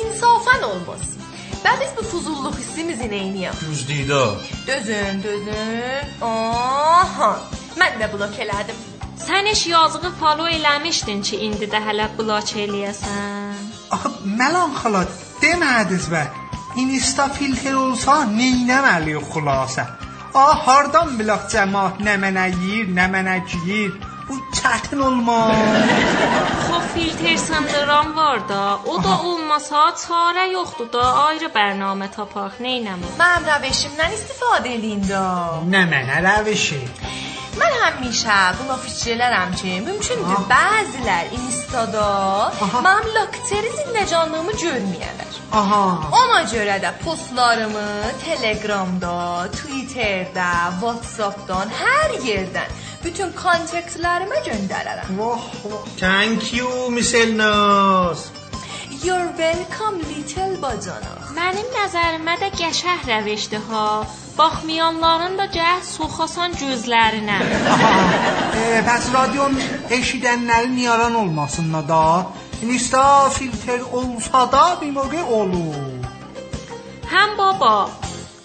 İnsafən 0.00 0.64
olmasın. 0.64 1.16
Ben 1.64 1.80
biz 1.80 1.88
bu 1.96 2.02
fuzulluq 2.02 2.58
hissimizi 2.58 3.04
neyniyəm? 3.04 3.54
Düzdür 3.70 4.02
də. 4.12 4.34
Dözün, 4.66 5.22
dözün. 5.22 6.22
Aha. 6.22 7.40
Mən 7.80 7.98
də 8.00 8.12
blok 8.12 8.38
elədim. 8.44 8.95
Sən 9.16 9.46
yazığı 9.70 10.10
follow 10.20 10.50
eləmişdin 10.56 11.22
ki, 11.22 11.36
indi 11.46 11.66
də 11.72 11.80
hələ 11.86 12.08
blok 12.18 12.50
eləyəsən. 12.64 13.62
Axı 13.94 14.10
Məlan 14.38 14.74
xala 14.80 15.04
demədiniz 15.42 16.10
və 16.12 16.24
Insta 16.82 17.28
filtr 17.36 17.74
olsa 17.80 18.14
neynəməliyik 18.38 19.30
xülasə? 19.32 19.86
Ah, 20.36 20.58
hardan 20.66 21.14
bilək 21.18 21.46
cəmaət 21.52 22.02
nə 22.04 22.16
mənə 22.24 22.44
yeyir, 22.60 22.90
nə 22.98 23.06
mənə 23.14 23.36
geyir? 23.52 23.94
Bu 24.28 24.36
çətin 24.58 25.00
olmaz. 25.06 25.56
Xo 26.66 26.80
filtr 26.92 27.36
sındıran 27.46 28.16
var 28.16 28.48
da, 28.48 28.60
o 28.92 28.98
da 29.04 29.14
olmasa 29.30 29.86
çarə 30.02 30.50
yoxdur 30.52 30.92
da, 30.92 31.06
ayrı 31.28 31.48
bərnamə 31.56 32.10
tapaq, 32.18 32.60
neynəmək? 32.66 33.16
Mənim 33.22 33.48
rəvişimdən 33.52 34.18
istifadə 34.18 34.76
edin 34.76 35.08
də. 35.08 35.24
nə 35.72 35.86
mənə 35.94 36.20
rəvişi? 36.28 36.82
من 37.60 37.70
هم 37.82 38.06
میشه 38.06 38.52
بون 38.58 38.70
آفیش 38.70 39.04
جلر 39.04 39.32
هم 39.32 39.54
چه 39.54 39.80
ممچون 39.80 40.16
دو 40.16 40.44
بعضیلر 40.48 41.24
این 41.30 41.40
استادا 41.48 42.52
مام 42.72 43.02
لکتر 43.16 43.62
زنده 43.76 44.06
جانمو 44.10 44.52
جور 44.52 44.72
میانر 44.72 45.26
آها. 45.52 46.08
اما 46.12 46.44
جوره 46.44 46.78
ده 46.78 46.90
پوستلارمو 46.90 48.02
تلگرام 48.26 48.98
دا 48.98 49.48
تویتر 49.48 50.24
دا 50.34 50.50
واتساپ 50.80 51.46
دان، 51.46 51.68
هر 51.68 52.24
یردن. 52.24 52.66
بیتون 53.02 53.32
کانتکتلارمو 53.32 54.34
جندررم 54.46 55.18
واح 55.18 55.40
واح 55.64 55.82
تنکیو 56.00 56.88
میسل 56.90 57.30
ناس 57.30 58.30
You're 59.04 59.32
welcome 59.36 59.98
little 60.08 60.56
bacanaq. 60.62 61.32
Mənim 61.36 61.66
nəzərimə 61.74 62.34
də 62.40 62.48
qəşəng 62.56 63.02
rəvişdir 63.08 63.64
ha. 63.68 64.06
Baxmayanların 64.38 65.36
da 65.40 65.46
gəh 65.52 65.82
soxasan 65.84 66.56
gözlərinə. 66.60 67.38
Aha. 67.74 67.92
E, 68.56 68.80
pəs 68.86 69.10
radion 69.12 69.52
eşidənlərin 69.92 70.78
yaran 70.80 71.14
olmasınlar 71.22 71.84
da. 71.88 72.04
Insta 72.64 73.28
filtr 73.36 73.84
olsa 73.92 74.46
da 74.52 74.64
bir 74.80 74.94
moqe 74.96 75.22
olur. 75.38 75.74
Həm 77.12 77.36
baba, 77.38 77.90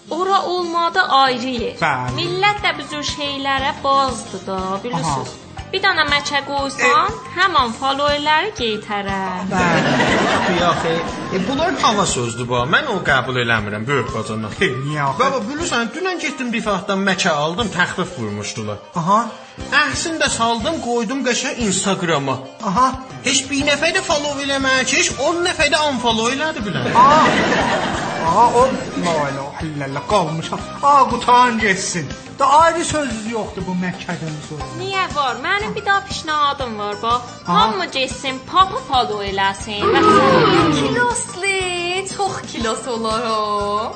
ora 0.10 0.42
olmadı 0.42 1.06
ayrı 1.22 1.54
yer. 1.62 1.78
Bəli. 1.86 2.18
Millət 2.20 2.60
də 2.66 2.76
bu 2.80 2.90
cür 2.92 3.08
şeylərə 3.14 3.72
bazdır 3.84 4.44
da, 4.50 4.60
bilirsiniz. 4.84 5.32
Bir 5.38 5.41
dənə 5.80 6.04
məkə 6.10 6.42
qoysan, 6.44 7.14
həmin 7.38 7.72
followerləri 7.80 8.52
qeytərər. 8.58 9.46
Bəli. 9.52 9.94
Yaxı, 10.60 10.92
e, 11.36 11.40
bunlar 11.48 11.78
hava 11.82 12.06
sözdür 12.06 12.48
bu. 12.50 12.58
Mən 12.74 12.90
o 12.92 12.98
qəbul 13.08 13.40
eləmirəm 13.46 13.86
böyük 13.88 14.12
bacanaq. 14.16 14.58
Niyə 14.60 15.06
axı? 15.06 15.20
Baba 15.22 15.40
bilirsən, 15.48 15.94
dünən 15.96 16.20
getdim 16.20 16.52
bir 16.52 16.66
vaxtdan 16.66 17.00
məkə 17.08 17.32
aldım, 17.44 17.72
təxfif 17.78 18.18
vurmuşdular. 18.20 18.84
Aha. 19.00 19.22
Əhsin 19.86 20.20
də 20.20 20.28
saldım, 20.30 20.82
qoydum 20.84 21.24
qəşə 21.28 21.56
Instagrama. 21.68 22.40
Aha. 22.68 22.88
Heç 23.24 23.46
bir 23.50 23.64
nəfər 23.72 23.96
də 23.96 24.04
follow 24.04 24.44
eləməyə 24.44 24.84
ki, 24.84 25.00
heç 25.00 25.14
10 25.30 25.44
nəfər 25.48 25.72
də 25.72 25.86
unfollow 25.92 26.34
elədi 26.36 26.68
bilən. 26.68 26.92
Aa. 26.96 27.71
Aa 28.32 28.48
o 28.60 28.68
ilahe 28.98 29.66
illallah 29.68 30.04
qalmışam. 30.10 30.60
Aa 30.84 31.10
qutan 31.10 31.60
getsin. 31.60 32.06
Da 32.40 32.46
ayrı 32.50 32.86
söz 32.86 33.32
yoxdur 33.32 33.64
bu 33.68 33.74
Məkkədən 33.86 34.36
sonra. 34.48 34.68
Niyə 34.80 35.06
var? 35.16 35.36
Mənim 35.46 35.76
bir 35.76 35.86
daha 35.86 36.06
pişnahadım 36.06 36.80
var, 36.80 36.96
bax. 37.04 37.22
Aha. 37.48 37.60
Hamı 37.60 37.86
getsin, 37.86 38.36
papa 38.52 38.78
follow 38.88 39.26
eləsin. 39.32 39.82
Kilosli, 40.80 42.08
çox 42.18 42.42
kilos 42.52 42.88
olar 42.88 43.22
o. 43.30 43.96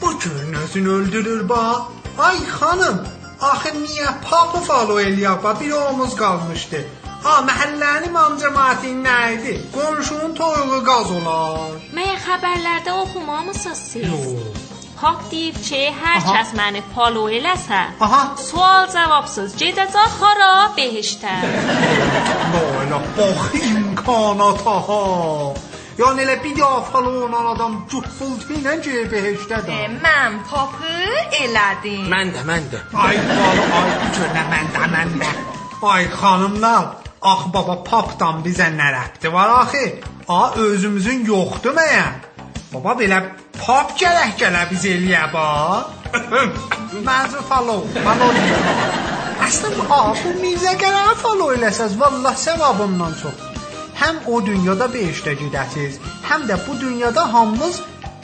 Bu 0.00 0.18
görün 0.18 0.52
özünü 0.52 0.88
öldürür 0.88 1.48
bax. 1.48 1.76
Ay 2.18 2.38
xanım, 2.58 2.98
axı 3.40 3.68
niyə 3.68 4.08
papa 4.30 4.60
follow 4.60 5.02
eləyək 5.08 5.42
bax 5.44 5.60
bir 5.60 5.72
omuz 5.72 6.16
qalmışdı. 6.16 6.80
Ha 7.26 7.34
məhəllənin 7.48 8.14
amcamaatin 8.22 9.00
nə 9.06 9.16
idi? 9.36 9.54
Qonşunun 9.74 10.34
toyuğu 10.38 10.78
qaz 10.86 11.08
olar. 11.18 11.72
Məgər 11.96 12.20
xəbərlərdə 12.26 12.92
oxumamısınız 13.02 13.80
siz? 13.90 14.06
Yox. 14.06 14.64
Pap 15.00 15.24
deyib 15.30 15.56
ki, 15.66 15.80
hər 16.02 16.20
Aha. 16.22 16.34
kəs 16.36 16.52
məni 16.56 16.80
follow 16.94 17.26
eləsə, 17.38 17.80
Aha. 18.06 18.20
sual 18.40 18.86
cavabsız 18.94 19.56
gedəcək 19.60 20.14
hara? 20.22 20.52
Behiştə. 20.78 21.34
Boyla 22.54 23.00
bax 23.18 23.58
imkanata 23.72 24.76
ha. 24.88 25.02
Yəni 26.00 26.24
elə 26.24 26.36
bir 26.44 26.54
daha 26.60 26.78
follow 26.92 27.26
olan 27.26 27.46
adam 27.54 27.74
cübbultu 27.90 28.54
ilə 28.60 28.78
ki 28.84 28.94
behişdə 29.12 29.58
E, 29.58 29.66
də. 29.68 29.76
mən 30.06 30.38
papı 30.48 30.94
elədim. 31.42 32.06
Mən 32.14 32.32
də, 32.36 32.46
mən 32.48 32.70
də. 32.72 32.80
Ay 33.06 33.18
bala, 33.28 33.66
ay 33.82 33.90
görünə 34.16 34.44
məndə 34.54 34.88
məndə. 34.94 35.30
Ay 35.92 36.04
xanımlar, 36.20 36.84
ax 37.26 37.48
baba 37.54 37.76
papdan 37.88 38.42
bizə 38.44 38.68
nə 38.74 38.88
rəbti 38.94 39.32
var 39.34 39.50
axı? 39.62 39.86
A 40.28 40.40
özümüzün 40.66 41.24
yoxdur 41.26 41.74
məyən? 41.78 42.20
Baba 42.72 42.94
belə 43.00 43.18
pap 43.58 43.94
gərək 43.98 44.36
gələ 44.40 44.62
biz 44.70 44.86
eləyə 44.92 45.24
bax. 45.32 45.90
Mənzur 47.08 47.42
follow, 47.50 47.82
follow. 48.06 48.38
Əslində 49.46 49.88
a 49.98 50.00
bu 50.22 50.36
Mirzə 50.42 50.76
gərək 50.80 51.20
follow 51.24 51.52
eləsəz, 51.56 51.98
vallah 52.00 52.38
savabından 52.46 53.18
çox. 53.22 53.44
Həm 54.00 54.22
o 54.30 54.40
dünyada 54.46 54.86
behiştə 54.92 55.36
gedəsiz, 55.40 56.00
həm 56.30 56.46
də 56.50 56.60
bu 56.66 56.78
dünyada 56.80 57.26
hamımız 57.32 57.82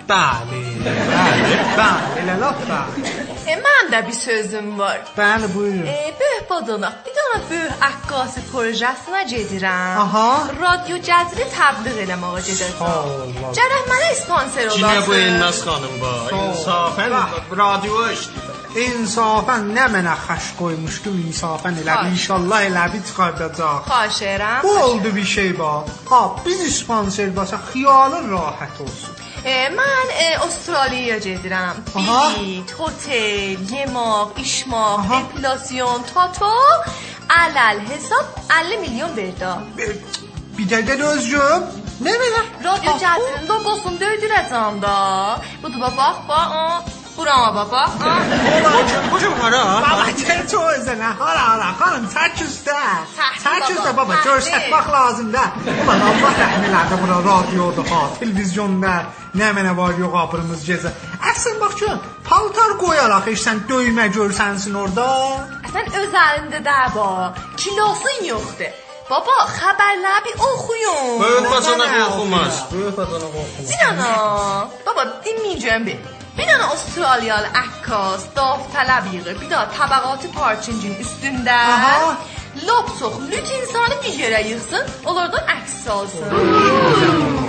bəli, 0.09 0.65
bəli, 0.85 1.61
bəli, 1.79 2.19
elə 2.23 2.41
laf 2.43 2.67
bəli. 2.69 3.32
E, 3.47 3.57
mən 3.65 3.91
də 3.93 4.01
bir 4.07 4.13
sözüm 4.13 4.79
var. 4.79 5.01
Bəli, 5.17 5.55
buyurun. 5.55 5.87
E, 5.87 6.15
böyük 6.21 6.51
badanaq, 6.51 6.95
bir 7.07 7.17
dənə 7.19 7.41
böyük 7.51 7.83
əqqası 7.89 8.41
projesinə 8.53 9.23
gedirəm. 9.33 9.99
Aha. 10.05 10.27
Radio 10.61 10.97
cəzri 11.09 11.47
təbliğ 11.57 11.97
eləməyə. 12.07 12.71
Allah. 12.81 13.51
Gərək 13.59 13.85
mənə 13.93 14.11
sponsor 14.23 14.67
olasın. 14.67 14.79
Yine 14.79 15.07
bu 15.07 15.15
Elnaz 15.15 15.59
xanım 15.67 16.01
var. 16.01 16.33
İnsafən 16.41 17.13
radio 17.63 18.07
işdir. 18.15 18.49
İnsafən 18.87 19.67
nə 19.77 19.89
mənə 19.93 20.15
xəş 20.27 20.47
qoymuşdum, 20.61 21.19
insafən 21.29 21.75
elə 21.83 21.93
Xaş. 21.99 22.13
inşallah 22.13 22.63
elə 22.69 22.85
bir 22.95 23.03
çıxardacaq. 23.09 23.83
Xahiş 23.91 24.23
edirəm. 24.23 24.63
Bu 24.63 24.71
oldu 24.85 25.15
bir 25.17 25.25
şey 25.25 25.59
bax. 25.59 25.89
Ha, 26.11 26.23
biz 26.47 26.77
sponsor 26.79 27.37
basa 27.37 27.57
xiyalın 27.73 28.33
rahat 28.33 28.81
olsun. 28.81 29.13
E, 29.45 29.55
mən 29.75 30.11
e, 30.23 30.27
Avstraliyaya 30.39 31.19
gedirəm. 31.19 31.81
Aha. 31.99 32.19
Bilet, 32.37 32.71
hotel, 32.79 33.59
yemək, 33.75 34.37
işmaq, 34.39 35.01
Aha. 35.03 35.19
depilasyon, 35.19 36.05
tato, 36.15 36.53
ələl 37.41 37.83
hesab 37.91 38.39
50 38.61 38.79
milyon 38.85 39.17
verdi. 39.17 39.51
Bir, 39.79 39.93
bir 40.59 40.71
dəqiqə 40.75 41.11
özüm. 41.17 41.67
Nə 42.07 42.15
belə? 42.23 42.43
Radio 42.69 42.95
Ha, 42.95 42.99
cəzrinin 43.03 43.51
logosunu 43.51 43.99
döydürəcəm 43.99 44.81
da. 44.83 44.97
Budur 45.63 45.83
bax, 45.83 45.95
bax, 45.99 46.27
bax. 46.31 47.02
Aa, 47.13 47.17
Burama 47.19 47.55
bax, 47.55 47.71
bax. 47.73 47.91
aa. 48.01 48.73
Hocam, 48.73 49.05
hocam 49.13 49.33
hara? 49.41 49.65
Baba 49.83 50.11
gel 50.27 50.49
çok 50.49 50.65
özene. 50.73 51.05
Hala 51.05 51.49
hala 51.49 51.81
hanım 51.81 52.09
saç 52.15 52.43
üstte. 52.43 52.73
Tahsil 53.17 53.43
Saç 53.45 53.63
baba, 53.63 53.73
üstte 53.73 53.97
baba. 53.97 54.13
tahsil. 54.15 54.31
Görsek 54.31 54.73
lazım 54.73 55.33
da. 55.33 55.43
Ulan 55.85 56.01
Allah 56.01 56.33
rəhmilərdə 56.43 56.97
bura 57.03 57.19
radioda 57.31 57.83
ha, 57.91 58.01
televizyonda 58.21 58.95
nə 59.39 59.49
mənə 59.57 59.77
var 59.77 59.93
yox 60.01 60.15
aprımız 60.23 60.63
gecə. 60.69 60.91
Əslən 61.31 61.61
bax 61.61 61.75
ki, 61.81 61.91
paltar 62.29 62.73
qoyaraq 62.83 63.27
heç 63.31 63.41
sən 63.47 63.59
döymə 63.71 64.07
görsənsin 64.17 64.75
orada. 64.83 65.09
Sən 65.75 65.87
öz 66.01 66.13
əlində 66.29 66.59
də 66.69 66.79
bax. 66.97 67.39
Kilosun 67.57 68.25
yoxdur. 68.33 68.73
Baba, 69.11 69.35
xəbərləri 69.59 70.25
bir 70.27 70.37
oxuyun. 70.49 71.21
Böyük 71.23 71.51
bacanaq 71.51 71.95
oxumaz. 72.09 72.55
Böyük 72.73 72.97
bacanaq 72.99 73.33
oxumaz. 73.41 73.69
Sinana, 73.69 74.11
baba 74.87 75.03
dinmeyeceğim 75.25 75.87
bir. 75.87 75.97
Bir 76.39 76.47
tane 76.49 76.65
Avustralyalı 76.65 77.49
əkkaz 77.63 78.29
daftələb 78.37 79.09
yığır. 79.15 79.41
Bir 79.41 79.51
daha 79.51 79.67
təbəqatı 79.79 80.33
parçıncın 80.37 80.95
üstündə. 81.05 81.57
Aha. 81.75 82.17
Lop 82.67 82.89
çox 82.99 83.15
lüt 83.31 83.51
insanı 83.59 83.97
bir 84.05 84.15
yerə 84.23 84.41
yığsın, 84.49 84.89
onlardan 85.05 85.53
əks 85.57 85.77
alsın. 85.95 86.27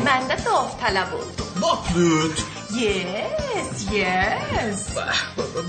Mən 0.08 0.28
də 0.32 0.38
daftələb 0.46 1.16
oldum. 1.20 1.48
Lap 1.62 1.88
lüt. 1.96 2.44
Yes, 2.74 3.84
yes. 3.94 4.86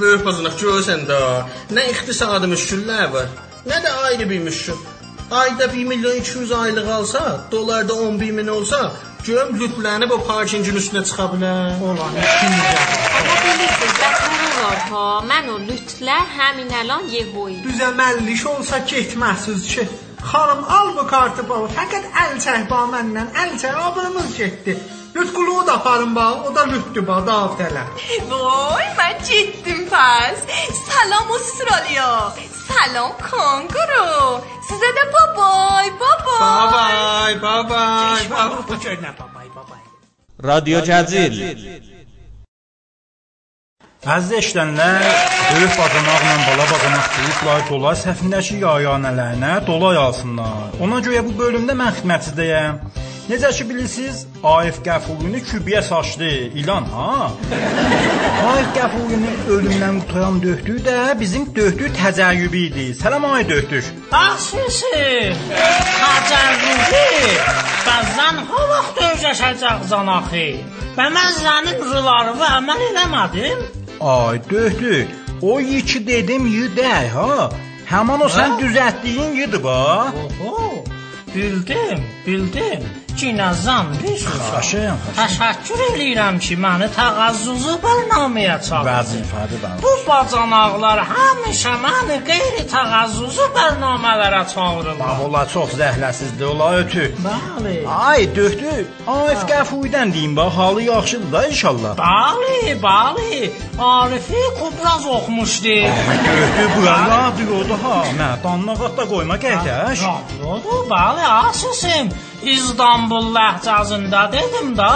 Böyük 0.00 0.22
bacanaq 0.24 0.54
görsən 0.62 1.02
də, 1.10 1.18
nə 1.76 1.88
iqtisadi 1.92 2.48
müşküllər 2.48 3.10
var, 3.12 3.26
nə 3.68 3.80
də 3.84 3.92
ayrı 4.06 4.30
bir 4.30 4.40
müşkül. 4.46 4.78
Ayda 5.30 5.72
1 5.72 5.84
milyon 5.84 6.16
200 6.16 6.52
aylıq 6.52 6.88
alsa, 6.88 7.40
dollarda 7.50 7.94
11 7.94 8.30
min 8.30 8.46
olsa, 8.46 8.92
görüm 9.26 9.56
lütlənib 9.60 10.12
o 10.14 10.18
parkingin 10.28 10.76
üstünə 10.80 11.02
çıxa 11.08 11.26
bilər. 11.32 11.76
Olan 11.88 12.16
ikinci. 12.22 12.72
Amma 13.18 13.36
bilirsiniz, 13.44 13.94
bəs 14.00 14.24
ha. 14.92 15.04
Mən 15.30 15.50
o 15.54 15.58
lütlə 15.68 16.18
həmin 16.38 16.74
əlan 16.80 17.06
yehoyum. 17.16 17.62
Düzəməllik 17.66 18.44
olsa 18.52 18.82
getməsiz 18.92 19.68
ki. 19.72 19.86
Xanım 20.32 20.64
al 20.76 20.92
bu 20.96 21.06
kartı 21.12 21.46
baba. 21.48 21.70
Fəqət 21.78 22.06
əl 22.24 22.36
çək 22.44 22.68
ba 22.72 22.84
məndən. 22.92 23.32
Əl 23.42 23.56
çək 23.62 23.80
abırımız 23.86 24.36
getdi. 24.40 24.76
Lütquluğu 25.16 25.66
da 25.66 25.72
aparın 25.74 26.16
bax, 26.16 26.36
o 26.46 26.54
da 26.54 26.62
lütdür 26.66 27.06
bax, 27.06 27.26
da 27.26 27.32
avtələ. 27.32 27.84
Voy, 28.30 28.86
mən 28.98 29.14
getdim 29.28 29.86
pəs. 29.92 30.38
Salam 30.88 31.30
Australiya. 31.36 32.10
Salam 32.68 33.12
Konguru. 33.26 34.42
Sizə 34.68 34.90
də 34.98 35.04
babay, 35.14 35.92
babay. 36.02 36.40
Babay, 36.40 37.34
babay, 37.42 38.22
babay. 38.30 38.62
Bu 38.68 38.74
görünə 38.84 39.12
babay, 39.20 39.48
babay. 39.56 39.82
Radio 40.50 40.82
Cəzil. 40.88 41.38
Əziz 44.16 44.32
eşidənlər, 44.40 45.04
böyük 45.54 45.78
bacanaqla 45.78 46.34
bala 46.48 46.64
bacanaq 46.72 47.06
deyib 47.14 47.38
layiq 47.46 47.70
olar 47.78 47.94
səhvindəki 48.02 48.58
yayanələrinə 48.66 49.52
dola 49.70 49.94
yazsınlar. 50.00 50.74
Ona 50.84 50.98
görə 51.06 51.22
bu 51.28 51.38
bölümdə 51.38 51.78
mən 51.78 51.94
xidmətçidəyəm. 52.00 52.82
Necə 53.24 53.48
ki 53.56 53.64
bilirsiniz, 53.64 54.18
Arif 54.44 54.82
Qəfurunu 54.84 55.38
kübiyə 55.48 55.80
saçdı 55.82 56.28
ilan 56.60 56.84
ha. 56.92 57.30
Arif 58.50 58.72
Qəfurunu 58.76 59.30
ölümdən 59.54 60.00
qutaran 60.02 60.40
döhdü 60.42 60.74
də 60.84 60.96
bizim 61.20 61.46
döhdü 61.56 61.88
təcəyyübü 61.98 62.60
idi. 62.68 62.84
Salam 62.94 63.24
ay 63.24 63.46
döhdür. 63.48 63.86
Axşısı. 64.12 64.98
Hacərruhi. 66.00 67.06
Bəzən 67.86 68.42
ha 68.50 68.64
vaxt 68.72 69.00
özləşəcəksən 69.06 70.10
axı. 70.16 70.44
Və 70.98 71.06
mən 71.16 71.30
sənin 71.38 71.80
rılarını 71.92 72.50
əməl 72.58 72.82
eləmədim. 72.90 73.62
Ay 74.00 74.42
döhdü. 74.50 75.06
O 75.42 75.56
iki 75.60 76.02
dedim 76.06 76.44
yedək 76.58 77.08
ha. 77.16 77.48
Həman 77.88 78.26
o 78.26 78.28
sən 78.36 78.58
düzəltdiyin 78.60 79.32
yedi 79.40 79.62
bax. 79.64 80.12
Oho. 80.44 80.84
Bildim, 81.34 82.04
bildim. 82.26 82.84
Cinazam 83.16 83.86
bir 84.02 84.16
Xaşım. 84.50 84.98
Təşəkkür 85.18 85.80
eləyirəm 85.88 86.38
ki, 86.44 86.56
məni 86.64 86.88
təğəzzüzü 86.96 87.74
bərnaməyə 87.84 88.56
çağırdın. 88.66 88.88
Vəzifədir 88.90 89.60
bəli. 89.64 89.78
Bu 89.84 89.92
bacanaqlar 90.08 91.02
həmişə 91.12 91.74
məni 91.84 92.16
qeyri-təğəzzüzü 92.28 93.46
bərnamələrə 93.56 94.42
çağırırlar. 94.54 95.22
Ola 95.26 95.44
çox 95.54 95.76
zəhləsizdir, 95.80 96.44
ola 96.54 96.72
ötü. 96.80 97.06
Bəli. 97.28 97.76
Ay 97.86 98.26
döhdü. 98.36 98.74
Arif 99.06 99.46
Qəfuridən 99.52 100.12
deyim 100.14 100.36
bax, 100.36 100.52
halı 100.58 100.82
yaxşıdır 100.82 101.32
da 101.32 101.46
inşallah. 101.52 101.96
Bəli, 102.02 102.74
bəli. 102.88 103.50
Arifi 103.78 104.42
Kubraz 104.58 105.06
oxumuşdu. 105.06 105.78
Döhdü 106.26 106.68
bura 106.76 106.98
radioda 107.14 107.76
ha. 107.84 107.96
Nə, 108.20 108.30
danlağat 108.44 108.96
da 108.98 109.04
qoyma 109.12 109.36
gəldəş. 109.46 110.06
Radiodur, 110.10 110.86
bəli, 110.94 111.24
asısım. 111.40 112.06
İstanbul 112.46 113.30
ləhcəsində 113.36 114.22
dedim 114.32 114.76
da. 114.76 114.90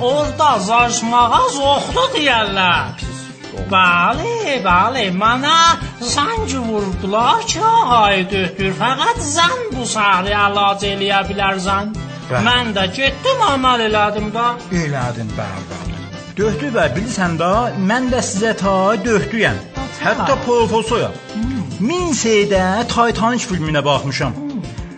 Orada 0.00 0.58
zaşmağaz 0.68 1.56
oxdu 1.74 2.04
deyərlər. 2.14 3.04
Bəli, 3.70 4.58
bəli, 4.64 5.04
mənə 5.16 5.56
zəng 6.14 6.50
vurdular 6.68 7.40
ki, 7.48 7.62
ay 7.98 8.26
döhdür, 8.30 8.74
fəqət 8.80 9.22
zən 9.32 9.64
bu 9.72 9.86
səhəri 9.94 10.34
əlac 10.36 10.84
eləyə 10.90 11.22
bilərsən. 11.30 11.94
Mən 12.46 12.74
də 12.76 12.88
getdim, 12.98 13.42
əməl 13.54 13.86
elədim 13.88 14.32
da. 14.34 14.46
Elədin 14.84 15.32
bəli, 15.38 15.66
bəli. 15.72 16.00
Döhdü 16.36 16.72
və 16.76 16.88
bilirsən 16.96 17.38
də, 17.40 17.52
mən 17.90 18.10
də 18.12 18.20
sizə 18.30 18.52
ta 18.60 18.76
döhdüyəm. 19.06 19.62
Hətta 20.04 20.36
professoram. 20.44 21.16
Min 21.80 22.12
şeydə 22.16 22.64
Titanic 22.92 23.48
filminə 23.48 23.84
baxmışam. 23.84 24.45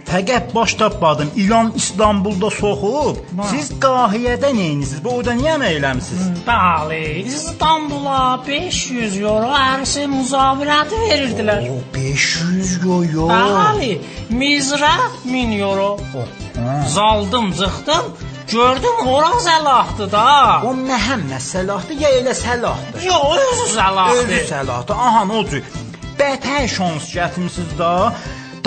Fəqət 0.08 0.54
baş 0.54 0.74
tapmadım. 0.74 1.30
İlan 1.36 1.72
İstanbulda 1.76 2.48
soxub. 2.50 3.18
Siz 3.50 3.70
Qahirədə 3.82 4.50
nəyiniz? 4.56 4.94
Bu 5.04 5.10
orada 5.18 5.34
niyə 5.36 5.56
eləmisiniz? 5.68 6.30
Bəli, 6.46 7.00
İstanbula 7.28 8.40
500 8.46 9.18
euro 9.20 9.50
ərsi 9.52 10.06
müzavirəti 10.08 11.02
verirdilər. 11.04 11.68
O 11.74 11.76
500 11.94 12.72
yo 12.84 13.02
yo. 13.12 13.28
Bəli, 13.28 13.98
Mizrə 14.32 14.94
1000 15.24 15.52
euro. 15.58 15.90
Zaldım, 16.94 17.52
çıxdım, 17.52 18.06
gördüm 18.52 19.06
Oraz 19.06 19.46
əlahdı 19.46 20.10
da. 20.12 20.24
O 20.64 20.72
məhəm 20.72 21.28
məsəlahdır 21.34 22.00
ya 22.00 22.08
elə 22.22 22.34
səlahdır? 22.34 23.04
Yox, 23.04 23.44
özü 23.50 23.68
zəlahdı. 23.76 24.24
Özü 24.24 24.40
səlahdır. 24.54 25.04
Aha, 25.06 25.22
nə 25.28 25.38
olacaq? 25.42 25.78
Bətər 26.18 26.66
şans 26.68 27.12
gətirmisiniz 27.14 27.78
da. 27.78 27.92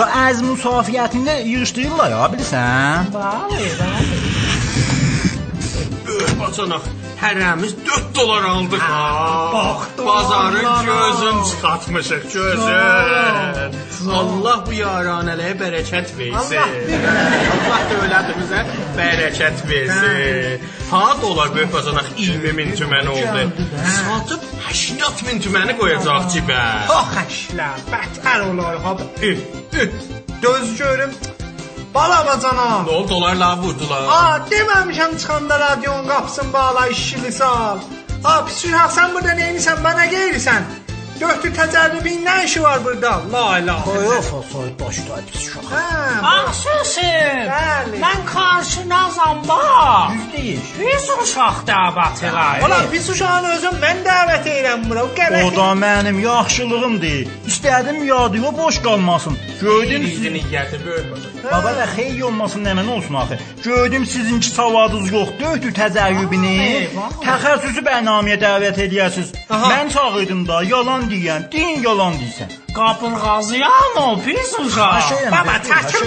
Da 0.02 0.08
az 0.18 0.40
müsafiyyətində 0.42 1.34
yığışdırırlar 1.46 2.10
ya, 2.10 2.22
bilirsən? 2.32 3.12
Bəli, 3.14 3.68
bəli. 3.78 4.16
Böyük 6.08 6.32
bacanaq. 6.40 6.88
Hərəmiz 7.22 7.72
4 7.86 8.14
dolar 8.16 8.44
aldıq 8.50 8.80
ha. 8.82 9.50
Bax, 9.54 9.82
bazarın 10.06 10.66
gözün 10.86 11.36
çıxartmışıq 11.50 12.22
gözün. 12.34 13.76
Allah 14.18 14.56
bu 14.66 14.72
yaranələrə 14.74 15.52
bərəkət 15.60 16.10
versin. 16.18 16.58
Allah 17.62 17.84
dövlətimizə 17.92 18.64
bərəkət 18.98 19.62
versin. 19.70 20.66
Ha 20.90 21.04
dolar 21.22 21.54
böyük 21.54 21.70
bacanaq 21.72 22.10
20 22.18 22.52
min 22.58 22.74
tümən 22.80 23.06
oldu. 23.14 23.44
Satıb 23.98 24.42
80 24.72 25.22
min 25.28 25.38
tüməni 25.46 25.78
qoyacaq 25.78 26.26
cibə. 26.34 26.62
Çox 26.90 27.14
xəşlər, 27.20 27.86
bətər 27.92 28.48
olar 28.50 28.82
ha. 28.84 28.96
Göz 30.42 30.74
görüm. 30.78 31.14
Bala 31.94 32.24
bacana. 32.26 32.66
Nə 32.86 32.92
oldu 32.96 33.08
dolarla 33.14 33.50
vurdular. 33.62 34.06
Aa, 34.08 34.38
deməmişəm 34.50 35.12
çıxanda 35.20 35.58
radionun 35.60 36.08
qapısını 36.08 36.52
bağla, 36.52 36.86
işini 36.86 37.32
sal. 37.32 37.78
Aa, 38.24 38.44
pis 38.46 38.64
sən 38.96 39.12
burada 39.14 39.34
neynisən, 39.40 39.82
mənə 39.86 40.06
qeyrisən. 40.14 40.62
Döhdü 41.22 41.50
təcərrübin 41.54 42.24
nə 42.26 42.36
işi 42.44 42.62
var 42.62 42.80
burada? 42.84 43.10
La 43.32 43.58
ilahe. 43.58 43.92
Yox, 44.04 44.30
soy 44.52 44.70
başda 44.80 45.18
pis 45.30 45.44
Axşısı. 46.32 47.10
Bəli. 47.52 48.00
Mən 48.04 48.20
qarşınazam 48.32 49.38
bax. 49.48 50.14
Düz 50.14 50.26
deyir. 50.32 50.60
Pis 50.78 51.06
uşaq 51.22 51.62
dəvət 51.70 52.24
eləyir. 52.28 52.64
Ola 52.66 52.80
pis 52.92 53.06
uşağın 53.14 53.46
özün 53.54 53.78
mən 53.84 54.02
dəvət 54.08 54.48
edirəm 54.54 54.88
bura. 54.90 55.04
O 55.46 55.50
da 55.56 55.68
mənim 55.84 56.18
yaxşılığımdır. 56.26 57.20
İstədim 57.50 58.04
yadıma 58.04 58.56
boş 58.58 58.82
qalmasın. 58.82 59.38
Gördüm 59.60 60.02
siz 60.06 60.18
İzini 60.18 60.42
gətir 60.54 60.86
böyük 60.86 61.06
bacanaq. 61.12 61.32
Baba 61.52 61.76
da 61.76 61.86
xeyir 61.94 62.22
olmasın 62.22 62.64
nə 62.64 62.72
mənə 62.78 62.90
olsun 62.96 63.14
axı. 63.14 63.38
Gördüm 63.64 64.06
sizinki 64.06 64.50
savadınız 64.50 65.12
yoxdur, 65.12 65.40
döhdü 65.40 65.72
təcəyyübini. 65.78 66.58
Təxəssüsü 67.26 67.82
bərnaməyə 67.88 68.38
dəvət 68.46 68.78
edəyəsiz. 68.86 69.32
Mən 69.50 69.90
çağırdım 69.94 70.48
da, 70.48 70.62
yalan 70.62 71.10
deyən, 71.12 71.46
din 71.52 71.82
yalan 71.86 72.14
deyirsən. 72.20 72.50
Qabırğazıyam 72.78 73.94
o 73.96 74.20
pis 74.24 74.52
uşaq. 74.64 75.12
Baba 75.34 75.56
çəkin 75.68 76.04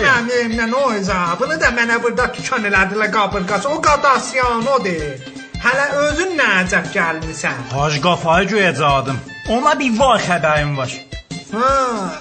mənim 0.58 0.74
o 0.76 0.94
hesabını 0.94 1.62
da 1.62 1.70
mənə 1.78 2.02
burada 2.04 2.32
tükan 2.36 2.64
elədilər 2.70 3.12
qabırqası. 3.18 3.70
O 3.70 3.82
qadasyan 3.82 4.68
odur. 4.76 5.34
Hələ 5.66 5.86
özün 6.06 6.32
nə 6.40 6.48
əcəb 6.62 6.92
gəlmisən? 6.98 7.58
Hacı 7.74 8.02
qafayı 8.02 8.48
göyəcədim. 8.54 9.18
Ona 9.56 9.80
bir 9.80 10.00
var 10.00 10.20
xəbərim 10.28 10.78
var. 10.78 10.92
Ha, 11.56 11.70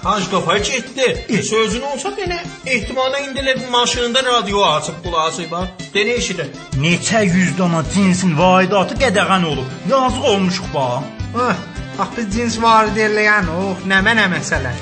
Hacı 0.05 0.30
qafayı 0.30 0.62
getdi. 0.62 1.43
Sözün 1.51 1.82
olsa 1.82 2.09
denə. 2.18 2.39
Ehtimala 2.66 3.18
indi 3.18 3.41
elə 3.41 3.70
maşınında 3.70 4.22
radio 4.24 4.64
açıb 4.74 4.97
qulaq 5.05 5.28
asıb. 5.28 5.51
bax. 5.51 5.68
Denə 5.95 6.14
eşidə. 6.20 6.45
Neçə 6.85 7.24
yüz 7.24 7.59
dana 7.59 7.82
cinsin 7.95 8.39
vaidatı 8.39 8.95
qədəğən 9.03 9.45
olub. 9.53 9.68
Yazıq 9.91 10.24
olmuşuq 10.30 10.68
bax. 10.74 11.03
ah, 11.47 11.57
Axı 12.03 12.24
cins 12.30 12.57
var 12.62 12.88
deyirləyən 12.97 13.47
oh, 13.55 13.82
nə 13.86 14.01
mənə 14.03 14.24
məsələ? 14.32 14.72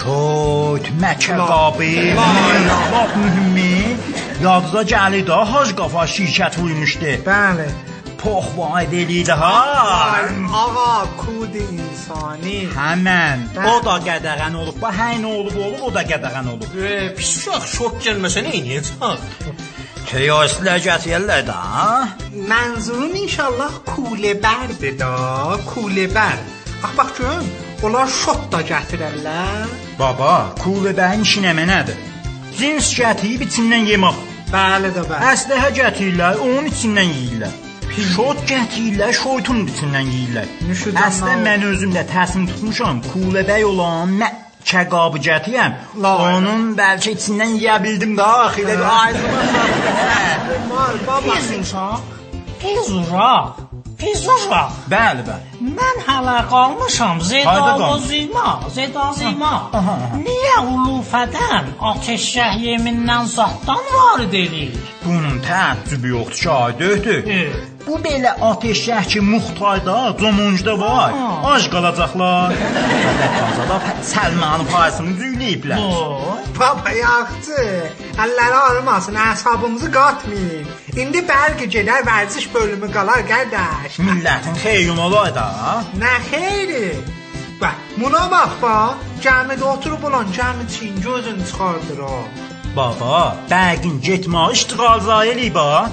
Şod, 0.00 0.86
məkəqabı, 1.02 1.88
Bax, 2.16 3.16
mühümmi, 3.20 3.96
Yadıza 4.40 4.82
gəli 4.92 5.20
də 5.28 5.40
hac 5.50 5.74
qafa 5.78 6.06
şirkət 6.16 6.60
uymuşdu. 6.64 7.16
Bəli. 7.28 7.70
پخ 8.22 8.46
واحد 8.56 9.30
ha. 9.30 9.58
آقا 10.64 11.06
kud 11.18 11.54
insani. 11.54 12.68
Hemen. 12.76 13.38
O 13.72 13.84
da 13.84 13.96
qədəğən 14.08 14.54
olub. 14.60 14.76
Bax, 14.82 14.96
nə 15.22 15.26
olub 15.26 15.56
olub, 15.64 15.80
o 15.86 15.94
da 15.94 16.02
qədəğən 16.10 16.46
olub. 16.52 16.70
E, 16.78 17.14
pis 17.16 17.32
uşaq 17.36 17.64
şok 17.76 17.94
gəlməsə 18.04 18.46
nə 18.46 18.52
edəcək? 18.60 18.86
Kiyoslə 20.08 20.74
gətirlər 20.86 21.42
də, 21.50 21.56
ha? 21.74 22.08
منظورم 22.32 23.14
inşallah 23.16 23.70
کوله 23.86 24.34
برده 24.34 24.90
دا 24.90 25.58
Bax 26.82 26.96
bax 26.98 27.18
görüm, 27.18 27.46
onlar 27.82 28.06
şot 28.06 28.52
da 28.52 28.60
gətirərlər. 28.66 29.66
Baba, 29.98 30.32
kuvvəbəyin 30.62 31.22
işi 31.22 31.42
nə 31.44 31.52
mənədir? 31.54 31.98
Cins 32.58 32.88
gətirib 32.98 33.44
içindən 33.46 33.86
yemək. 33.92 34.18
Bəli 34.50 34.90
də 34.96 35.04
bəli. 35.06 35.28
Əsləhə 35.32 35.70
gətirirlər, 35.78 36.40
onun 36.46 36.66
içindən 36.72 37.14
yeyirlər. 37.14 37.54
Şot 38.14 38.42
gətirirlər, 38.50 39.14
şoytun 39.14 39.62
içindən 39.70 40.10
yeyirlər. 40.14 40.52
Nə 40.98 41.36
mən 41.46 41.66
özümdə 41.70 42.06
təslim 42.10 42.48
tutmuşam. 42.50 43.02
Kuvvəbəy 43.12 43.66
olan 43.70 44.16
nə 44.22 44.30
çəqabı 44.66 45.22
gətirəm. 45.28 45.78
Onun 46.02 46.72
bəlkə 46.78 47.14
içindən 47.14 47.58
yeyə 47.60 47.78
bildim 47.84 48.16
də 48.18 48.30
axilə 48.46 48.78
Mal 50.70 50.96
baba. 51.06 51.36
Pis 52.62 52.88
uşaq. 54.10 54.72
Bəli, 54.92 55.22
bəli. 55.28 55.52
Mən 55.78 56.00
hələ 56.06 56.36
qalmışam 56.50 57.20
qal. 57.22 57.98
Zima, 58.10 58.48
Zeda 58.76 59.06
Zima. 59.18 59.52
Niyə 60.26 60.58
ulufədən, 60.74 61.74
ateşgah 61.90 62.56
yemindən 62.66 63.30
zatdan 63.36 63.84
varid 63.94 64.34
eləyir? 64.44 64.78
Bunun 65.04 65.38
təəccübü 65.46 66.14
yoxdur 66.16 66.42
ki, 66.42 66.50
ay 66.50 66.78
döhdür. 66.80 67.20
E, 67.38 67.71
Bu 67.86 67.94
belə 68.04 68.30
ateşgah 68.48 69.04
ki, 69.04 69.20
muxtarda, 69.20 70.16
comuncda 70.20 70.74
var. 70.80 71.12
Ac 71.52 71.64
qalacaqlar. 71.72 72.52
Qazada 73.38 73.78
Səlmanın 74.12 74.66
payısını 74.72 75.12
düyləyiblər. 75.20 75.80
Baba 76.60 76.92
yaxşı. 76.98 77.64
Əlləri 78.24 78.58
ağrımasın, 78.66 79.18
əsabımızı 79.30 79.90
qatmayın. 79.98 80.68
İndi 81.02 81.24
bəlkə 81.32 81.66
gedər 81.74 82.06
vərziş 82.10 82.46
bölümü 82.54 82.92
qalar 82.96 83.26
qardaş. 83.32 83.98
Millətin 84.06 84.56
xeyrin 84.64 85.02
olay 85.06 85.34
da. 85.34 85.48
Nə 86.02 86.14
xeyri? 86.30 86.86
Bax, 87.60 87.76
buna 88.00 88.24
bax 88.34 88.56
bax. 88.62 88.94
Cəmidə 89.24 89.64
oturub 89.74 90.02
olan 90.08 90.26
cəmiçin 90.38 90.94
gözünü 91.06 91.46
çıxardır 91.50 91.98
o. 92.06 92.16
Baba, 92.76 93.36
bəqin 93.50 93.98
getmə 94.06 94.48
iştiqal 94.56 95.00
zay 95.08 95.34
eləyib 95.34 95.58
ha. 95.62 95.88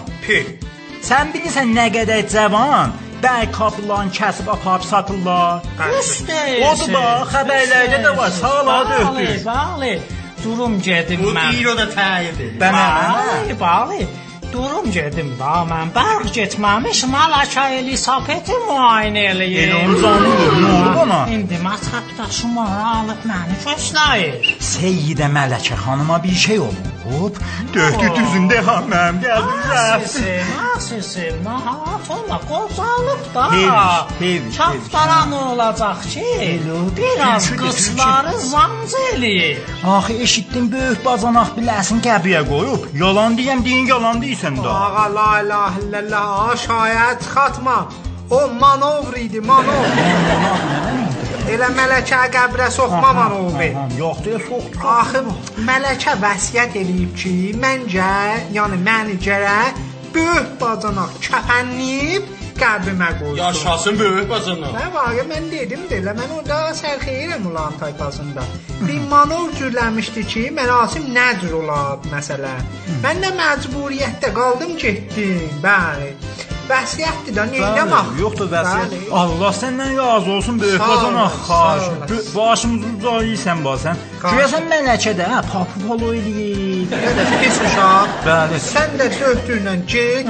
Sən 1.08 1.32
bilirsən 1.34 1.72
nə 1.78 1.88
qədər 1.96 2.26
cavan 2.34 2.94
bəy 3.24 3.50
kapılan 3.56 4.10
kəsib 4.16 4.48
aparıb 4.56 4.84
satırlar. 4.92 5.60
Odur 6.70 6.94
bax, 6.96 7.34
xəbərlərdə 7.34 8.00
də 8.06 8.16
var, 8.18 8.32
sağla 8.42 8.78
döhdür. 8.92 9.36
bəli. 9.50 9.94
Durum 10.44 10.80
gedim 10.82 11.20
Bu 11.24 11.32
mən. 11.36 11.54
iro 11.60 11.74
da 11.78 11.86
təyin 11.92 12.36
Bənə. 12.62 12.84
Bəli, 13.20 13.56
bəli. 13.60 14.08
Durum 14.54 14.88
gedim 14.92 15.34
da 15.40 15.60
mən 15.72 15.92
bərq 15.98 16.30
getməmiş 16.38 17.04
Malaka 17.12 17.68
Elisabeti 17.80 18.56
müayinə 18.68 19.26
eləyim. 19.34 19.60
Elə 19.66 19.82
onu 19.86 19.98
zanıyır, 20.04 20.56
nə 20.64 20.72
olub 20.78 20.98
ona? 21.04 21.20
İndi 21.36 21.60
mətəbdaşım 21.66 22.56
onu 22.64 22.80
alıb 22.94 23.28
məni 23.30 23.60
gözləyir. 23.66 24.50
Seyyidə 24.72 25.28
Mələkə 25.38 25.78
xanıma 25.84 26.18
bir 26.24 26.36
şey 26.46 26.60
olub. 27.18 27.36
Döhdü 27.74 28.08
düzündə 28.18 28.60
gəldim 28.66 29.62
rəfsin. 29.72 30.44
Sesim, 30.80 31.02
sesim, 31.04 31.40
nəhayət 31.46 32.10
olma, 32.16 32.38
qocalıb 32.50 33.24
da. 33.36 33.46
Heyviş, 33.54 34.20
heyviş, 34.20 34.56
Çaftara 34.58 35.20
nə 35.32 35.42
olacaq 35.52 36.04
ki? 36.14 36.26
Biraz 36.98 37.50
qıçları 37.62 38.36
zanc 38.52 38.94
eləyir. 39.12 39.58
Axı 39.96 40.14
eşitdim 40.26 40.72
böyük 40.72 41.06
bacanaq 41.06 41.54
biləsin 41.58 42.04
qəbiyə 42.08 42.44
qoyub. 42.52 42.90
Yalan 43.04 43.38
deyəm, 43.40 43.64
deyin 43.66 43.86
yalan 43.94 44.24
deyirsən 44.24 44.62
də. 44.64 44.70
Ağa 44.70 45.08
la 45.18 45.30
ilahe 45.44 45.86
illallah, 45.86 46.56
şayət 46.68 47.30
xatma. 47.34 47.80
O 48.32 48.42
manovr 48.62 49.18
idi, 49.18 49.42
manovr. 49.42 51.09
Elə 51.50 51.70
mələkə 51.74 52.18
qəbrə 52.34 52.68
soxma 52.74 53.10
manovri. 53.18 53.70
Yox, 53.98 54.20
deyə 54.26 54.40
soxdur. 54.46 54.84
Axı 54.96 55.22
mələkə 55.66 56.14
vəsiyyət 56.22 56.76
eləyib 56.82 57.16
ki, 57.18 57.32
məncə, 57.64 58.10
yəni 58.54 58.78
məni 58.86 59.16
gərək 59.24 59.80
böyük 60.14 60.52
bacanaq 60.62 61.16
kəfənləyib 61.26 62.30
qəbrimə 62.60 63.10
qoysun. 63.20 63.40
Yaşasın 63.40 63.98
böyük 64.00 64.30
bacana. 64.30 64.70
Nə 64.76 64.86
var 64.94 65.10
ya, 65.18 65.26
mən 65.32 65.50
dedim 65.50 65.88
də, 65.90 66.04
elə 66.04 66.14
mən 66.20 66.36
orada 66.38 66.60
sərxeyrəm 66.78 67.50
ulan 67.50 67.78
tayfasında. 67.82 68.46
Bir 68.84 69.02
manor 69.10 69.50
cürləmişdi 69.58 70.28
ki, 70.34 70.46
mərasim 70.60 71.10
nə 71.18 71.28
cür 71.42 71.58
olar 71.64 71.98
məsələ. 72.14 72.54
Mən 73.06 73.26
də 73.26 73.34
məcburiyyətdə 73.42 74.34
qaldım, 74.38 74.78
getdim. 74.86 75.62
Bəli. 75.66 76.14
Vəsiyyətdir 76.70 77.34
də, 77.38 77.44
neyləm 77.54 77.94
axı? 78.00 78.20
Yox 78.22 78.36
da 78.40 78.46
vəsiyyət. 78.54 78.92
Bəli. 78.94 79.08
Allah 79.22 79.52
səndən 79.62 79.92
razı 79.98 80.32
olsun 80.38 80.60
böyük 80.62 80.82
sağ 80.82 81.26
Xahiş. 81.48 81.88
ol. 81.90 81.96
Bö- 82.12 82.36
Başımızı 82.36 82.88
uzayırsan 83.00 83.64
basən. 83.68 83.96
Görəsən 84.24 84.68
mələkədə 84.74 85.26
hə, 85.34 85.40
papu 85.52 85.82
polo 85.88 86.14
eləyir. 86.20 86.94
Elə 87.10 87.26
pis 87.42 87.58
uşaq. 87.66 88.16
Bəli. 88.30 88.62
Sən 88.70 88.96
də 89.02 89.10
döhdüylə 89.20 89.76
get, 89.94 90.28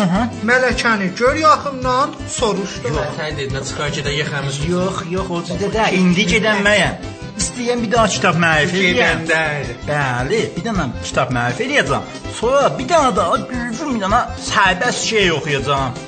mələkəni 0.49 1.07
gör 1.19 1.35
yaxından, 1.45 2.09
soruş 2.39 2.73
da. 2.83 3.07
Sən 3.19 3.37
dedin 3.37 3.63
çıxar 3.69 3.89
gedə 3.99 4.11
yıxamız. 4.19 4.59
Yox, 4.73 5.03
yox, 5.15 5.27
o 5.35 5.39
cüdə 5.49 5.67
də 5.75 5.91
indi 6.01 6.25
gedənməyəm. 6.33 6.95
İstəyirəm 7.39 7.81
bir 7.85 7.91
daha 7.91 8.07
kitab 8.15 8.37
mərifə 8.43 8.79
eləyəm. 8.79 9.23
Gedəndə. 9.29 9.75
Bəli, 9.87 10.39
bir 10.55 10.65
dənə 10.67 10.85
kitab 11.07 11.31
mərifə 11.35 11.65
eləyəcəm. 11.67 12.07
Sonra 12.39 12.71
bir 12.77 12.87
dənə 12.91 13.11
daha 13.19 13.37
düzgün 13.51 13.93
bir 13.95 14.01
dənə 14.05 14.21
sərbəst 14.49 15.05
şey 15.11 15.31
oxuyacağam. 15.37 15.99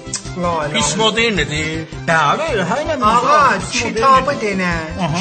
La 0.41 0.51
ilahe. 0.65 0.73
Pis 0.73 0.91
modernidir. 0.99 1.85
Bəli, 2.09 2.49
hələ 2.71 2.97
Ağa, 3.13 3.59
kitabı 3.71 4.35
denə, 4.43 4.73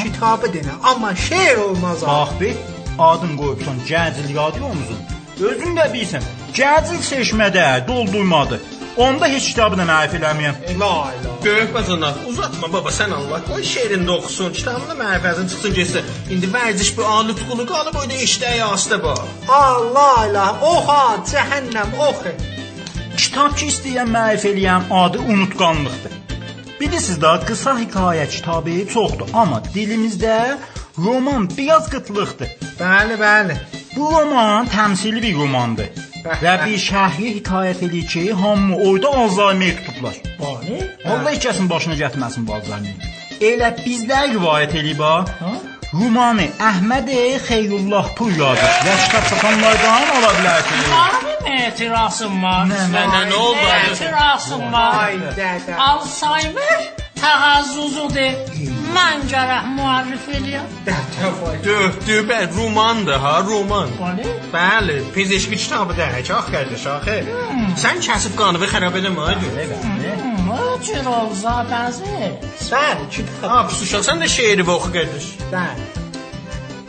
kitabı 0.03 0.51
denə. 0.55 0.75
Amma 0.91 1.15
şeir 1.15 1.57
olmaz. 1.67 2.05
Bax 2.07 2.35
bir, 2.41 2.55
adın 2.99 3.33
qoyubsan 3.41 3.81
Cəzil 3.89 4.29
yadıyomuzun. 4.35 5.01
Özün 5.49 5.79
də 5.79 5.87
bilirsən, 5.95 6.27
Cəzil 6.59 7.01
seçmədə, 7.11 7.65
doldurmadı. 7.87 8.59
Onda 9.01 9.27
heç 9.27 9.45
kitabı 9.49 9.77
da 9.79 9.85
mərifə 9.89 10.19
eləməyəm. 10.19 10.57
La 10.79 10.95
ilahe. 11.17 11.37
Böyük 11.45 11.71
bacana, 11.73 12.11
uzatma 12.29 12.67
baba 12.73 12.91
sən 12.93 13.13
Allah. 13.17 13.39
Qoy 13.47 13.63
şeirində 13.65 14.11
oxusun, 14.13 14.51
kitabında 14.53 14.93
mərifətin 14.99 15.47
çıxsın 15.49 15.73
getsin. 15.77 16.11
İndi 16.33 16.49
vərdiş 16.55 16.91
bu 16.97 17.07
anlutqulu 17.15 17.65
qalıb 17.71 17.97
oyda 18.01 18.19
işdə 18.25 18.51
yasda 18.59 18.99
bax. 19.03 19.23
Allah 19.59 20.27
ilahe. 20.29 20.53
Oha, 20.73 20.99
cəhənnəm, 21.31 21.95
oxu. 22.09 22.35
Kitab 23.17 23.57
ki 23.57 23.71
istəyən 23.73 24.13
mərifə 24.17 24.53
eləyəm 24.53 24.93
adı 25.01 25.25
unutqanlıqdır. 25.33 26.13
Bilirsiniz 26.81 27.17
də 27.25 27.33
qısa 27.49 27.75
hekayə 27.81 28.29
kitabı 28.35 28.77
çoxdur, 28.93 29.33
amma 29.33 29.63
dilimizdə 29.73 30.37
roman 31.07 31.49
biraz 31.57 31.89
qıtlıqdır. 31.93 32.53
Bəli, 32.83 33.17
bəli. 33.25 33.57
Bu 33.97 34.13
roman 34.13 34.69
təmsili 34.77 35.25
bir 35.25 35.35
romandır. 35.41 36.10
Və 36.21 36.53
bir 36.65 36.77
şəhri 36.81 37.35
hekayət 37.39 37.83
edir 37.87 38.07
ki, 38.13 38.23
hamı 38.41 38.77
orada 38.77 39.09
Alzheimer 39.23 39.75
tutublar. 39.79 40.15
Bəli. 40.41 40.79
Allah 41.05 41.31
heç 41.31 41.45
kəsin 41.47 41.69
başına 41.69 41.97
gətirməsin 42.03 42.47
bu 42.47 42.57
Alzheimer. 42.59 43.11
Elə 43.41 43.71
bizlər 43.81 44.33
rivayət 44.35 44.75
eləyib 44.81 45.01
ha. 45.01 45.15
Romanı 45.91 46.45
Əhməd 46.63 47.09
Xeyrullah 47.47 48.13
Pur 48.15 48.31
yazıb 48.31 48.85
və 48.85 48.93
kitab 49.05 49.25
satanlardan 49.31 50.13
ala 50.19 50.29
bilərsiniz. 50.37 50.91
Mənim 50.93 51.49
etirazım 51.57 52.37
var. 52.43 52.71
Mənə 52.93 53.23
nə 53.31 53.41
oldu? 53.41 53.65
Etirazım 53.91 54.63
var. 54.71 55.01
Ay 55.07 55.19
dədə. 55.39 55.75
Alzheimer 55.89 56.87
təğəzzüzüdür. 57.19 58.80
Mən 58.95 59.21
gərək 59.31 59.67
müəllif 59.77 60.25
eləyəm. 60.37 60.67
Döhdü 61.65 62.17
bə 62.29 62.39
romandır 62.55 63.19
ha, 63.23 63.33
roman. 63.47 63.89
Bəli. 64.01 64.25
Bəli, 64.53 64.97
fiziki 65.15 65.57
kitabı 65.63 65.97
da 65.97 66.07
heç 66.15 66.31
ax 66.37 66.45
qardaş 66.53 66.85
axı. 66.95 67.17
Sən 67.83 68.01
kəsib 68.07 68.35
qanını 68.39 68.67
xarab 68.73 68.95
eləmə 68.99 69.27
hadi. 69.29 69.47
Hmm, 69.85 70.49
O 70.51 70.77
cür 70.85 71.05
olsa 71.05 71.53
bəzi. 71.71 72.15
Bəli, 72.71 73.09
kitab. 73.15 73.49
Ha, 73.51 73.59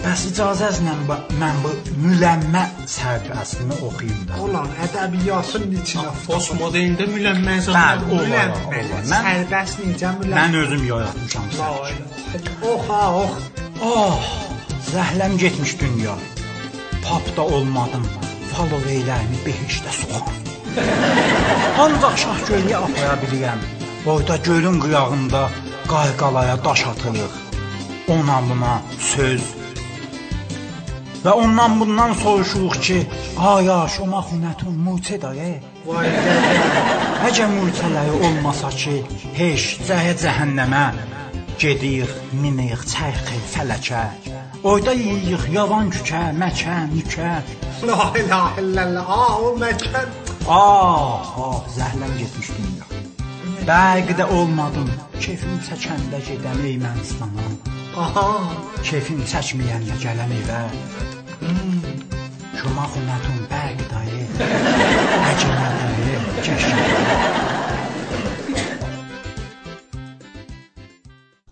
Bəs 0.02 0.22
icazənizlə 0.28 0.92
bu- 1.08 1.18
mən 1.40 1.58
bu 1.64 1.70
müləmmə 2.04 2.62
sərbəstini 2.94 3.76
oxuyum 3.88 4.22
da. 4.28 4.38
Ulan 4.44 4.68
ədəbiyyatın 4.86 5.66
içinə 5.80 6.10
Postmoderndə 6.26 7.06
müləmməz 7.12 7.68
Bəli, 7.76 8.08
o 8.10 8.16
var, 8.16 8.24
Müləmməz. 8.24 8.64
o 8.66 8.94
var. 8.94 9.04
Mən 9.12 9.28
Sərbəst 9.28 9.76
necə 9.84 10.08
mən 10.08 10.18
müləmməz. 10.22 10.56
özüm 10.62 10.82
yaratmışam 10.90 11.44
ilahe. 11.54 11.94
Oha, 12.72 13.02
ox. 13.22 13.32
Oh, 13.82 14.20
Zəhləm 14.92 15.36
getmiş 15.44 15.72
dünya. 15.80 16.14
Pap 17.06 17.24
da 17.36 17.42
olmadım. 17.54 18.04
Faloveylərimi 18.52 19.38
behişdə 19.46 19.92
soxar. 20.00 20.34
Ancaq 21.84 22.14
Şahgölyə 22.24 22.76
apaya 22.84 23.14
bilirəm. 23.22 23.60
Boyda 24.06 24.36
gölün 24.36 24.80
qıyağında 24.82 25.42
qayqalaya 25.92 26.56
daş 26.64 26.86
atırıq. 26.92 27.32
Ona 28.08 28.38
buna 28.50 28.74
söz. 29.14 29.42
Və 31.22 31.32
ondan 31.38 31.78
bundan 31.80 32.12
soruşuruq 32.22 32.76
ki, 32.86 32.98
aya 33.50 33.78
şoma 33.94 34.20
xunətun 34.28 34.74
muçedaye. 34.86 35.52
Vay. 35.86 36.08
Əgər 37.28 37.52
muçələri 37.52 38.16
olmasa 38.26 38.70
ki, 38.80 38.96
heç 39.38 39.66
cəhə 39.86 40.16
cəhənnəmə 40.22 40.84
gedir, 41.62 42.10
miniq 42.42 42.82
çərxi 42.92 43.38
fələkə. 43.52 44.02
Oyda 44.72 44.94
yeyik 44.98 45.46
yavan 45.54 45.92
kükə, 45.94 46.22
məkə, 46.42 46.78
nükə. 46.96 47.30
La 47.86 48.08
ilahe 48.18 48.64
illallah. 48.64 49.12
Aa 49.18 49.36
o 49.46 49.52
məkən. 49.62 50.08
Ah, 50.48 51.34
ah, 51.46 51.60
zəhləm 51.76 52.16
getmiş 52.18 52.50
dünya. 52.56 52.88
Bəqidə 53.68 54.26
olmadım, 54.38 54.90
kefim 55.22 55.54
çəkəndə 55.68 56.18
gedəm 56.30 56.66
Ermənistana. 56.72 57.46
آها 57.96 58.56
کیفی 58.82 59.14
می 59.14 59.24
چش 59.24 59.54
می 59.54 59.64
جلن 59.98 60.32
ای 60.32 60.42
شما 62.62 62.82
خونتون 62.82 63.46
برگ 63.50 63.88
دایه 63.88 64.28
اجه 65.30 65.72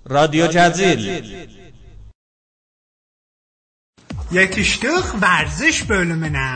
رادیو 0.04 0.46
جزیل. 0.46 1.59
Yetişdik 4.30 5.08
vərziş 5.22 5.78
bölümünə. 5.90 6.50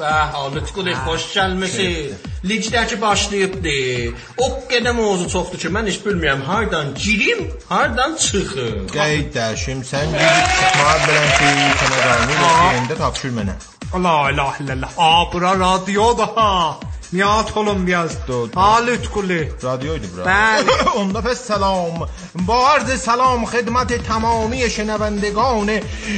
Bəh, 0.00 0.32
Alıtquli 0.34 0.94
xoş 1.04 1.26
gəlmisiz. 1.36 2.16
Ligdəki 2.50 2.98
başlayıbdı. 3.00 3.74
O 4.42 4.48
qədər 4.70 4.96
mövzu 4.98 5.28
çoxdur 5.34 5.62
ki, 5.62 5.70
mən 5.76 5.86
heç 5.90 6.00
bilmirəm 6.06 6.42
hardan 6.48 6.90
girim, 7.04 7.44
hardan 7.68 8.16
çıxım. 8.24 8.90
Qeydəşim, 8.96 9.86
sən 9.92 10.10
gidib 10.16 10.52
çıxmağa 10.58 10.98
bilən 11.06 11.30
ki, 11.38 11.50
kənarını 11.84 12.38
yerində 12.42 12.98
tapşır 13.04 13.36
mənə. 13.38 13.58
La 13.94 14.16
ilahe 14.34 14.64
illallah. 14.64 14.90
Aa 14.98 15.32
bura 15.32 15.54
radyodur 15.66 16.34
ha. 16.34 16.50
Niyat 17.12 17.56
olun 17.56 17.86
biraz. 17.86 18.10
Dur, 18.28 18.52
dur. 18.52 18.60
Halit 18.60 19.08
kuli. 19.14 19.52
رادیویدی 19.62 20.06
برا 20.06 20.24
بله. 20.24 20.96
اون 20.96 21.08
دفعه 21.12 21.34
سلام 21.34 22.08
با 22.34 22.68
عرض 22.70 23.00
سلام 23.00 23.44
خدمت 23.44 23.90
تمامی 24.08 24.70
شنوندگان 24.70 25.70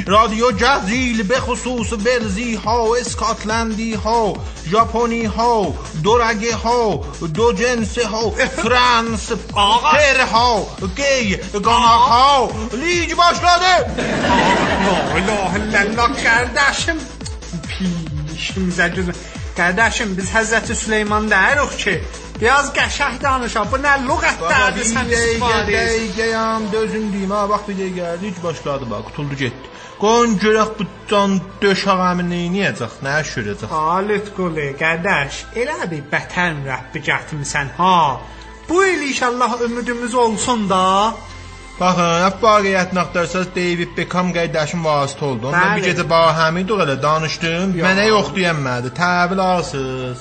رادیو 0.06 0.50
جزیل 0.62 1.22
به 1.22 1.40
خصوص 1.40 1.90
بلزی 2.06 2.54
ها 2.54 2.96
اسکاتلندی 2.96 3.94
ها 3.94 4.34
ژاپنی 4.70 5.24
ها 5.24 5.74
دورگه 6.04 6.56
ها 6.56 7.00
دو 7.34 7.52
جنس 7.52 7.98
ها 7.98 8.30
فرانس 8.30 9.32
آقا. 9.54 9.90
پر 9.92 10.20
ها 10.32 10.66
گی 10.96 11.36
گاناک 11.66 12.04
ها 12.12 12.48
لیگ 12.82 13.10
başladı 13.18 13.72
La 14.86 15.18
ilahe 15.18 15.58
illallah 15.58 16.10
kardeşim. 16.24 16.98
Pişimizə 18.28 18.86
gözü. 18.96 19.12
Kardeşim 19.56 20.14
biz 20.16 20.30
Həzrəti 20.32 20.74
Süleyman 20.74 21.30
deyirik 21.30 21.78
ki, 21.78 21.94
biraz 22.40 22.70
qəşəng 22.76 23.18
danışa. 23.22 23.66
Bu 23.72 23.80
nə 23.84 23.94
lüğətlərdir 24.06 24.86
sən 24.94 25.10
istifadə 25.12 25.58
edirsən. 25.64 25.90
dəqiqəyəm, 25.92 26.68
dözün 26.72 27.12
deyim, 27.12 27.30
ha, 27.36 27.42
bax 27.50 27.66
bir 27.68 27.76
dəqiqə 27.80 27.98
gəldi, 28.00 28.30
hiç 28.30 28.42
başladı 28.44 28.90
bax, 28.90 29.02
qutuldu 29.10 29.34
getdi. 29.44 29.66
Qoyun 30.02 30.38
görək 30.42 30.70
bu 30.78 30.84
can 31.10 31.36
döşəğəmi 31.62 32.24
neyniyəcək, 32.30 32.94
nə 33.06 33.18
şürəcək? 33.32 33.68
Halit 33.70 34.32
Quli, 34.36 34.70
qardaş, 34.80 35.44
elə 35.62 35.76
bir 35.92 36.02
bətər 36.14 36.56
mürəbbi 36.62 37.04
gətirmisən 37.10 37.76
ha. 37.76 37.98
Bu 38.68 38.84
il 38.86 39.02
inşallah 39.10 39.60
ümidimiz 39.60 40.14
olsun 40.14 40.68
da. 40.70 40.82
Baxın, 41.82 42.24
hep 42.26 42.36
vaqiyyətini 42.46 43.00
axtarsaz 43.04 43.46
David 43.56 43.90
Beckham 43.96 44.28
qardaşım 44.36 44.82
vasitə 44.88 45.24
oldu. 45.30 45.48
Onunla 45.50 45.76
bir 45.76 45.86
gecə 45.88 46.04
bahəmi 46.12 46.62
elə 46.84 46.96
danışdım. 47.06 47.72
Yox. 47.78 47.86
Mənə 47.88 48.04
yox 48.08 48.28
deyənmədi. 48.36 48.92
Təbil 48.98 49.40
alsız. 49.52 50.20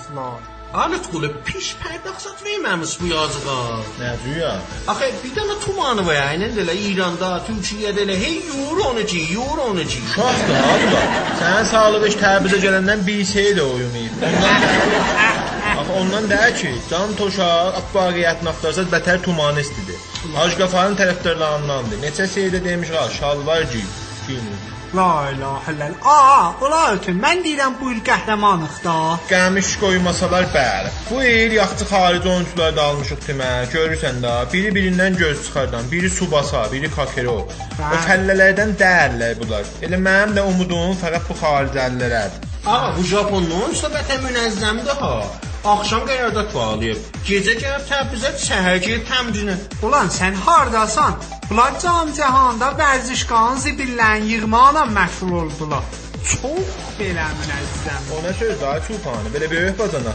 Alıtquli 0.83 1.29
piş 1.47 1.67
pərdəxsat 1.81 2.41
verməmiş 2.45 2.93
bu 3.01 3.11
yazığa. 3.11 3.57
Nə 3.99 4.11
güya? 4.23 4.51
Axı 4.91 5.09
bir 5.23 5.33
dənə 5.37 5.57
tumanı 5.65 6.05
var, 6.07 6.17
yəni 6.21 6.47
elə 6.63 6.75
İranda, 6.89 7.31
Türkiyədə 7.47 8.05
elə 8.05 8.15
hey 8.23 8.37
euro 8.55 8.93
necə, 8.97 9.21
euro 9.35 9.67
necə. 9.77 9.99
Şaxdır 10.15 10.57
ha 10.65 10.77
bu 10.83 10.93
da. 10.95 11.01
Sənin 11.41 11.69
sağlıq 11.73 12.07
iş 12.09 12.17
təbizə 12.23 12.61
gələndən 12.65 13.05
bir 13.09 13.25
şey 13.33 13.51
də 13.59 13.67
oyumayıb. 13.73 14.23
Ondan 14.23 15.81
Axı 15.81 15.93
ondan 16.01 16.29
deyir 16.29 16.55
ki, 16.61 16.73
can 16.89 17.13
toşaq, 17.19 17.75
hep 17.77 17.93
vaqiyyətini 17.99 18.53
axtarsaz 18.55 18.89
bətər 18.95 19.21
tumanistidir. 19.27 20.00
Hacqafanın 20.35 20.97
tərəfdarlarındandır. 20.99 21.97
Neçə 22.05 22.27
şeydə 22.35 22.63
demiş 22.65 22.89
ha, 22.95 23.07
şalvar 23.19 23.61
giy. 23.73 23.87
Giyin. 24.27 24.51
La 24.95 25.31
ilahe 25.31 25.71
illallah. 25.73 26.05
Aa, 26.05 26.53
ola 26.61 26.81
ötün. 26.93 27.15
Mən 27.23 27.39
deyirəm 27.45 27.77
bu 27.81 27.91
il 27.93 28.01
qəhrəmanıq 28.09 28.75
da. 28.83 28.95
Qəmiş 29.29 29.69
qoymasalar 29.83 30.45
bəli. 30.55 30.89
Bu 31.09 31.23
il 31.23 31.51
yaxçı 31.55 31.85
xarici 31.91 32.29
oyunçular 32.29 32.75
da 32.75 32.83
almışıq 32.89 33.21
demə. 33.27 33.49
Görürsən 33.73 34.19
də, 34.25 34.33
biri 34.53 34.73
birindən 34.77 35.17
göz 35.17 35.45
çıxardan, 35.45 35.91
biri 35.91 36.09
Subasa, 36.09 36.65
biri 36.71 36.91
Kakero. 36.95 37.37
O 37.39 37.47
Bəli. 37.79 38.01
fəllələrdən 38.07 38.75
dəyərlər 38.83 39.39
bunlar. 39.43 39.63
Elə 39.87 39.99
mənim 40.07 40.35
də 40.37 40.43
umudum 40.51 40.91
fəqət 41.03 41.29
bu 41.29 41.39
xaricəlilərədir. 41.43 42.49
Ağa 42.67 42.91
bu 42.97 43.07
Japonun 43.13 43.71
söhbətə 43.83 44.19
münəzzəmdir 44.27 44.99
ha. 45.05 45.15
Axşam 45.61 46.07
qeyrdət 46.09 46.53
bağlayıb. 46.55 47.01
Gecə 47.27 47.53
gəlib 47.61 47.83
Təbrizə, 47.85 48.31
səhər 48.41 48.79
gəlib 48.81 49.03
təmcinə. 49.05 49.55
Ulan 49.85 50.07
sən 50.09 50.33
hardasan? 50.45 51.13
Bunlar 51.49 51.75
can 51.83 52.09
cəhanda 52.17 52.71
vərzişkan 52.79 53.59
zibillərin 53.61 54.25
yığmaqla 54.31 54.83
məşğul 54.95 55.33
oldular. 55.41 55.83
Çox 56.31 56.71
belə 56.97 57.27
münəzzəm. 57.37 58.01
O 58.15 58.17
nə 58.25 58.31
sözdür 58.39 58.67
ay 58.71 58.81
çulpanı? 58.87 59.27
Belə 59.35 59.47
böyük 59.51 59.77
bacana. 59.79 60.13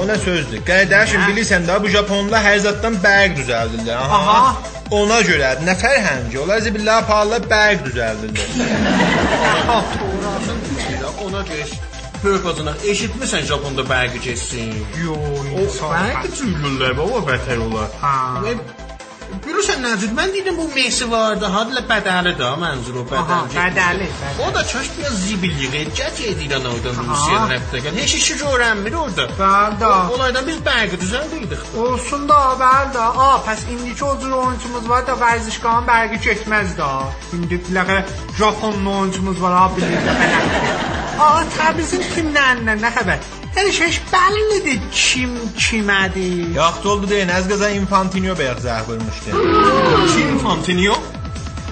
O 0.00 0.06
nə 0.10 0.16
sözdür? 0.24 0.64
Qardaşım 0.70 1.22
Hə? 1.22 1.28
bilirsən 1.30 1.62
də 1.70 1.74
bu 1.82 1.88
Japonlar 1.94 2.42
hər 2.48 2.58
zatdan 2.66 2.98
bərq 3.04 3.32
düzəldirlər. 3.38 3.96
Aha. 3.96 4.18
Aha. 4.38 4.50
Ona 4.98 5.20
görə 5.22 5.52
nə 5.66 5.74
fərhəngi, 5.84 6.38
onlar 6.42 6.58
zibillah 6.66 7.06
pahalı 7.06 7.38
bərq 7.52 7.86
düzəldirlər. 7.86 8.48
Ona 11.26 11.42
geç. 11.46 11.70
Böyük 12.24 12.44
bacana, 12.44 12.74
eşitmisən 12.84 13.46
Japonda 13.48 13.84
bərqi 13.88 14.20
keçsin? 14.20 14.74
Yo, 15.00 15.14
O 15.56 15.62
bərqi 15.80 16.34
cürlürlər 16.36 16.92
baba 16.98 17.22
bətər 17.30 17.62
olar. 17.64 17.88
Ha. 18.02 18.16
Bilirsən 19.46 19.78
Nəcid, 19.84 20.10
mən 20.18 20.32
dedim 20.34 20.56
bu 20.58 20.64
Messi 20.74 21.06
vardı, 21.10 21.46
hadıla 21.54 21.80
bədəli 21.90 22.32
də, 22.40 22.48
mənzur 22.62 22.96
o 23.00 23.04
Aha, 23.16 23.38
bədəli. 23.54 23.56
bədəli. 23.56 24.08
O 24.46 24.48
da 24.54 24.64
çox 24.72 24.90
biraz 24.98 25.16
zibilliğe, 25.26 25.82
cət 25.98 26.20
edirən 26.32 26.66
oradan 26.72 26.98
Aha. 26.98 27.06
Rusiya 27.10 27.38
tərəfdə. 27.50 27.94
Heç 28.00 28.14
işi 28.20 28.36
görənmir 28.42 28.96
orada. 29.04 29.26
Bəli 29.40 29.80
də. 29.82 29.90
Onlardan 30.14 30.46
biz 30.50 30.60
bərqi 30.68 31.00
düzəldirdik. 31.04 31.64
Olsun 31.86 32.28
da, 32.28 32.38
bəli 32.64 32.92
də. 32.98 33.06
Aa, 33.26 33.40
pəs 33.46 33.64
indiki 33.72 34.04
o 34.04 34.12
cür 34.20 34.36
oyuncumuz 34.42 34.88
var 34.92 35.06
da 35.06 35.16
vərzişkanın 35.24 35.88
bərqi 35.92 36.22
keçməz 36.28 36.76
də. 36.80 36.90
İndi 37.38 37.60
biləqə 37.68 38.00
Japon 38.38 38.86
oyuncumuz 38.96 39.42
var, 39.42 39.58
ha 39.60 39.66
bilir 39.76 40.00
də 40.08 40.16
belə. 40.22 40.40
Aa, 41.20 41.44
Təbrizin 41.56 42.04
kimlərlə 42.14 42.80
nə 42.82 42.96
xəbər? 42.98 43.39
Heç 43.54 43.80
heç 43.80 44.00
bəllidir 44.12 44.78
kim 44.92 45.30
kimədir. 45.58 46.54
Yaxşı 46.54 46.90
oldu 46.90 47.08
deyin, 47.10 47.28
az 47.28 47.48
qaza 47.48 47.70
Infantino 47.70 48.34
bəyək 48.38 48.60
zəh 48.66 48.84
vurmuşdu. 48.88 49.30
Kim 50.14 50.38
Fantino? 50.38 50.94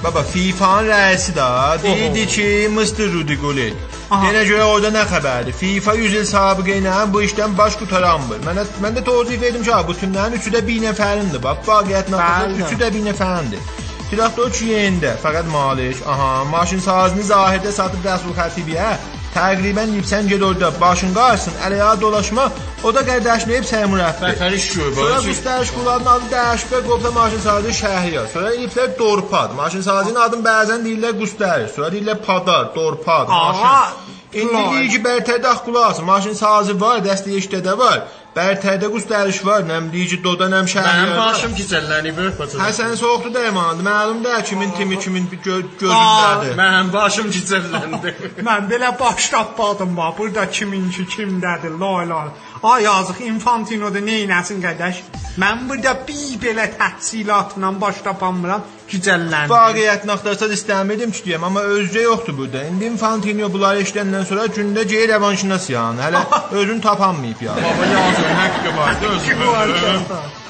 Baba 0.05 0.23
FIFA'nın 0.23 0.89
rəisi 0.89 1.33
də 1.39 1.49
dedi 1.83 2.27
ki, 2.27 2.69
Mr. 2.75 3.13
Rudy 3.13 3.35
Gullit. 3.35 3.75
Aha. 4.11 4.27
Yenə 4.27 4.45
görə 4.49 4.67
orada 4.73 4.91
nə 4.95 5.03
xəbərdir? 5.11 5.55
FIFA 5.61 5.95
100 6.01 6.15
il 6.21 6.27
sabiqə 6.31 6.79
ilə 6.81 6.95
bu 7.13 7.23
işdən 7.27 7.57
baş 7.59 7.77
qutaranmır. 7.81 8.39
Mənə 8.47 8.65
mən 8.85 8.95
də 8.99 9.03
təvzih 9.09 9.41
verdim 9.43 9.63
ki, 9.67 9.73
ha, 9.75 9.83
bu 9.89 9.97
tümlərin 10.03 10.39
üçü 10.39 10.55
də 10.55 10.63
bir 10.69 10.81
nəfərindir. 10.87 11.43
Bax, 11.45 11.67
vaqiyyət 11.67 12.09
Bəli. 12.15 12.23
nəfər 12.23 12.63
üçü 12.63 12.81
də 12.83 12.91
bir 12.95 13.05
nəfərindir. 13.11 13.75
Traktör 14.11 14.55
ki 14.57 14.71
yerində, 14.73 15.13
fəqət 15.25 15.51
malik, 15.53 15.99
aha, 16.07 16.31
maşın 16.55 16.81
sazını 16.81 17.27
zahirdə 17.29 17.75
satıb 17.81 18.07
Rəsul 18.09 18.33
Xətibiyə 18.39 18.95
təqribən 19.35 19.95
yipsən 19.99 20.29
ged 20.31 20.43
orada 20.43 20.73
başın 20.81 21.15
qarsın, 21.15 21.55
ələyə 21.67 22.01
dolaşma, 22.01 22.49
o 22.85 22.95
da 22.95 23.05
qardaşını 23.11 23.57
hep 23.59 23.69
səymürəfdir. 23.71 24.27
Bətər 24.33 24.59
iş 24.59 24.67
gör, 24.75 24.93
Sonra 24.99 25.15
bax. 25.15 25.27
Qustaş 25.29 25.73
Quladın 25.77 26.11
adı 26.15 26.31
dəyişbə 26.35 26.83
qopsa 26.89 27.11
maşın 27.21 27.41
sazı 27.47 27.79
Şəhriyar. 27.83 28.29
Sonra 28.35 28.55
eliflər 28.55 28.99
Dorpad. 28.99 29.57
Maşın 29.61 29.83
sazının 29.89 30.21
adını 30.27 30.49
bəzən 30.51 30.85
deyirlər 30.87 31.19
Qustaş. 31.21 31.71
Sonra 31.77 31.89
deyirlər 31.95 32.23
Padar, 32.27 32.75
Dorpad, 32.75 33.29
Ağa, 33.29 33.53
maşın. 33.53 34.08
İndi 34.33 34.63
deyir 34.71 34.89
ki, 34.93 34.99
bərtərdə 35.05 35.53
qulaq 35.65 35.91
asın. 35.91 36.05
Maşın 36.05 36.35
sazı 36.37 36.75
var, 36.81 37.01
dəstə 37.05 37.33
işdə 37.41 37.63
də 37.65 37.77
var. 37.79 38.03
Bərtərdə 38.37 38.91
qustəriş 38.93 39.39
var, 39.47 39.65
nəm 39.67 39.89
deyici 39.93 40.19
doda 40.25 40.47
nəm 40.53 40.69
şəhər. 40.71 40.89
Mənim 40.89 41.15
başım 41.19 41.55
gicəllənib 41.59 42.19
bacım. 42.39 42.61
Həsən 42.61 42.93
soğuqdu 43.01 43.33
da 43.35 43.41
yamandı. 43.47 43.87
Məlum 43.89 44.21
da 44.25 44.43
kimin 44.51 44.75
timi 44.77 44.99
kimin 45.05 45.31
gö 45.47 45.57
gözündədir. 45.81 46.53
Mənim 46.61 46.93
başım 46.93 47.33
gicəlləndi. 47.35 48.15
Mən 48.49 48.69
belə 48.71 48.93
baş 49.01 49.31
tapmadım 49.35 49.97
bax. 49.97 50.15
Burada 50.19 50.45
kiminki 50.51 51.09
kimdədir? 51.15 51.75
Lay 51.81 52.09
lay. 52.13 52.29
Ay 52.63 52.83
yazıq 52.83 53.21
Infantino'da 53.23 54.01
neynəsin 54.03 54.59
qədəş? 54.63 54.97
Mən 55.39 55.69
burada 55.69 55.93
bir 56.09 56.39
belə 56.43 56.65
təhsilatla 56.79 57.71
baş 57.81 58.01
tapamıram. 58.07 58.65
Gicəlləndim. 58.91 59.53
Vaqiyyətini 59.53 60.13
axtarsaz 60.15 60.55
istəmirdim 60.57 61.13
ki 61.15 61.23
deyəm, 61.27 61.45
amma 61.49 61.63
özcə 61.77 62.03
yoxdur 62.03 62.37
burada. 62.39 62.65
İndi 62.71 62.89
Infantino 62.91 63.53
bunları 63.53 63.85
eşidəndən 63.85 64.25
sonra 64.31 64.47
gündə 64.57 64.83
G 64.93 65.05
revanşına 65.09 65.59
siyan. 65.59 66.03
Hələ 66.03 66.25
özün 66.51 66.81
tapanmayıb 66.81 67.43
ya. 67.43 67.55
Baba 67.57 67.87
yazın 67.93 68.35
haqqı 68.41 68.77
vardı 68.77 69.07
özü. 69.15 69.37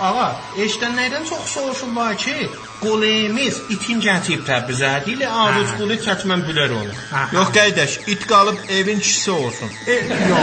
Ağa, 0.00 0.32
eşidənlərdən 0.64 1.28
çox 1.28 1.44
soruşurlar 1.54 2.16
ki, 2.16 2.36
qolemiz 2.82 3.60
itin 3.74 4.00
gətirib 4.06 4.42
Təbrizə. 4.48 4.90
Dilə 5.06 5.28
aruz 5.44 5.70
qulu 5.78 5.96
kəçmən 6.06 6.44
bilər 6.48 6.74
onu. 6.80 6.92
Yox 7.36 7.48
qardaş, 7.56 7.98
it 8.12 8.26
qalıb 8.30 8.58
evin 8.78 9.00
kişisi 9.00 9.30
olsun. 9.30 9.70
E, 9.86 9.92
ya 9.92 10.42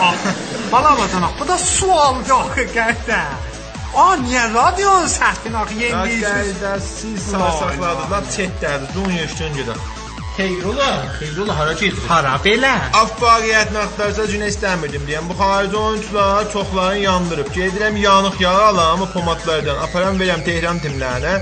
Allah. 0.00 0.34
Bala 0.72 0.96
bacanaq, 0.98 1.32
bu 1.40 1.48
da 1.48 1.58
sual 1.58 2.16
yox 2.28 2.48
qardaş. 2.74 3.54
Aa, 3.96 4.16
niyə 4.20 4.42
radion 4.54 5.06
sətin 5.08 5.54
axı 5.60 5.74
yeni 5.82 6.18
Qardaş, 6.22 6.82
siz 7.00 7.22
sarsaqladınız. 7.30 8.10
Lap 8.12 8.26
çətdədir. 8.36 8.88
Dun 8.94 9.10
yaşdan 9.20 9.54
gedək. 9.58 9.78
Xeyrullah, 10.36 11.18
Xeyrullah 11.20 11.56
hara 11.58 11.72
gedir? 11.72 11.96
Hara 12.08 12.34
belə? 12.44 12.72
Afariyyətini 13.02 13.78
axtarsa 13.84 14.26
cünə 14.32 14.48
istəmirdim 14.52 15.06
deyəm. 15.08 15.28
Bu 15.30 15.34
xarici 15.38 15.76
oyunçular 15.76 16.50
çoxlarını 16.52 16.98
yandırıb. 17.08 17.48
Gedirəm 17.58 17.96
yanıq 17.96 18.36
yağı 18.40 18.62
alam 18.70 19.00
pomadlardan. 19.14 19.76
Aparam 19.86 20.20
verəm 20.20 20.44
Tehran 20.48 20.78
timlərinə. 20.84 21.34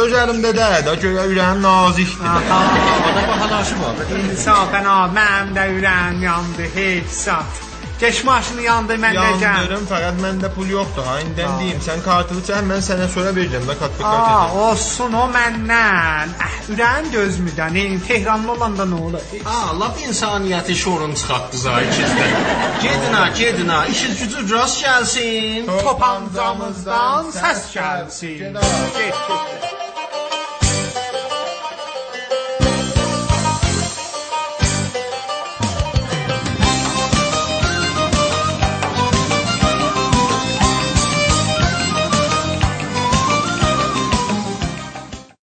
Öz 0.00 0.12
əlimdə 0.22 0.52
də 0.60 0.68
də 0.86 0.94
görə 1.02 1.24
ürəyim 1.32 1.62
nazikdir. 1.64 2.26
Aha, 2.34 2.60
Ada 3.08 3.22
bahalaşım 3.30 3.82
var. 3.82 3.94
insafən 4.20 4.84
ha, 4.92 4.98
mənim 5.18 5.50
də 5.56 5.64
ürəyim 5.78 6.22
yandı, 6.28 6.64
heç 6.74 7.08
sat. 7.24 7.69
Keş 8.00 8.24
maşını 8.24 8.62
yandı 8.64 8.94
mən 8.96 9.12
də 9.12 9.24
gəl. 9.24 9.42
Yandırım, 9.44 9.82
fəqət 9.90 10.20
məndə 10.24 10.48
pul 10.54 10.70
yoxdur. 10.72 11.04
Ha, 11.04 11.18
indən 11.20 11.58
deyim, 11.60 11.80
sən 11.84 12.00
kartını 12.04 12.40
çək, 12.48 12.62
mən 12.70 12.80
sənə 12.86 13.08
sonra 13.14 13.32
verəcəm 13.36 13.66
də 13.68 13.74
kart 13.80 13.98
Aa, 14.00 14.12
kart. 14.12 14.54
olsun 14.66 15.12
o 15.22 15.24
məndən. 15.34 16.32
Əh, 16.46 16.54
ürəyim 16.74 17.10
dözmüdən. 17.12 17.76
Ey, 17.82 17.98
Tehranlı 18.06 18.52
olanda 18.52 18.86
nə 18.92 19.00
olur? 19.08 19.26
Aa, 19.44 19.74
lap 19.80 20.00
insaniyyəti 20.06 20.74
şorun 20.84 21.12
çıxartdı 21.14 21.60
zayikizdə. 21.66 22.30
Gedin 22.86 23.12
ha, 23.18 23.28
gedin 23.38 23.68
ha. 23.68 23.84
İşiniz 23.86 24.24
gücü 24.36 24.54
rast 24.54 24.80
gəlsin. 24.84 25.68
Topancamızdan 25.84 27.30
səs 27.36 27.68
gəlsin. 27.76 28.56
Get, 28.96 29.14
get. 29.28 29.79